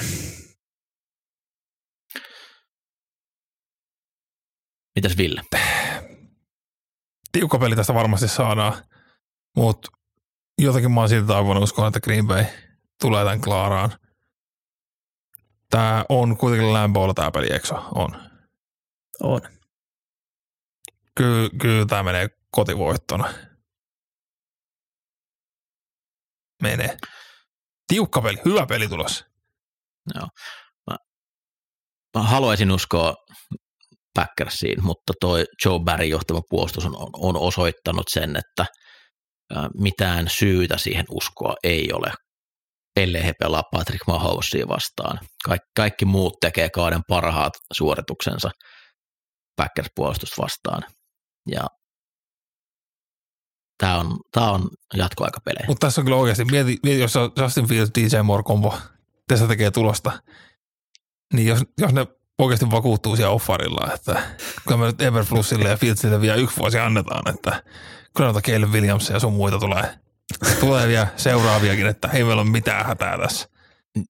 [4.98, 5.42] Mitäs Ville?
[7.32, 8.84] Tiukka peli tästä varmasti saadaan,
[9.56, 9.90] mutta
[10.58, 12.44] jotenkin mä oon silti taipunut uskoon, että Green Bay
[13.00, 13.92] tulee tämän klaaraan.
[15.70, 17.74] Tää on kuitenkin Lambeaulla tää peli, eikö?
[17.94, 18.30] On.
[19.22, 19.40] On.
[21.14, 23.34] Kyllä, kyllä tämä menee kotivoittona.
[26.62, 26.96] Menee.
[27.86, 29.24] Tiukka peli, hyvä peli tulossa.
[32.16, 33.14] Mä haluaisin uskoa
[34.18, 38.66] Packersiin, mutta toi Joe Barry johtama puolustus on, on, osoittanut sen, että
[39.54, 42.12] ää, mitään syytä siihen uskoa ei ole,
[42.96, 45.18] ellei he pelaa Patrick Mahomesia vastaan.
[45.44, 48.50] Kaik, kaikki muut tekee kauden parhaat suorituksensa
[49.56, 50.82] Packers-puolustusta vastaan.
[51.50, 51.66] Ja
[53.78, 55.66] tämä on, tää on jatkoaikapelejä.
[55.68, 58.78] Mutta tässä on kyllä oikeasti, mieti, mieti jos on Justin Fields DJ Moore kombo,
[59.28, 60.12] tässä tekee tulosta,
[61.32, 62.06] niin jos, jos ne
[62.38, 64.22] oikeasti vakuuttuu siellä offarilla, että
[64.66, 67.62] kyllä me nyt Everflussille ja Fieldsille vielä yksi vuosi annetaan, että
[68.16, 69.84] kyllä noita Caleb Williamsia ja sun muita tulee,
[70.60, 73.48] tulee vielä seuraaviakin, että ei meillä ole mitään hätää tässä.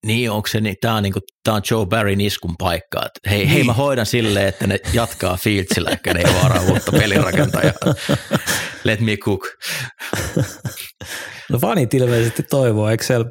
[0.07, 3.07] Niin, onko se, niin, tämä on, niinku, tää on Joe Barryn iskun paikka.
[3.07, 6.93] Et hei, hei, mä hoidan silleen, että ne jatkaa Fieldsillä, eikä ne ei vaaraa uutta
[6.93, 7.95] pelirakentajaa.
[8.85, 9.47] Let me cook.
[11.51, 13.31] No fanit ilmeisesti toivoo, eikö siellä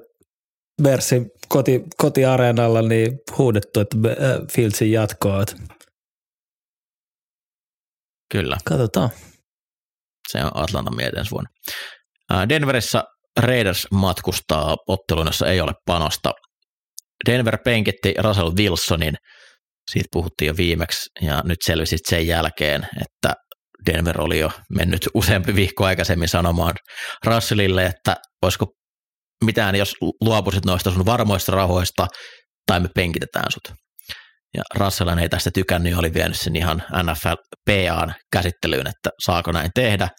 [0.83, 4.15] Bearsin koti, kotiareenalla niin huudettu, että äh,
[4.55, 5.41] Fieldsin jatkoa.
[5.41, 5.55] Että
[8.31, 9.09] Kyllä, katsotaan.
[10.31, 11.49] se on Atlantan mieltä ensi vuonna.
[12.29, 13.03] Ää, Denverissä
[13.39, 16.31] Raiders matkustaa otteluun, jossa ei ole panosta.
[17.25, 19.15] Denver penkitti Russell Wilsonin,
[19.91, 23.33] siitä puhuttiin jo viimeksi, ja nyt selvisi sen jälkeen, että
[23.85, 26.73] Denver oli jo mennyt useampi viikko aikaisemmin sanomaan
[27.25, 28.65] Russellille, että olisiko
[29.45, 32.07] mitään, jos luopuisit noista sun varmoista rahoista,
[32.67, 33.77] tai me penkitetään sut.
[34.57, 37.35] Ja Russell ei tästä tykännyt, oli vienyt sen ihan NFL
[37.65, 40.09] PAn käsittelyyn, että saako näin tehdä.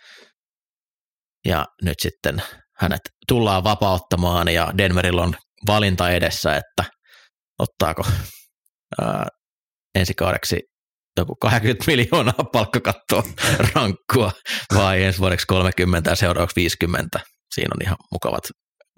[1.47, 2.43] Ja nyt sitten
[2.79, 5.35] hänet tullaan vapauttamaan ja Denverillä on
[5.67, 6.85] valinta edessä, että
[7.59, 8.03] ottaako
[9.01, 9.27] ää,
[9.95, 10.61] ensi kaudeksi
[11.17, 13.23] joku 80 miljoonaa palkkakattoa
[13.75, 14.33] rankkua
[14.75, 17.21] vai ensi vuodeksi 30 ja seuraavaksi 50.
[17.55, 18.45] Siinä on ihan mukavat,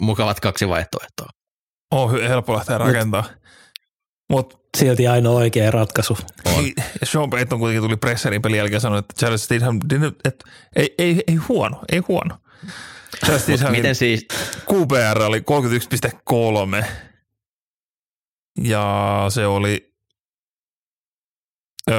[0.01, 1.29] mukavat kaksi vaihtoehtoa.
[1.91, 3.25] On helppo lähteä rakentaa.
[4.31, 6.19] Mutta Silti ainoa oikea ratkaisu.
[6.45, 6.65] On.
[7.03, 10.95] Sean Payton kuitenkin tuli presserin pelin jälkeen ja sanoi, että Charles Stidham, didn't- että ei,
[10.99, 12.39] ei, ei huono, ei huono.
[13.25, 14.27] Charles Mut Stidhamin miten siis,
[14.73, 15.43] QPR oli
[16.81, 16.85] 31,3
[18.65, 19.95] ja se oli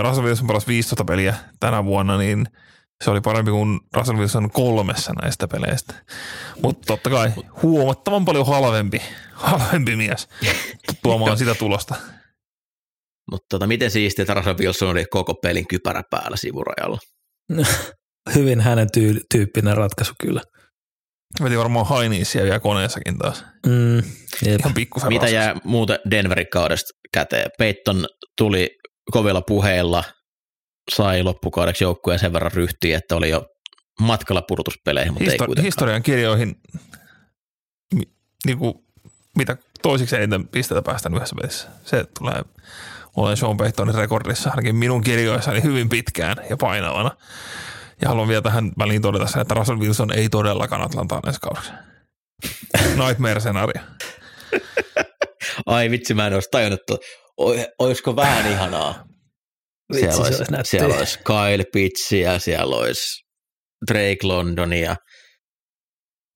[0.02, 2.46] Russell Wilson pelasi 15 peliä tänä vuonna, niin
[3.02, 5.94] se oli parempi kuin Russell Wilson kolmessa näistä peleistä.
[6.64, 9.02] Mutta totta kai huomattavan paljon halvempi,
[9.34, 10.28] halvempi mies
[11.04, 11.96] tuomaan sitä tulosta.
[13.32, 16.98] mutta tota, miten siistiä, että Russell Wilson oli koko pelin kypärä päällä sivurajalla?
[18.36, 20.42] Hyvin hänen tyy- tyyppinen ratkaisu kyllä.
[21.44, 23.44] Veti varmaan Hainiisia vielä koneessakin taas.
[23.66, 23.98] Mm,
[24.46, 24.60] jep.
[24.60, 25.34] Ihan pikkusen Mitä raskas.
[25.34, 27.52] jää muuten Denverin kaudesta käteen?
[27.58, 28.08] Peyton
[28.38, 28.70] tuli
[29.12, 30.04] kovilla puheilla,
[30.96, 33.46] sai loppukaudeksi joukkueen sen verran ryhtiä, että oli jo
[34.00, 35.66] matkalla pudotuspeleihin, mutta ei Histo- kuitenkaan.
[35.66, 36.56] historian kirjoihin,
[37.94, 38.12] mi-
[38.46, 38.86] niinku,
[39.38, 41.68] mitä toisiksi eniten pisteitä päästään yhdessä pelissä.
[41.86, 42.42] Se tulee
[43.18, 47.12] olen Sean Paytonin rekordissa, ainakin minun kirjoissani hyvin pitkään ja painavana.
[48.02, 51.72] Ja haluan vielä tähän väliin todeta sen, että Russell Wilson ei todellakaan Atlantaan ensi kaudeksi.
[53.02, 53.82] Nightmare-skenaario.
[55.66, 56.82] Ai vitsi, mä en olisi tajunnut,
[57.80, 59.04] olisiko vähän ihanaa.
[59.92, 63.26] Vitsi, Siellä olisi, olisi siellä olisi Kyle Pittsiä, siellä olisi
[63.88, 64.96] Drake Londonia,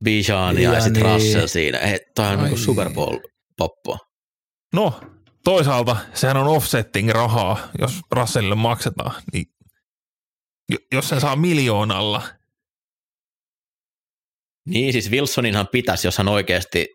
[0.04, 1.14] Bijania ja, Ja sitten niin.
[1.14, 1.80] Russell siinä.
[2.16, 2.50] Toi on Ai.
[2.50, 3.98] niin Super Bowl-poppo.
[4.74, 5.02] No,
[5.44, 9.22] toisaalta sehän on offsetting rahaa, jos Russellille maksetaan.
[9.34, 9.46] Niin
[10.92, 12.22] jos sen saa miljoonalla.
[14.70, 16.88] Niin siis Wilsoninhan pitäisi, jos hän oikeasti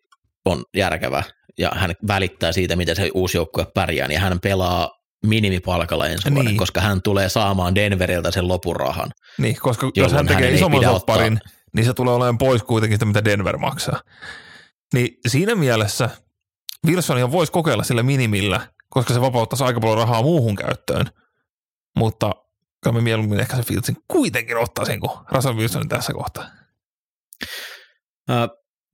[0.44, 1.22] on järkevä
[1.58, 4.90] ja hän välittää siitä, miten se uusi joukkue pärjää, niin hän pelaa
[5.26, 6.56] minimipalkalla ensi vuoden, niin.
[6.56, 9.10] koska hän tulee saamaan Denveriltä sen lopurahan.
[9.38, 11.40] Niin, koska jos hän tekee isomman sopparin,
[11.74, 14.00] niin se tulee olemaan pois kuitenkin sitä, mitä Denver maksaa.
[14.94, 16.10] Niin siinä mielessä
[16.86, 21.06] Wilsonia voisi kokeilla sillä minimillä, koska se vapauttaisi aika paljon rahaa muuhun käyttöön.
[21.96, 22.32] Mutta
[22.82, 26.50] kyllä me mieluummin ehkä se Fieldsin kuitenkin ottaisin kuin Russell Wilsonin tässä kohtaa.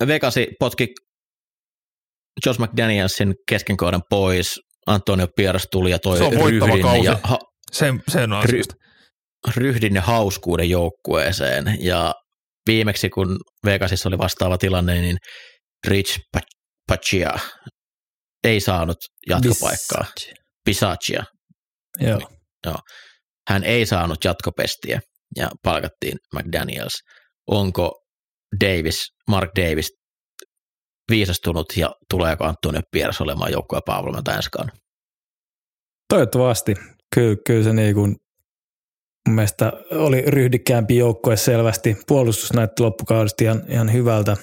[0.06, 0.94] Vegasi potki
[2.46, 7.38] Josh McDanielsin keskenkauden pois, Antonio Pieras tuli ja toi se on ryhdin ja, ha-
[7.72, 8.76] sen, sen ry-
[9.56, 12.14] ryhdin ja hauskuuden joukkueeseen ja
[12.66, 15.16] viimeksi kun Vegasissa oli vastaava tilanne, niin
[15.86, 16.18] Rich
[16.88, 17.30] Pachia
[18.44, 18.96] ei saanut
[19.28, 20.04] jatkopaikkaa.
[20.64, 21.24] Pisaccia.
[22.00, 22.20] Joo.
[22.66, 22.78] Joo.
[23.48, 25.00] Hän ei saanut jatkopestiä
[25.36, 26.92] ja palkattiin McDaniels.
[27.46, 27.92] Onko
[28.64, 29.88] Davis, Mark Davis
[31.10, 34.50] viisastunut ja tuleeko Antonio Pierce olemaan joukkoja Paavolmenta ensi
[36.08, 36.74] Toivottavasti.
[37.14, 38.16] Kyllä, kyllä se niin kuin
[39.28, 41.96] mun mielestä oli ryhdikkäämpi joukkue selvästi.
[42.06, 44.36] Puolustus näytti loppukaudesta ihan, ihan hyvältä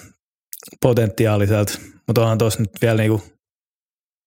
[0.81, 1.73] potentiaaliselta,
[2.07, 3.21] mutta onhan tuossa nyt vielä niin kuin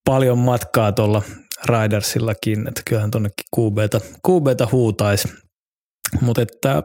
[0.05, 1.21] paljon matkaa tuolla
[1.65, 5.27] Ridersillakin, että kyllähän tuonnekin QBtä, QBtä huutaisi.
[6.21, 6.83] Mutta että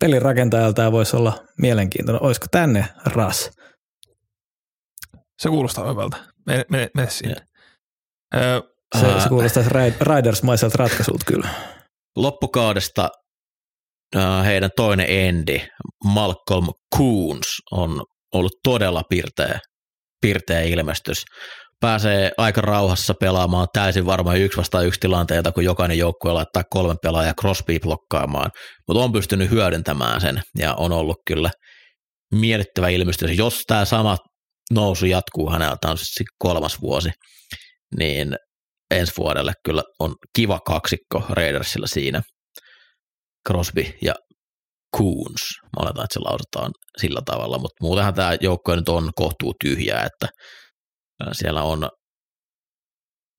[0.00, 2.22] pelin rakentajalta voisi olla mielenkiintoinen.
[2.22, 3.50] Olisiko tänne Ras?
[5.38, 6.16] Se kuulostaa hyvältä.
[6.46, 7.36] Mene, mene, mene sinne.
[8.34, 8.60] Öö,
[9.00, 11.48] se, se kuulostaisi Riders-maiselta ratkaisulta kyllä.
[12.16, 13.08] Loppukaudesta
[14.44, 15.60] heidän toinen endi,
[16.04, 18.04] Malcolm Coons, on
[18.34, 19.58] ollut todella pirteä,
[20.20, 21.24] pirteä ilmestys.
[21.80, 26.94] Pääsee aika rauhassa pelaamaan täysin varmaan yksi vastaan yksi tilanteita, kun jokainen joukkue laittaa kolme
[27.02, 28.50] pelaajaa Crosby blokkaamaan,
[28.88, 31.50] mutta on pystynyt hyödyntämään sen ja on ollut kyllä
[32.34, 33.38] miellyttävä ilmestys.
[33.38, 34.16] Jos tämä sama
[34.70, 37.10] nousu jatkuu häneltä, on siis kolmas vuosi,
[37.98, 38.36] niin
[38.90, 42.22] ensi vuodelle kyllä on kiva kaksikko Raidersilla siinä.
[43.48, 44.14] Crosby ja
[44.96, 45.42] Coons.
[45.62, 50.04] Mä oletan, että se lausutaan sillä tavalla, mutta muutenhan tämä joukko nyt on kohtuu tyhjää,
[50.06, 50.28] että
[51.32, 51.88] siellä on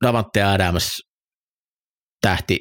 [0.06, 1.00] Davante Adams
[2.22, 2.60] tähti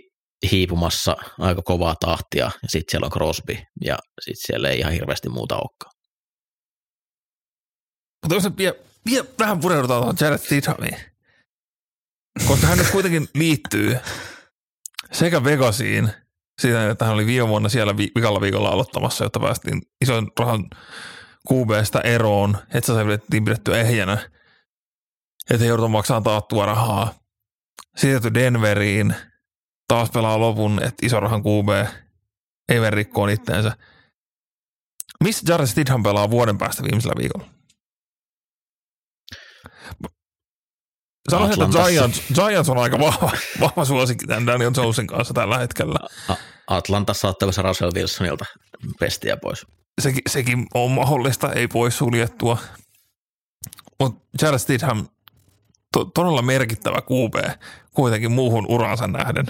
[0.50, 5.28] hiipumassa aika kovaa tahtia, ja sitten siellä on Crosby, ja sitten siellä ei ihan hirveästi
[5.28, 5.95] muuta olekaan.
[8.26, 8.76] Mutta jos vielä,
[9.06, 10.96] vielä vähän pureudutaan tuohon Jared Stidhamiin,
[12.46, 13.98] koska hän nyt kuitenkin liittyy
[15.12, 16.10] sekä Vegasiin,
[16.60, 20.70] siitä, että hän oli viime vuonna siellä vikalla viikolla aloittamassa, jotta päästiin ison rahan
[21.52, 24.30] QBstä eroon, että se pidettiin pidettyä ehjänä,
[25.50, 27.14] että ei jouduta maksamaan taattua rahaa.
[27.96, 29.14] Siirtyi Denveriin,
[29.88, 31.88] taas pelaa lopun, että iso rahan QB
[32.68, 33.76] ei rikkoon itteensä.
[35.24, 37.55] Missä Jared Stidham pelaa vuoden päästä viimeisellä viikolla?
[41.30, 43.30] Sanoisin, että Giants, Giants on aika vahva,
[43.60, 45.98] vahva suosikki tämän Daniel Jonesin kanssa tällä hetkellä.
[46.66, 48.44] Atlantassa ottaako se Russell Wilsonilta
[49.00, 49.66] pestiä pois?
[50.00, 52.58] Sekin, sekin on mahdollista, ei pois suljettua.
[54.00, 55.06] Mutta Jared Stidham,
[55.92, 57.60] to, todella merkittävä QB
[57.94, 59.46] kuitenkin muuhun uransa nähden.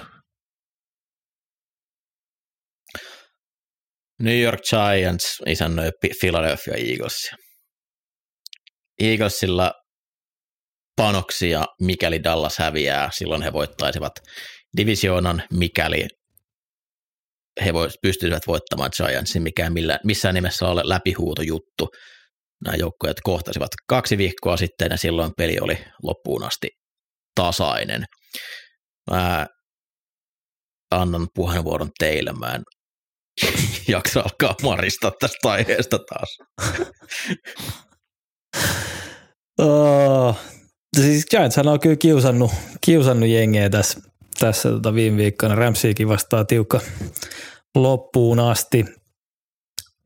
[4.22, 5.90] New York Giants isännöi
[6.20, 7.36] Philadelphia Eaglesia.
[9.00, 9.72] Eaglesilla
[10.96, 13.10] panoksia, mikäli Dallas häviää.
[13.12, 14.12] Silloin he voittaisivat
[14.76, 16.06] divisioonan, mikäli
[17.64, 21.88] he vois, pystyisivät voittamaan Giantsin, mikä millä, missään nimessä ole läpihuutojuttu.
[22.64, 26.68] Nämä joukkueet kohtasivat kaksi viikkoa sitten ja silloin peli oli loppuun asti
[27.34, 28.04] tasainen.
[29.10, 29.46] Mä
[30.90, 32.32] annan puheenvuoron teille.
[32.32, 32.62] Mä en
[33.88, 36.38] jaksa alkaa marista tästä aiheesta taas.
[39.58, 40.38] oh,
[40.96, 42.50] siis Giants on kyllä kiusannut,
[42.80, 44.00] kiusannut jengeä tässä,
[44.40, 45.54] tässä tota viime viikkona.
[45.54, 46.80] Ramsiikin vastaa tiukka
[47.74, 48.84] loppuun asti.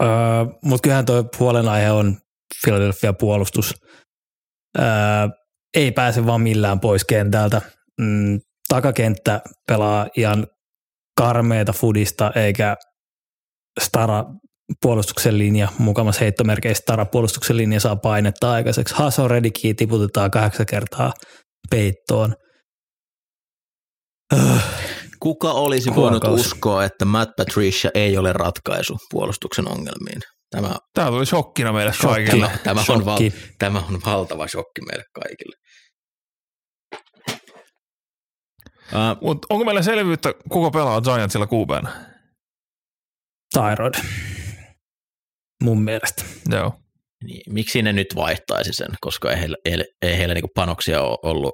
[0.03, 2.17] Uh, Mutta kyllähän tuo huolenaihe on
[2.65, 3.75] Philadelphia puolustus.
[4.79, 5.33] Uh,
[5.75, 7.63] ei pääse vaan millään pois kentältä.
[8.01, 10.47] Mm, takakenttä pelaa ihan
[11.19, 12.77] karmeita fudista, eikä
[13.81, 14.25] Stara
[14.83, 18.95] puolustuksen linja, mukamas heittomerkeistä Stara puolustuksen linja saa painetta aikaiseksi.
[18.95, 21.13] Haso Redikiä tiputetaan kahdeksan kertaa
[21.71, 22.35] peittoon.
[25.21, 30.21] Kuka olisi voinut uskoa, että Matt Patricia ei ole ratkaisu puolustuksen ongelmiin?
[30.51, 32.25] Tämä, tämä tuli shokkina meille Shokki.
[32.25, 32.51] kaikille.
[32.65, 33.19] Tämä, on val,
[33.59, 35.57] tämä on valtava shokki meille kaikille.
[38.93, 41.91] Uh, Mutta onko meillä selvyyttä, kuka pelaa Giantsilla QB:nä?
[43.55, 43.95] Tyrod.
[45.63, 46.25] Mun mielestä.
[46.51, 46.73] Joo.
[47.25, 51.19] niin, miksi ne nyt vaihtaisi sen, koska ei heillä, ei, ei heillä niinku panoksia ole
[51.23, 51.53] ollut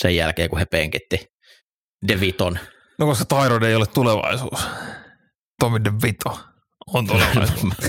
[0.00, 1.26] sen jälkeen, kun he penkitti
[2.08, 2.58] Deviton.
[2.98, 4.60] No koska Tyrod ei ole tulevaisuus.
[5.60, 6.38] Tommy DeVito
[6.94, 7.74] on tulevaisuus.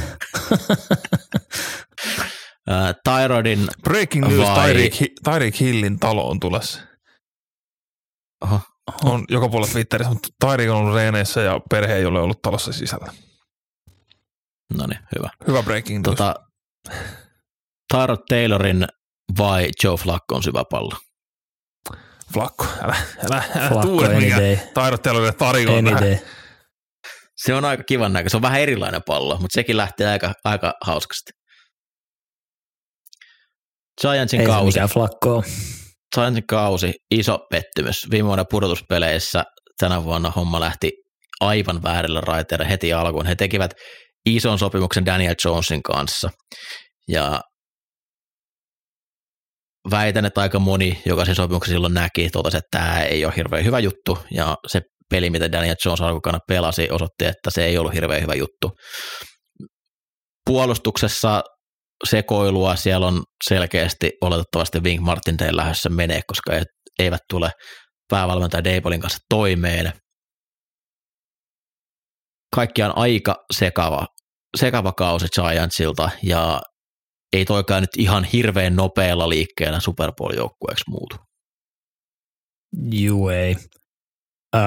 [2.70, 6.82] Uh, Tyrodin, Breaking news, Vai- Tyreek, Tyreek Hillin talo on tulossa.
[8.42, 8.60] oho,
[9.04, 12.74] On joka puolella Twitterissä, mutta Tyreek on ollut reeneissä ja perhe ei ole ollut talossa
[12.74, 13.14] sisällä.
[14.78, 15.30] No niin, hyvä.
[15.48, 16.18] Hyvä breaking news.
[16.18, 16.36] Tota,
[17.94, 18.88] Tyrod Taylorin
[19.38, 20.96] vai Joe Flaccon syvä pallo?
[22.34, 22.96] Flakko, älä,
[23.26, 24.58] älä, älä Flacco tuule mikä day.
[24.74, 26.04] Tyrod Taylorille tarjoaa Any tähän.
[26.04, 26.18] day.
[27.38, 28.30] Se on aika kivan näkö.
[28.30, 31.32] Se on vähän erilainen pallo, mutta sekin lähtee aika, aika hauskasti.
[34.02, 34.66] Giantsin Ei kausi.
[34.66, 35.44] mikään flakko
[36.16, 38.08] Giantsin kausi, iso pettymys.
[38.12, 39.44] Viime vuonna pudotuspeleissä
[39.80, 40.92] tänä vuonna homma lähti
[41.40, 43.26] aivan väärillä raiteilla heti alkuun.
[43.26, 43.74] He tekivät
[44.36, 46.30] ison sopimuksen Daniel Jonesin kanssa.
[47.08, 47.42] Ja
[49.92, 53.66] väitän, että aika moni, joka sen sopimuksen silloin näki, totesi, että tämä ei ole hirveän
[53.66, 54.18] hyvä juttu.
[54.32, 58.36] Ja se peli, mitä Daniel Jones alkukaudella pelasi, osoitti, että se ei ollut hirveän hyvä
[58.36, 58.72] juttu.
[60.46, 61.44] Puolustuksessa
[62.06, 66.52] sekoilua siellä on selkeästi oletettavasti Wink Martindale lähdössä menee, koska
[67.00, 67.52] eivät tule
[68.10, 69.94] päävalmentaja Deibolin kanssa toimeen.
[72.56, 74.06] Kaikkiaan aika sekava,
[74.58, 76.62] sekava kausi Giantsilta ja
[77.34, 81.16] ei toikaan nyt ihan hirveän nopealla liikkeellä Super Bowl-joukkueeksi muutu.
[82.92, 83.56] Juu ei.
[84.56, 84.62] Öö,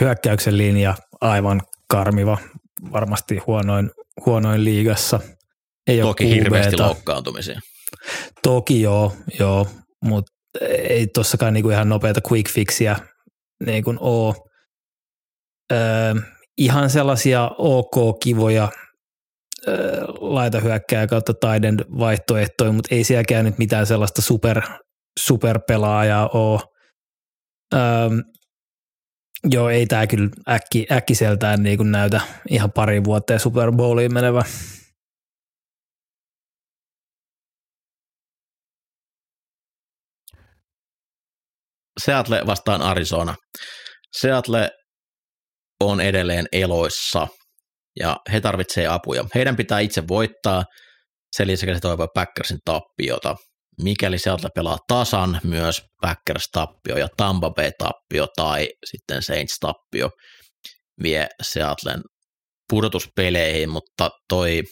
[0.00, 2.38] hyökkäyksen linja aivan karmiva,
[2.92, 3.90] varmasti huonoin,
[4.26, 5.20] huonoin liigassa.
[5.86, 6.86] Ei ole Toki hirveästi QB:tä.
[6.86, 7.60] loukkaantumisia.
[8.42, 9.66] Toki joo, joo
[10.04, 10.32] mutta
[10.88, 12.96] ei tossakaan niinku ihan nopeita quick fixiä
[13.66, 14.34] niin kuin ole.
[15.72, 16.14] Öö,
[16.58, 18.68] ihan sellaisia ok-kivoja
[20.20, 24.62] laitahyökkääjä kautta taiden vaihtoehtoja, mutta ei sielläkään nyt mitään sellaista super,
[25.18, 26.60] superpelaajaa ole.
[27.74, 27.80] Öö,
[29.50, 32.20] joo, ei tämä kyllä äkki, äkkiseltään niin kuin näytä
[32.50, 34.42] ihan pari vuotta Super Bowliin menevä.
[42.04, 43.34] Seattle vastaan Arizona.
[44.20, 44.70] Seattle
[45.80, 47.28] on edelleen eloissa
[48.00, 49.24] ja he tarvitsevat apuja.
[49.34, 50.64] Heidän pitää itse voittaa,
[51.36, 53.36] sen lisäksi se toivoo Packersin tappiota.
[53.82, 60.10] Mikäli Seattle pelaa tasan, myös Packers tappio ja Tampa Bay tappio tai sitten Saints tappio
[61.02, 62.02] vie Seattlen
[62.70, 64.62] pudotuspeleihin, mutta toi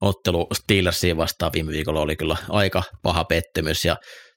[0.00, 3.96] ottelu Steelersiin vastaan viime viikolla oli kyllä aika paha pettymys ja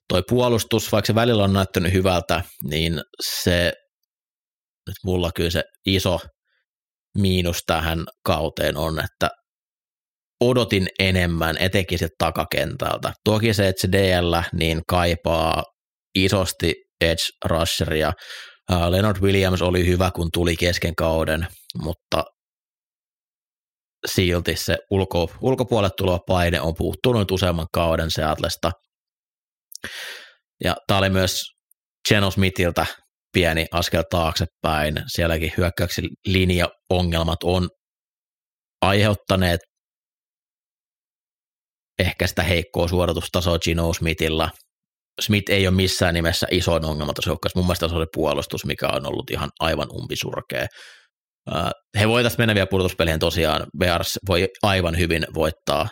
[0.09, 3.73] toi puolustus, vaikka se välillä on näyttänyt hyvältä, niin se
[4.87, 6.19] nyt mulla kyllä se iso
[7.17, 9.29] miinus tähän kauteen on, että
[10.41, 13.13] odotin enemmän, etenkin sieltä takakentältä.
[13.23, 15.63] Toki se, että se DL niin kaipaa
[16.15, 18.13] isosti edge rusheria.
[18.69, 21.47] Ää, Leonard Williams oli hyvä, kun tuli kesken kauden,
[21.83, 22.23] mutta
[24.05, 28.71] silti se ulko, ulkopuolelle tuleva paine on puuttunut useamman kauden Seatlesta.
[30.63, 31.41] Ja tämä oli myös
[32.09, 32.85] Geno Smithiltä
[33.35, 34.95] pieni askel taaksepäin.
[35.07, 37.69] Sielläkin hyökkäyksen linjaongelmat on
[38.81, 39.59] aiheuttaneet
[41.99, 44.49] ehkä sitä heikkoa suoritustasoa Gino Smithilla.
[45.21, 47.59] Smith ei ole missään nimessä isoin ongelma tuossa joukkueessa.
[47.59, 50.67] Mun mielestä se oli puolustus, mikä on ollut ihan aivan umpisurkea.
[51.99, 53.67] He voitaisiin mennä vielä pudotuspeliin tosiaan.
[53.79, 55.87] Bears voi aivan hyvin voittaa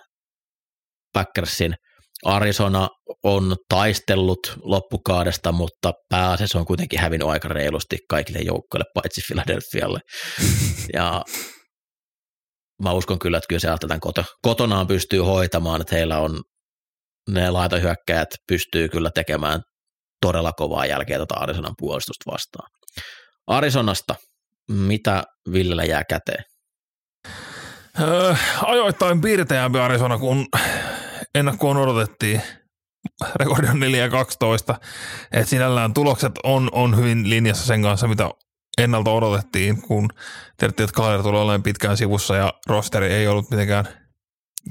[1.13, 1.73] Packersin.
[2.25, 2.89] Arizona
[3.23, 9.99] on taistellut loppukaudesta, mutta pääasiassa on kuitenkin hävinnyt aika reilusti kaikille joukkoille, paitsi Philadelphialle.
[10.93, 11.21] ja
[12.83, 16.41] mä uskon kyllä, että kyllä se tämän koto, kotonaan pystyy hoitamaan, että heillä on
[17.29, 19.61] ne laitohyökkäjät pystyy kyllä tekemään
[20.21, 22.69] todella kovaa jälkeä tuota Arizonan puolustusta vastaan.
[23.47, 24.15] Arizonasta,
[24.69, 26.43] mitä Villellä jää käteen?
[28.01, 30.47] Öö, ajoittain piirteämpi Arizona, kun
[31.35, 32.41] ennakkoon odotettiin.
[33.35, 34.79] Rekordi on 4 ja 12.
[35.31, 38.29] Et sinällään tulokset on, on hyvin linjassa sen kanssa, mitä
[38.77, 40.09] ennalta odotettiin, kun
[40.57, 43.85] tiedettiin, että Kaleer tulee olemaan pitkään sivussa ja rosteri ei ollut mitenkään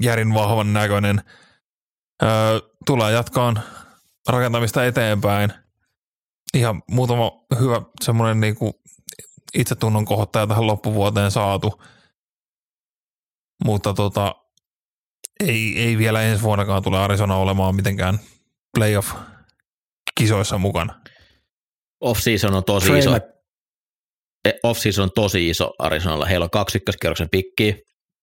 [0.01, 1.21] järin vahvan näköinen.
[2.23, 3.61] Öö, tulee jatkaan
[4.29, 5.53] rakentamista eteenpäin.
[6.53, 8.81] Ihan muutama hyvä semmoinen niinku
[9.53, 11.81] itsetunnon kohottaja tähän loppuvuoteen saatu
[13.63, 14.35] mutta tota,
[15.39, 18.19] ei, ei vielä ensi vuonnakaan tule Arizona olemaan mitenkään
[18.77, 20.99] playoff-kisoissa mukana.
[22.01, 23.15] off-season on tosi Trey iso.
[24.45, 26.25] E, Off-season on tosi iso Arizonalla.
[26.25, 27.75] Heillä on kaksi ykköskierroksen pikkiä,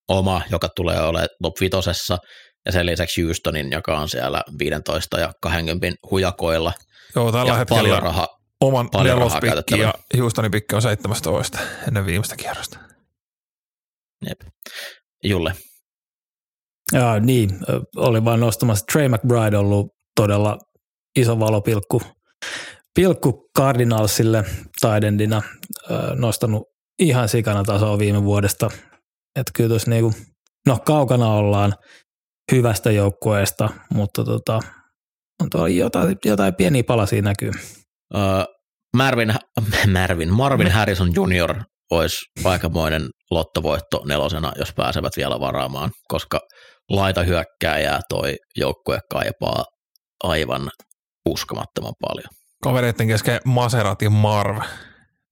[0.09, 2.19] oma, joka tulee olemaan top vitosessa,
[2.66, 6.73] ja sen lisäksi Houstonin, joka on siellä 15 ja 20 hujakoilla.
[7.16, 8.28] Joo, tällä ja hetkellä paljon rahaa.
[8.61, 9.41] oman paljon rahaa
[9.74, 11.59] ja Houstonin pikki on 17
[11.89, 12.78] ennen viimeistä kierrosta.
[14.28, 14.41] Jep.
[15.24, 15.55] Julle.
[16.93, 17.51] Jaa, niin,
[17.97, 18.85] oli vaan nostamassa.
[18.93, 19.87] Trey McBride on ollut
[20.17, 20.59] todella
[21.17, 22.03] iso valopilkku
[22.95, 24.45] pilkku Cardinalsille
[24.81, 25.43] taidendina,
[26.15, 26.62] nostanut
[26.99, 28.71] ihan sikana tasoa viime vuodesta.
[29.37, 30.12] Että kyllä tuossa niinku,
[30.67, 31.75] no kaukana ollaan
[32.53, 34.61] hyvästä joukkueesta, mutta tota,
[35.43, 37.51] on tuolla jotain, jotain pieniä palasia näkyy.
[38.15, 38.21] Öö,
[38.97, 39.35] Marvin,
[39.93, 41.55] Marvin, Marvin Harrison Jr.
[41.91, 46.41] olisi aikamoinen lottovoitto nelosena, jos pääsevät vielä varaamaan, koska
[46.91, 49.65] laita hyökkääjää toi joukkue kaipaa
[50.25, 50.71] aivan
[51.29, 52.29] uskomattoman paljon.
[52.62, 54.59] Kavereiden kesken Maserati Marv,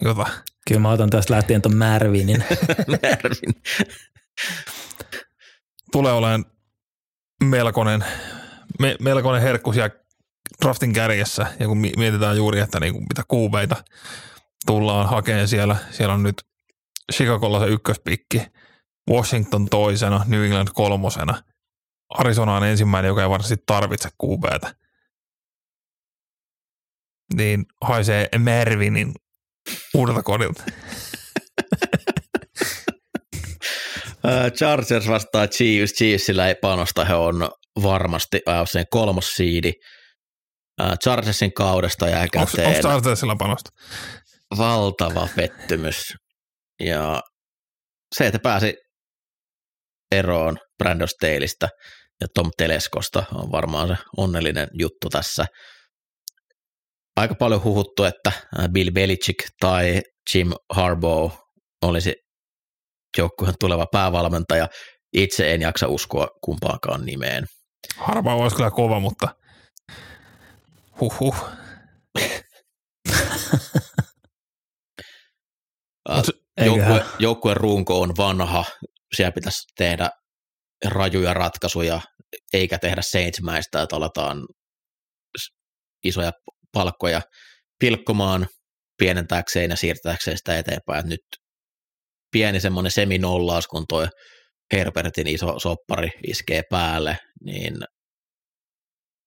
[0.05, 0.27] jota
[0.69, 2.45] Kyllä mä otan tästä lähtien ton Märvinin.
[2.89, 3.63] Marvin.
[5.93, 6.45] tulee olemaan
[7.45, 8.05] melkoinen,
[8.79, 9.91] me, melkoinen herkku siellä
[10.63, 11.47] draftin kärjessä.
[11.61, 13.77] Ja kun mi- mietitään juuri, että niin kuin mitä kuubeita
[14.67, 15.77] tullaan hakemaan siellä.
[15.91, 16.37] Siellä on nyt
[17.13, 18.43] Chicagolla se ykköspikki,
[19.09, 21.43] Washington toisena, New England kolmosena.
[22.09, 24.75] Arizona on ensimmäinen, joka ei varsinaisesti tarvitse kuubeita.
[27.35, 29.13] Niin haisee Mervinin
[29.95, 30.65] uudelta kodilta.
[34.25, 35.93] Öö, Chargers vastaa Chiefs.
[35.93, 37.51] Chiefsillä ei panosta, he on
[37.83, 39.73] varmasti AFCn kolmos siidi.
[40.81, 43.71] Öö, Chargersin kaudesta jää Onko käteen Chargersilla panosta?
[44.59, 46.15] valtava pettymys.
[46.81, 47.23] Ja
[48.15, 48.75] se, että pääsi
[50.13, 51.69] eroon Brandon Staleystä
[52.21, 55.47] ja Tom Teleskosta on varmaan se onnellinen juttu tässä.
[57.17, 58.33] Aika paljon huhuttu, että
[58.73, 60.01] Bill Belichick tai
[60.35, 61.35] Jim Harbaugh
[61.83, 62.15] olisi
[63.19, 64.69] joukkueen tuleva päävalmentaja.
[65.13, 67.45] Itse en jaksa uskoa kumpaakaan nimeen.
[67.97, 69.29] Harva olisi kyllä kova, mutta
[71.01, 71.37] huhhuh.
[76.11, 76.23] Äh.
[76.67, 78.65] Joukkue, joukkueen runko on vanha,
[79.17, 80.11] siellä pitäisi tehdä
[80.85, 82.01] rajuja ratkaisuja,
[82.53, 84.47] eikä tehdä seitsemäistä, että aletaan
[86.05, 86.33] isoja
[86.73, 87.21] palkkoja
[87.79, 88.47] pilkkomaan
[88.99, 91.01] pienentääkseen ja siirtääkseen sitä eteenpäin.
[91.01, 91.21] Et nyt
[92.33, 94.07] pieni semmoinen seminollaus, kun toi
[94.73, 97.75] Herbertin iso soppari iskee päälle, niin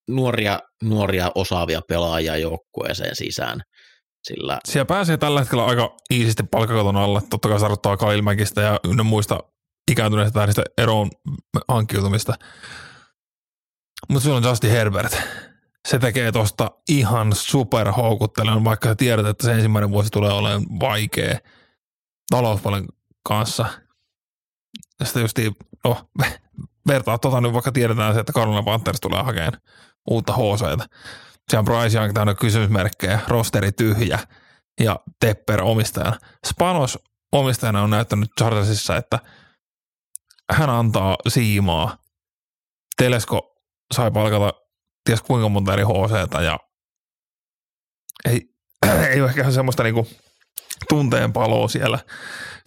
[0.10, 3.62] nuoria, nuoria osaavia pelaajia joukkueeseen sisään.
[4.24, 7.22] Sillä Siellä pääsee tällä hetkellä aika iisisti palkkakaton alle.
[7.30, 9.40] Totta kai Kailmäkistä ja muista
[9.91, 11.12] ikääntyneistä tähdistä eroon
[11.68, 12.34] hankkiutumista.
[14.10, 15.22] Mutta sulla on Justin Herbert.
[15.88, 21.40] Se tekee tosta ihan super houkuttelevan, vaikka tiedät, että se ensimmäinen vuosi tulee olemaan vaikea
[22.30, 22.86] talouspuolen
[23.24, 23.66] kanssa.
[24.99, 25.40] Ja sitten just,
[25.84, 25.98] no,
[26.88, 29.58] vertaa tota nyt, vaikka tiedetään se, että Carolina Panthers tulee hakemaan
[30.10, 30.86] uutta HCtä.
[31.49, 34.20] Se on Bryce Young täynnä kysymysmerkkejä, rosteri tyhjä
[34.80, 36.18] ja Tepper omistajana.
[36.48, 36.99] Spanos
[37.32, 39.20] omistajana on näyttänyt Chargersissa, että
[40.52, 41.98] hän antaa siimaa.
[42.98, 43.56] Telesko
[43.94, 44.53] sai palkata
[45.06, 46.60] ties kuinka monta eri HCtä ja
[48.26, 48.41] ei,
[49.11, 50.07] ei ole ehkä semmoista niinku
[50.90, 51.99] tunteen paloa siellä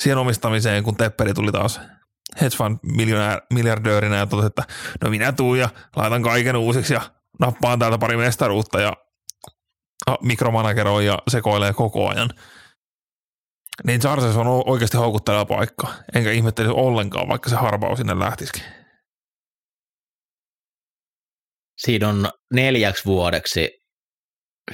[0.00, 1.80] siihen omistamiseen, kun Tepperi tuli taas
[2.40, 2.78] hedge fund
[3.50, 4.64] miljardöörinä ja totesi, että
[5.04, 7.00] no minä tuun ja laitan kaiken uusiksi ja
[7.40, 8.92] nappaan täältä pari mestaruutta ja
[10.22, 12.30] mikromanageroi ja sekoilee koko ajan.
[13.84, 15.94] Niin Chargers on oikeasti houkutteleva paikka.
[16.14, 18.62] Enkä ihmettelisi ollenkaan, vaikka se harvaus sinne lähtisikin.
[21.76, 23.68] siinä on neljäksi vuodeksi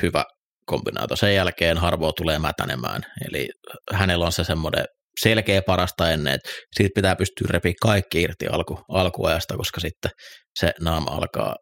[0.03, 0.25] hyvä
[0.67, 1.17] kombinaatio.
[1.17, 3.03] Sen jälkeen Harvo tulee mätänemään.
[3.29, 3.49] Eli
[3.93, 4.85] hänellä on se semmoinen
[5.21, 10.11] selkeä parasta ennen, että siitä pitää pystyä repiä kaikki irti alku, alkuajasta, koska sitten
[10.59, 11.57] se naama alkaa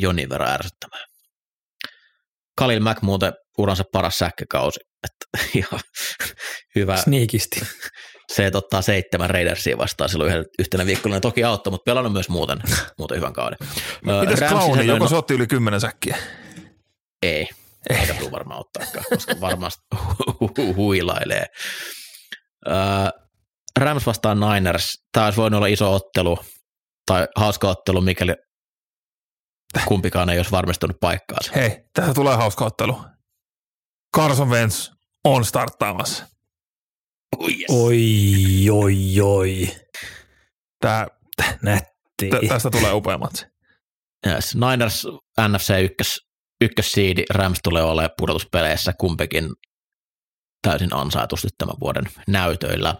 [0.00, 1.04] jonin verran ärsyttämään.
[2.58, 4.80] Kalil Mack muuten uransa paras sähkökausi.
[5.04, 5.80] Että ihan
[6.74, 6.96] hyvä.
[6.96, 7.60] Sniikisti.
[8.32, 12.28] Se, että ottaa seitsemän Raidersia vastaan silloin yhden, yhtenä viikkona, toki auttoi, mutta pelannut myös
[12.28, 12.62] muuten,
[12.98, 13.58] muuten hyvän kauden.
[14.20, 16.16] Mitäs Clowni, joko no- se otti yli kymmenen säkkiä?
[17.22, 17.48] Ei,
[17.90, 19.82] eikä tule varmaan ottaakaan, koska varmasti
[20.42, 21.46] hu- huilailee.
[23.80, 24.92] Rams vastaan Niners.
[25.12, 26.38] Tämä olisi voinut olla iso ottelu
[27.06, 28.34] tai hauska ottelu, mikäli
[29.86, 31.52] kumpikaan ei olisi varmistunut paikkaansa.
[31.54, 33.00] Hei, tästä tulee hauska ottelu.
[34.14, 34.90] Carson Wentz
[35.24, 36.26] on starttaamassa.
[37.38, 37.64] Oh, yes.
[37.70, 38.00] Oi,
[38.70, 39.68] oi, oi.
[40.80, 41.06] Tää,
[41.62, 42.30] Nätti.
[42.30, 43.46] tä- tästä tulee upea matsi.
[44.26, 44.54] Yes.
[44.54, 45.06] Niners
[45.48, 46.20] NFC 1
[46.60, 49.48] ykkössiidi Rams tulee olemaan pudotuspeleissä kumpikin
[50.62, 52.94] täysin ansaitusti tämän vuoden näytöillä.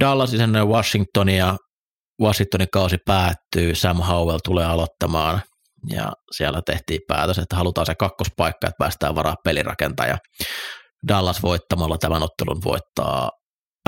[0.00, 1.56] Dallas ennen Washingtonia,
[2.22, 5.42] Washingtonin kausi päättyy, Sam Howell tulee aloittamaan
[5.90, 10.18] ja siellä tehtiin päätös, että halutaan se kakkospaikka, että päästään varaa pelirakentaja.
[11.08, 13.30] Dallas voittamalla tämän ottelun voittaa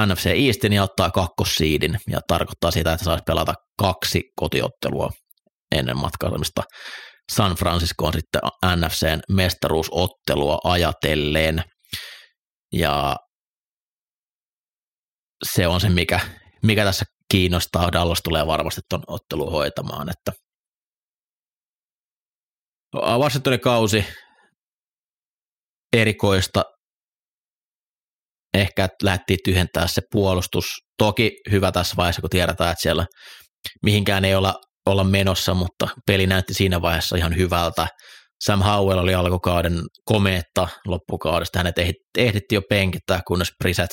[0.07, 5.11] NFC Eastin ja ottaa kakkossiidin ja tarkoittaa sitä, että saisi pelata kaksi kotiottelua
[5.73, 6.63] ennen matkailemista
[7.33, 8.41] San Franciscoon sitten
[8.77, 11.65] NFCn mestaruusottelua ajatellen.
[12.73, 13.17] Ja
[15.53, 16.21] se on se, mikä,
[16.63, 17.93] mikä tässä kiinnostaa.
[17.93, 20.33] Dallas tulee varmasti tuon ottelun hoitamaan, että
[22.95, 24.05] Washingtonin kausi
[25.93, 26.65] erikoista.
[28.55, 30.65] Ehkä lähdettiin tyhjentää se puolustus.
[30.99, 33.07] Toki hyvä tässä vaiheessa, kun tiedetään, että siellä
[33.83, 34.55] mihinkään ei olla,
[34.87, 37.87] olla menossa, mutta peli näytti siinä vaiheessa ihan hyvältä.
[38.45, 41.59] Sam Howell oli alkukauden komeetta loppukaudesta.
[41.59, 41.75] Hänet
[42.19, 43.91] ehdittiin jo penkittää, kunnes Priset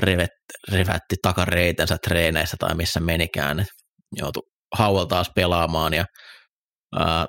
[0.00, 0.30] rivet,
[0.72, 3.66] rivätti takareitensä treeneissä tai missä menikään.
[4.16, 4.42] Joutui
[4.78, 6.04] Howell taas pelaamaan ja
[6.98, 7.26] ää,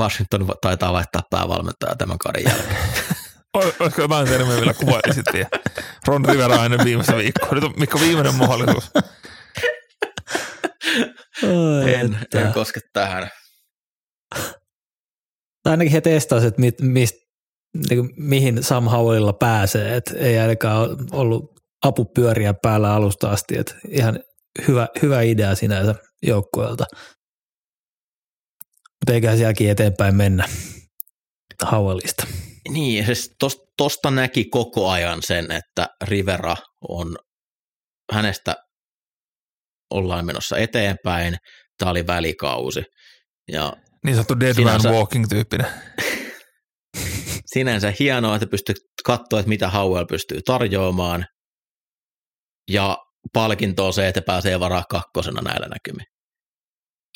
[0.00, 2.76] Washington taitaa vaihtaa päävalmentajaa tämän kauden jälkeen.
[3.80, 5.48] Olisiko jotain termiä vielä kuvailisit vielä?
[6.06, 7.48] Ron Rivera ennen viimeistä viikkoa.
[7.52, 8.90] Nyt on Mikko viimeinen mahdollisuus.
[11.94, 13.30] en, en koske tähän.
[15.62, 17.16] Tai ainakin he testasivat, että mit, mist,
[17.90, 19.96] niin mihin Sam Howellilla pääsee.
[19.96, 23.58] Et ei ainakaan ollut apupyöriä päällä alusta asti.
[23.58, 24.20] Et ihan
[24.68, 26.84] hyvä, hyvä idea sinänsä joukkueelta.
[29.00, 30.48] Mutta eiköhän sielläkin eteenpäin mennä
[31.72, 32.26] Howellista.
[32.68, 36.56] Niin, siis tosta, tosta näki koko ajan sen, että Rivera
[36.88, 37.16] on,
[38.12, 38.56] hänestä
[39.90, 41.36] ollaan menossa eteenpäin,
[41.78, 42.82] tämä oli välikausi.
[43.52, 43.72] Ja
[44.04, 45.66] niin sanottu dead sinänsä, man walking tyyppinen.
[47.54, 48.74] sinänsä hienoa, että pystyy
[49.04, 51.26] katsoa, että mitä Howell pystyy tarjoamaan,
[52.70, 52.98] ja
[53.32, 56.06] palkinto on se, että pääsee varaa kakkosena näillä näkymin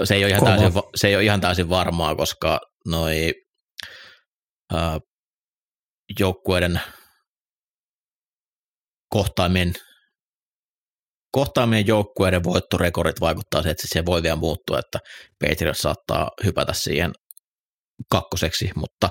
[0.04, 3.32] se ei ole ihan, täysin, se ei ole ihan täysin varmaa, koska noi
[4.74, 4.98] äh,
[6.20, 6.80] joukkueiden
[9.08, 9.72] kohtaamien,
[11.32, 14.98] kohtaamien joukkueiden voittorekordit vaikuttaa siihen, että se voi vielä muuttua, että
[15.44, 17.12] Patriots saattaa hypätä siihen
[18.10, 19.08] kakkoseksi, mutta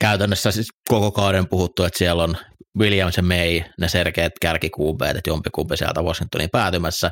[0.00, 2.36] käytännössä siis koko kauden puhuttu, että siellä on
[2.78, 7.10] Williams ja May, ne selkeät kärkikuubeet, että jompikumpi sieltä Washingtonin päätymässä,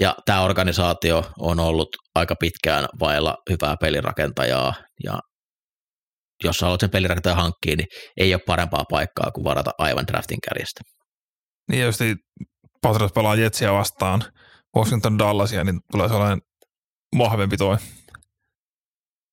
[0.00, 4.74] ja tämä organisaatio on ollut aika pitkään vailla hyvää pelirakentajaa,
[5.04, 5.18] ja
[6.44, 7.86] jos haluat sen pelirakentajan hankkia, niin
[8.20, 10.80] ei ole parempaa paikkaa kuin varata aivan draftin kärjestä.
[11.70, 11.98] Niin jos
[12.82, 14.24] Patriots pelaa Jetsiä vastaan,
[14.76, 16.38] Washington Dallasia, niin tulee sellainen
[17.18, 17.76] vahvempi toi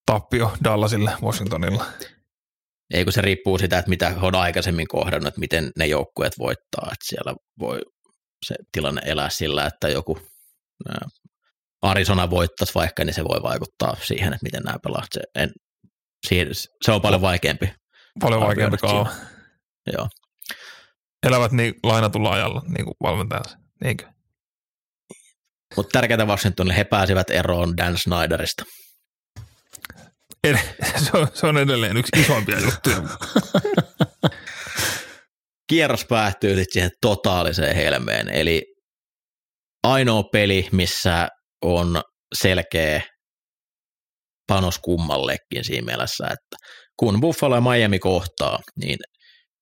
[0.06, 1.86] tappio Dallasille Washingtonilla.
[2.94, 6.90] Ei kun se riippuu sitä, että mitä on aikaisemmin kohdannut, että miten ne joukkueet voittaa,
[6.92, 7.80] että siellä voi
[8.46, 10.20] se tilanne elää sillä, että joku
[11.82, 15.04] Arizona voittaisi vaikka, niin se voi vaikuttaa siihen, että miten nämä pelaa.
[15.12, 15.52] Se, en,
[16.28, 16.48] siihen,
[16.86, 17.74] se on paljon vaikeampi.
[18.20, 19.10] Paljon vaikeampi kaava.
[19.94, 20.08] Joo.
[21.24, 24.06] Elävät niin lainatulla ajalla, niin kuin valmentajansa, niinkö?
[25.76, 28.64] Mutta tärkeää Washingtonille, he pääsivät eroon Dan Snyderista.
[31.06, 32.98] se, on, se on edelleen yksi isompia juttuja.
[35.70, 38.64] Kierros päättyy sitten siihen totaaliseen helmeen, eli
[39.84, 41.28] ainoa peli, missä
[41.62, 42.02] on
[42.40, 43.02] selkeä
[44.48, 46.68] panos kummallekin siinä mielessä, että
[47.00, 48.98] kun Buffalo ja Miami kohtaa, niin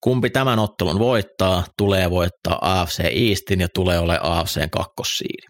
[0.03, 5.47] kumpi tämän ottelun voittaa, tulee voittaa AFC Eastin ja tulee ole AFCn kakkossiidi.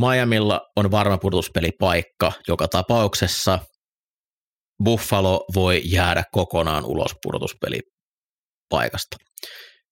[0.00, 3.58] Miamilla on varma pudotuspelipaikka joka tapauksessa.
[4.84, 9.16] Buffalo voi jäädä kokonaan ulos pudotuspelipaikasta.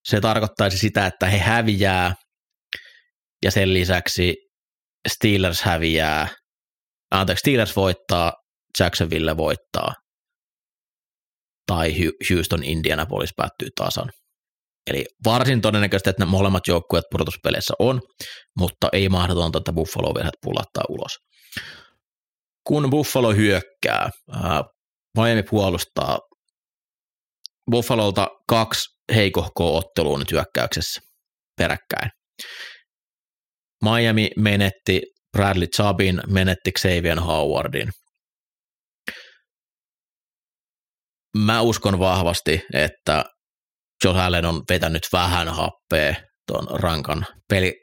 [0.04, 2.14] Se tarkoittaisi sitä, että he häviää
[3.44, 4.36] ja sen lisäksi
[5.09, 6.28] Steelers häviää,
[7.10, 8.32] anteeksi, Steelers voittaa,
[8.80, 9.94] Jacksonville voittaa,
[11.66, 11.94] tai
[12.30, 14.10] Houston Indianapolis päättyy tasan.
[14.90, 18.00] Eli varsin todennäköistä, että ne molemmat joukkueet pudotuspeleissä on,
[18.59, 21.18] mutta ei mahdotonta, että Buffalo vielä pulattaa ulos.
[22.64, 24.10] Kun Buffalo hyökkää,
[25.18, 26.18] Miami puolustaa
[27.70, 31.01] Buffalolta kaksi heikohkoa ottelua nyt hyökkäyksessä
[31.59, 32.10] peräkkäin.
[33.84, 35.02] Miami menetti
[35.36, 37.90] Bradley Chubbin, menetti Xavier Howardin.
[41.39, 43.24] Mä uskon vahvasti, että
[44.05, 46.14] Joe Allen on vetänyt vähän happea
[46.47, 47.74] tuon rankan peli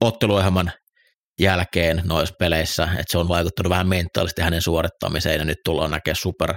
[0.00, 0.72] otteluohjelman
[1.40, 6.16] jälkeen noissa peleissä, että se on vaikuttanut vähän mentaalisesti hänen suorittamiseen ja nyt tullaan näkemään
[6.16, 6.54] super,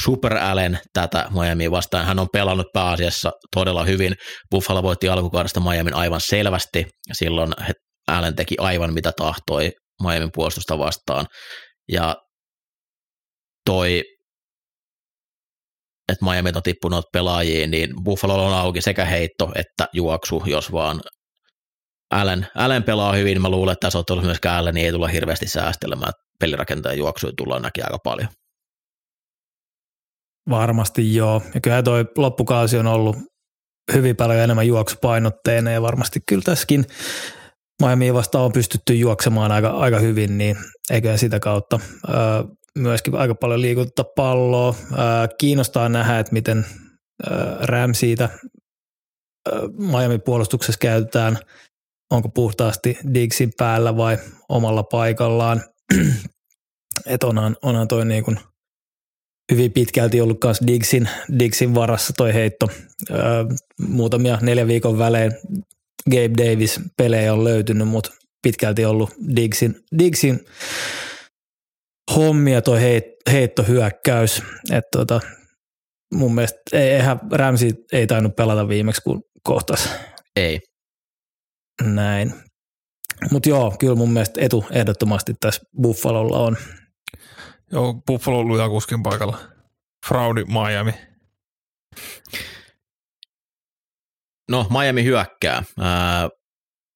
[0.00, 2.06] Super Allen tätä Miami vastaan.
[2.06, 4.14] Hän on pelannut pääasiassa todella hyvin.
[4.50, 6.86] Buffalo voitti alkukaudesta Miamin aivan selvästi.
[7.12, 7.52] Silloin
[8.06, 9.72] Allen teki aivan mitä tahtoi
[10.02, 11.26] Miamin puolustusta vastaan.
[11.92, 12.16] Ja
[13.66, 14.02] toi,
[16.12, 21.00] että Miami on tippunut pelaajiin, niin Buffalo on auki sekä heitto että juoksu, jos vaan
[22.20, 23.42] Allen, Allen pelaa hyvin.
[23.42, 26.12] Mä luulen, että tässä ottelussa myöskään Allen ei tulla hirveästi säästelemään.
[26.40, 28.28] Pelirakentajan juoksuja tullaan näkemään aika paljon.
[30.50, 31.42] Varmasti joo.
[31.54, 33.16] Ja kyllä toi loppukausi on ollut
[33.92, 36.84] hyvin paljon enemmän juoksupainotteinen ja varmasti kyllä tässäkin
[37.82, 40.56] Miami vastaan on pystytty juoksemaan aika, aika hyvin, niin
[40.90, 41.80] eikä sitä kautta
[42.78, 44.74] myöskin aika paljon liikuttaa palloa.
[45.38, 46.66] Kiinnostaa nähdä, että miten
[47.30, 48.28] öö, Ramseytä
[49.48, 51.38] öö, Miami puolustuksessa käytetään,
[52.14, 54.18] onko puhtaasti Diggsin päällä vai
[54.48, 55.62] omalla paikallaan.
[57.06, 58.38] että onhan, onhan toi niin kuin–
[59.52, 61.08] hyvin pitkälti ollut myös Diggsin,
[61.38, 62.68] Diggsin varassa toi heitto.
[63.10, 63.44] Öö,
[63.88, 65.32] muutamia neljän viikon välein
[66.10, 68.10] Gabe Davis pelejä on löytynyt, mutta
[68.42, 70.40] pitkälti ollut Diggsin, Diggsin
[72.14, 74.42] hommia toi heit, heittohyökkäys.
[74.72, 75.20] Et tota,
[76.14, 79.90] mun mielestä eihän Ramsey ei tainnut pelata viimeksi, kun kohtas.
[80.36, 80.60] Ei.
[81.82, 82.34] Näin.
[83.30, 86.56] Mutta joo, kyllä mun mielestä etu ehdottomasti tässä Buffalolla on.
[87.72, 89.38] Joo, Buffalo luja kuskin paikalla.
[90.06, 90.94] Fraudi Miami.
[94.50, 95.62] No, Miami hyökkää.
[95.80, 96.28] Ää,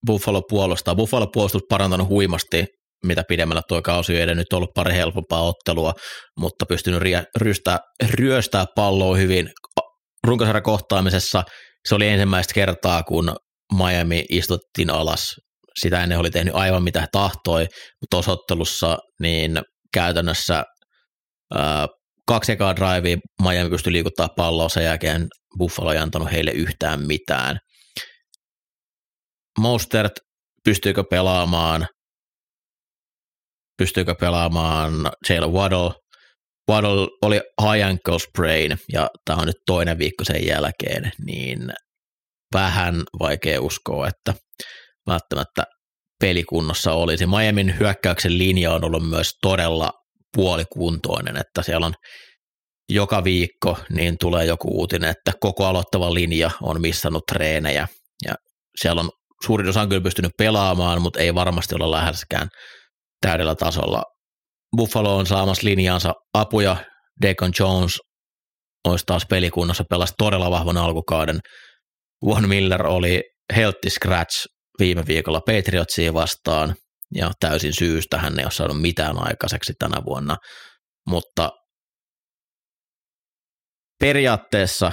[0.07, 0.95] Buffalo puolustaa.
[0.95, 2.67] Buffalo puolustus parantanut huimasti,
[3.05, 5.93] mitä pidemmällä tuo kausi ei edennyt ollut pari helpompaa ottelua,
[6.39, 7.03] mutta pystynyt
[7.37, 7.79] ryöstää,
[8.11, 9.51] ryöstää palloa hyvin.
[10.27, 11.45] Runkosarjan kohtaamisessa
[11.89, 13.37] se oli ensimmäistä kertaa, kun
[13.77, 15.35] Miami istuttiin alas.
[15.81, 17.67] Sitä ennen oli tehnyt aivan mitä tahtoi,
[18.01, 19.63] mutta osoittelussa niin
[19.95, 20.65] käytännössä
[21.55, 21.87] ää,
[22.27, 25.27] kaksi ekaa drivea Miami pystyi liikuttaa palloa, sen jälkeen
[25.59, 27.59] Buffalo ei antanut heille yhtään mitään.
[29.59, 30.13] Mostert,
[30.65, 31.87] pystyykö pelaamaan,
[33.79, 34.93] pystyykö pelaamaan
[35.29, 35.95] Jalen Waddle,
[36.71, 41.73] Waddle oli high ankle sprain ja tämä on nyt toinen viikko sen jälkeen, niin
[42.55, 44.35] vähän vaikea uskoa, että
[45.07, 45.65] välttämättä
[46.21, 47.27] pelikunnossa olisi.
[47.27, 49.93] Miamin hyökkäyksen linja on ollut myös todella
[50.37, 51.95] puolikuntoinen, että siellä on
[52.89, 57.89] joka viikko niin tulee joku uutinen, että koko aloittava linja on missannut treenejä
[58.27, 58.35] ja
[58.81, 59.11] siellä on
[59.45, 62.49] suurin osa on kyllä pystynyt pelaamaan, mutta ei varmasti olla läheskään
[63.21, 64.03] täydellä tasolla.
[64.77, 66.77] Buffalo on saamassa linjaansa apuja,
[67.23, 67.99] Deacon Jones
[68.85, 71.41] olisi taas pelikunnassa, pelasi todella vahvan alkukauden.
[72.25, 73.23] Von Miller oli
[73.57, 74.47] healthy scratch
[74.79, 76.75] viime viikolla Patriotsia vastaan,
[77.15, 80.37] ja täysin syystä hän ei ole saanut mitään aikaiseksi tänä vuonna,
[81.09, 81.51] mutta
[84.01, 84.93] periaatteessa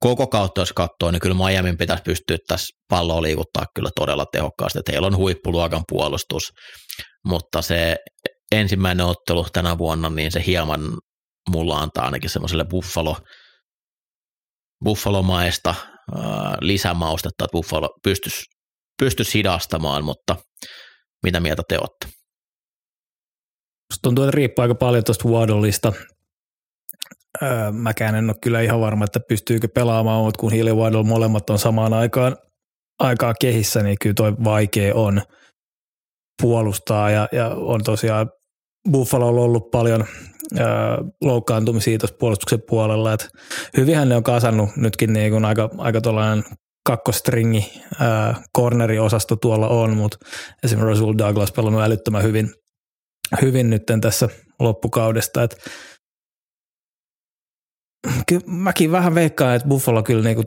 [0.00, 4.78] koko kautta jos katsoo, niin kyllä Miamin pitäisi pystyä tässä palloa liikuttaa kyllä todella tehokkaasti,
[4.78, 6.42] että heillä on huippuluokan puolustus,
[7.24, 7.96] mutta se
[8.52, 10.80] ensimmäinen ottelu tänä vuonna, niin se hieman
[11.50, 13.16] mulla antaa ainakin semmoiselle Buffalo,
[14.84, 15.74] Buffalo-maista
[16.60, 18.44] lisämaustetta, että Buffalo pystyisi
[19.02, 20.36] pystyisi hidastamaan, mutta
[21.22, 22.18] mitä mieltä te olette?
[24.02, 25.92] Tuntuu, että riippuu aika paljon tuosta Waddleista.
[27.42, 31.02] Öö, mäkään en ole kyllä ihan varma, että pystyykö pelaamaan, mutta kun Hill ja Waddle
[31.02, 32.36] molemmat on samaan aikaan
[32.98, 35.22] aikaa kehissä, niin kyllä toi vaikea on
[36.42, 38.30] puolustaa ja, ja on tosiaan
[38.90, 40.06] Buffalo on ollut paljon
[40.60, 40.66] öö,
[41.20, 43.12] loukkaantumisia tuossa puolustuksen puolella.
[43.12, 43.28] Et
[43.76, 46.00] hyvinhän ne on kasannut nytkin niin kuin aika, aika
[46.88, 47.82] kakkostringi
[48.58, 50.18] corneri-osasto tuolla on, mutta
[50.64, 52.50] esimerkiksi Russell Douglas pelannut älyttömän hyvin,
[53.42, 54.28] hyvin nyt tässä
[54.60, 55.42] loppukaudesta.
[55.42, 55.56] Et,
[58.28, 60.44] kyllä mäkin vähän veikkaan, että Buffalo kyllä niinku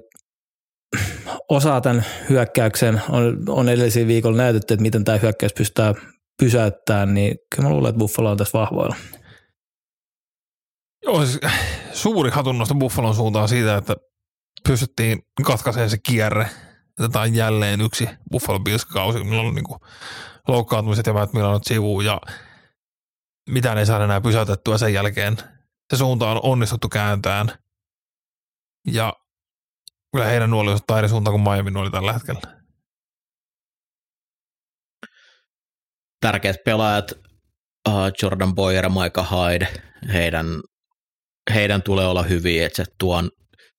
[1.50, 5.96] osaa tämän hyökkäyksen, on, on edellisiä viikolla näytetty, että miten tämä hyökkäys pystytään
[6.40, 8.96] pysäyttämään, niin kyllä mä luulen, että Buffalo on tässä vahvoilla.
[11.04, 11.40] Joo, siis
[11.94, 13.96] suuri hatunnosto Buffalon suuntaan siitä, että
[14.68, 16.50] pystyttiin katkaisemaan se kierre.
[17.12, 19.66] Tämä on jälleen yksi Buffalo Bills-kausi, milloin on niin
[20.48, 22.22] loukkaantumiset ja Matt Millanot sivuun ja
[23.50, 25.38] mitään ei saada enää pysäytettyä sen jälkeen.
[25.94, 27.52] Se suunta on onnistuttu kääntään
[28.88, 29.14] ja
[30.12, 32.42] kyllä heidän nuoli on eri suuntaan kuin Miami nuoli tällä hetkellä.
[36.22, 37.12] Tärkeät pelaajat,
[37.90, 39.68] uh, Jordan Boyer ja Micah Hyde,
[40.14, 40.46] heidän,
[41.54, 43.30] heidän tulee olla hyviä, että se tuon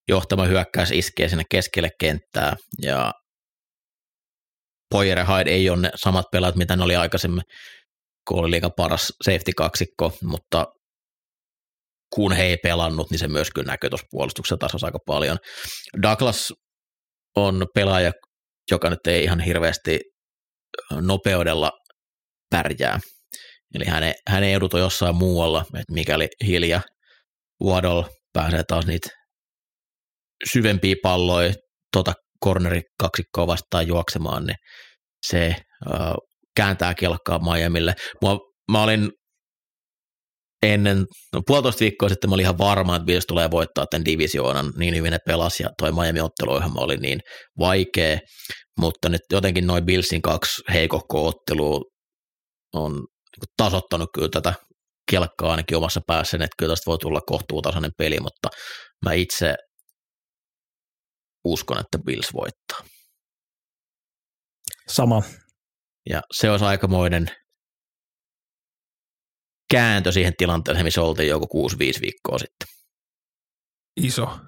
[0.09, 3.13] johtama hyökkäys iskee sinne keskelle kenttää ja
[4.91, 7.43] Poyer ja Hyde ei ole ne samat pelaat, mitä ne oli aikaisemmin,
[8.29, 10.67] kun oli liiga paras safety-kaksikko, mutta
[12.15, 15.39] kun he ei pelannut, niin se myös kyllä näkyy tuossa puolustuksessa tasossa aika paljon.
[16.03, 16.53] Douglas
[17.37, 18.13] on pelaaja,
[18.71, 20.01] joka nyt ei ihan hirveästi
[20.91, 21.71] nopeudella
[22.51, 23.01] pärjää.
[23.75, 26.81] Eli hän ei, hän ei eduta jossain muualla, että mikäli Hilja
[27.65, 29.09] Waddle pääsee taas niitä
[30.53, 31.53] syvempiä palloja
[31.93, 32.13] tota
[33.01, 34.57] kaksikkoa vastaan juoksemaan, niin
[35.27, 36.15] se äh,
[36.57, 37.95] kääntää kelkkaa Miamille.
[38.23, 38.39] Mua,
[38.71, 39.11] mä olin
[40.63, 44.73] ennen, no puolitoista viikkoa sitten mä olin ihan varma, että Bills tulee voittaa tämän divisioonan,
[44.77, 47.21] niin hyvin ne pelasi ja toi Miami-otteluohjelma oli niin
[47.59, 48.19] vaikea,
[48.81, 51.81] mutta nyt jotenkin noin Billsin kaksi heikokko ottelua
[52.75, 54.55] on niinku tasottanut kyllä tätä
[55.13, 58.49] kelkkaa ainakin omassa päässäni, että kyllä tästä voi tulla kohtuutasainen peli, mutta
[59.05, 59.55] mä itse
[61.45, 62.89] uskon, että Bills voittaa.
[64.89, 65.23] Sama.
[66.11, 67.27] Ja se olisi aikamoinen
[69.73, 72.69] kääntö siihen tilanteeseen, missä oltiin joku 6-5 viikkoa sitten.
[73.97, 74.39] Iso.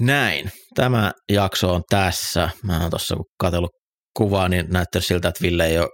[0.00, 0.50] Näin.
[0.74, 2.50] Tämä jakso on tässä.
[2.62, 3.70] Mä oon tuossa katsellut
[4.16, 5.88] kuvaa, niin näyttää siltä, että Ville ei ole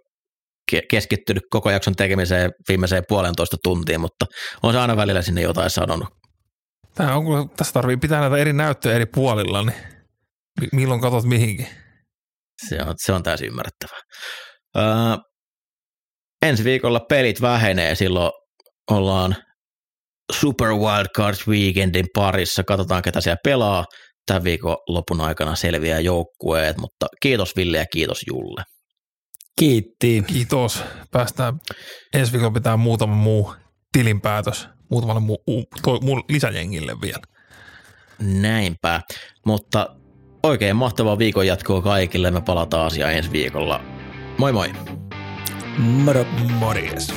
[0.90, 4.26] keskittynyt koko jakson tekemiseen viimeiseen puolentoista tuntiin, mutta
[4.62, 6.08] on se aina välillä sinne jotain sanonut.
[6.94, 9.76] Tämä on, kun tässä tarvii pitää näitä eri näyttöjä eri puolilla, niin
[10.72, 11.68] milloin katsot mihinkin?
[12.68, 14.00] Se on, se on täysin ymmärrettävää.
[14.76, 15.16] Öö,
[16.42, 18.32] ensi viikolla pelit vähenee, silloin
[18.90, 19.36] ollaan
[20.32, 22.64] Super Wildcard Weekendin parissa.
[22.64, 23.84] Katsotaan, ketä siellä pelaa.
[24.26, 28.62] Tämän viikon lopun aikana selviää joukkueet, mutta kiitos Ville ja kiitos Julle.
[29.58, 30.24] Kiitti.
[30.26, 30.84] Kiitos.
[31.10, 31.60] Päästään
[32.14, 33.54] ensi viikolla pitää muutama muu
[33.92, 35.66] tilinpäätös muutamalle muu, muu,
[36.02, 37.22] muu lisäjengille vielä.
[38.18, 39.00] Näinpä,
[39.46, 39.96] mutta
[40.42, 42.30] oikein mahtavaa viikon jatkoa kaikille.
[42.30, 43.80] Me palataan asiaan ensi viikolla.
[44.38, 44.72] Moi moi!
[45.78, 46.24] Moro.
[46.58, 47.14] Morjes.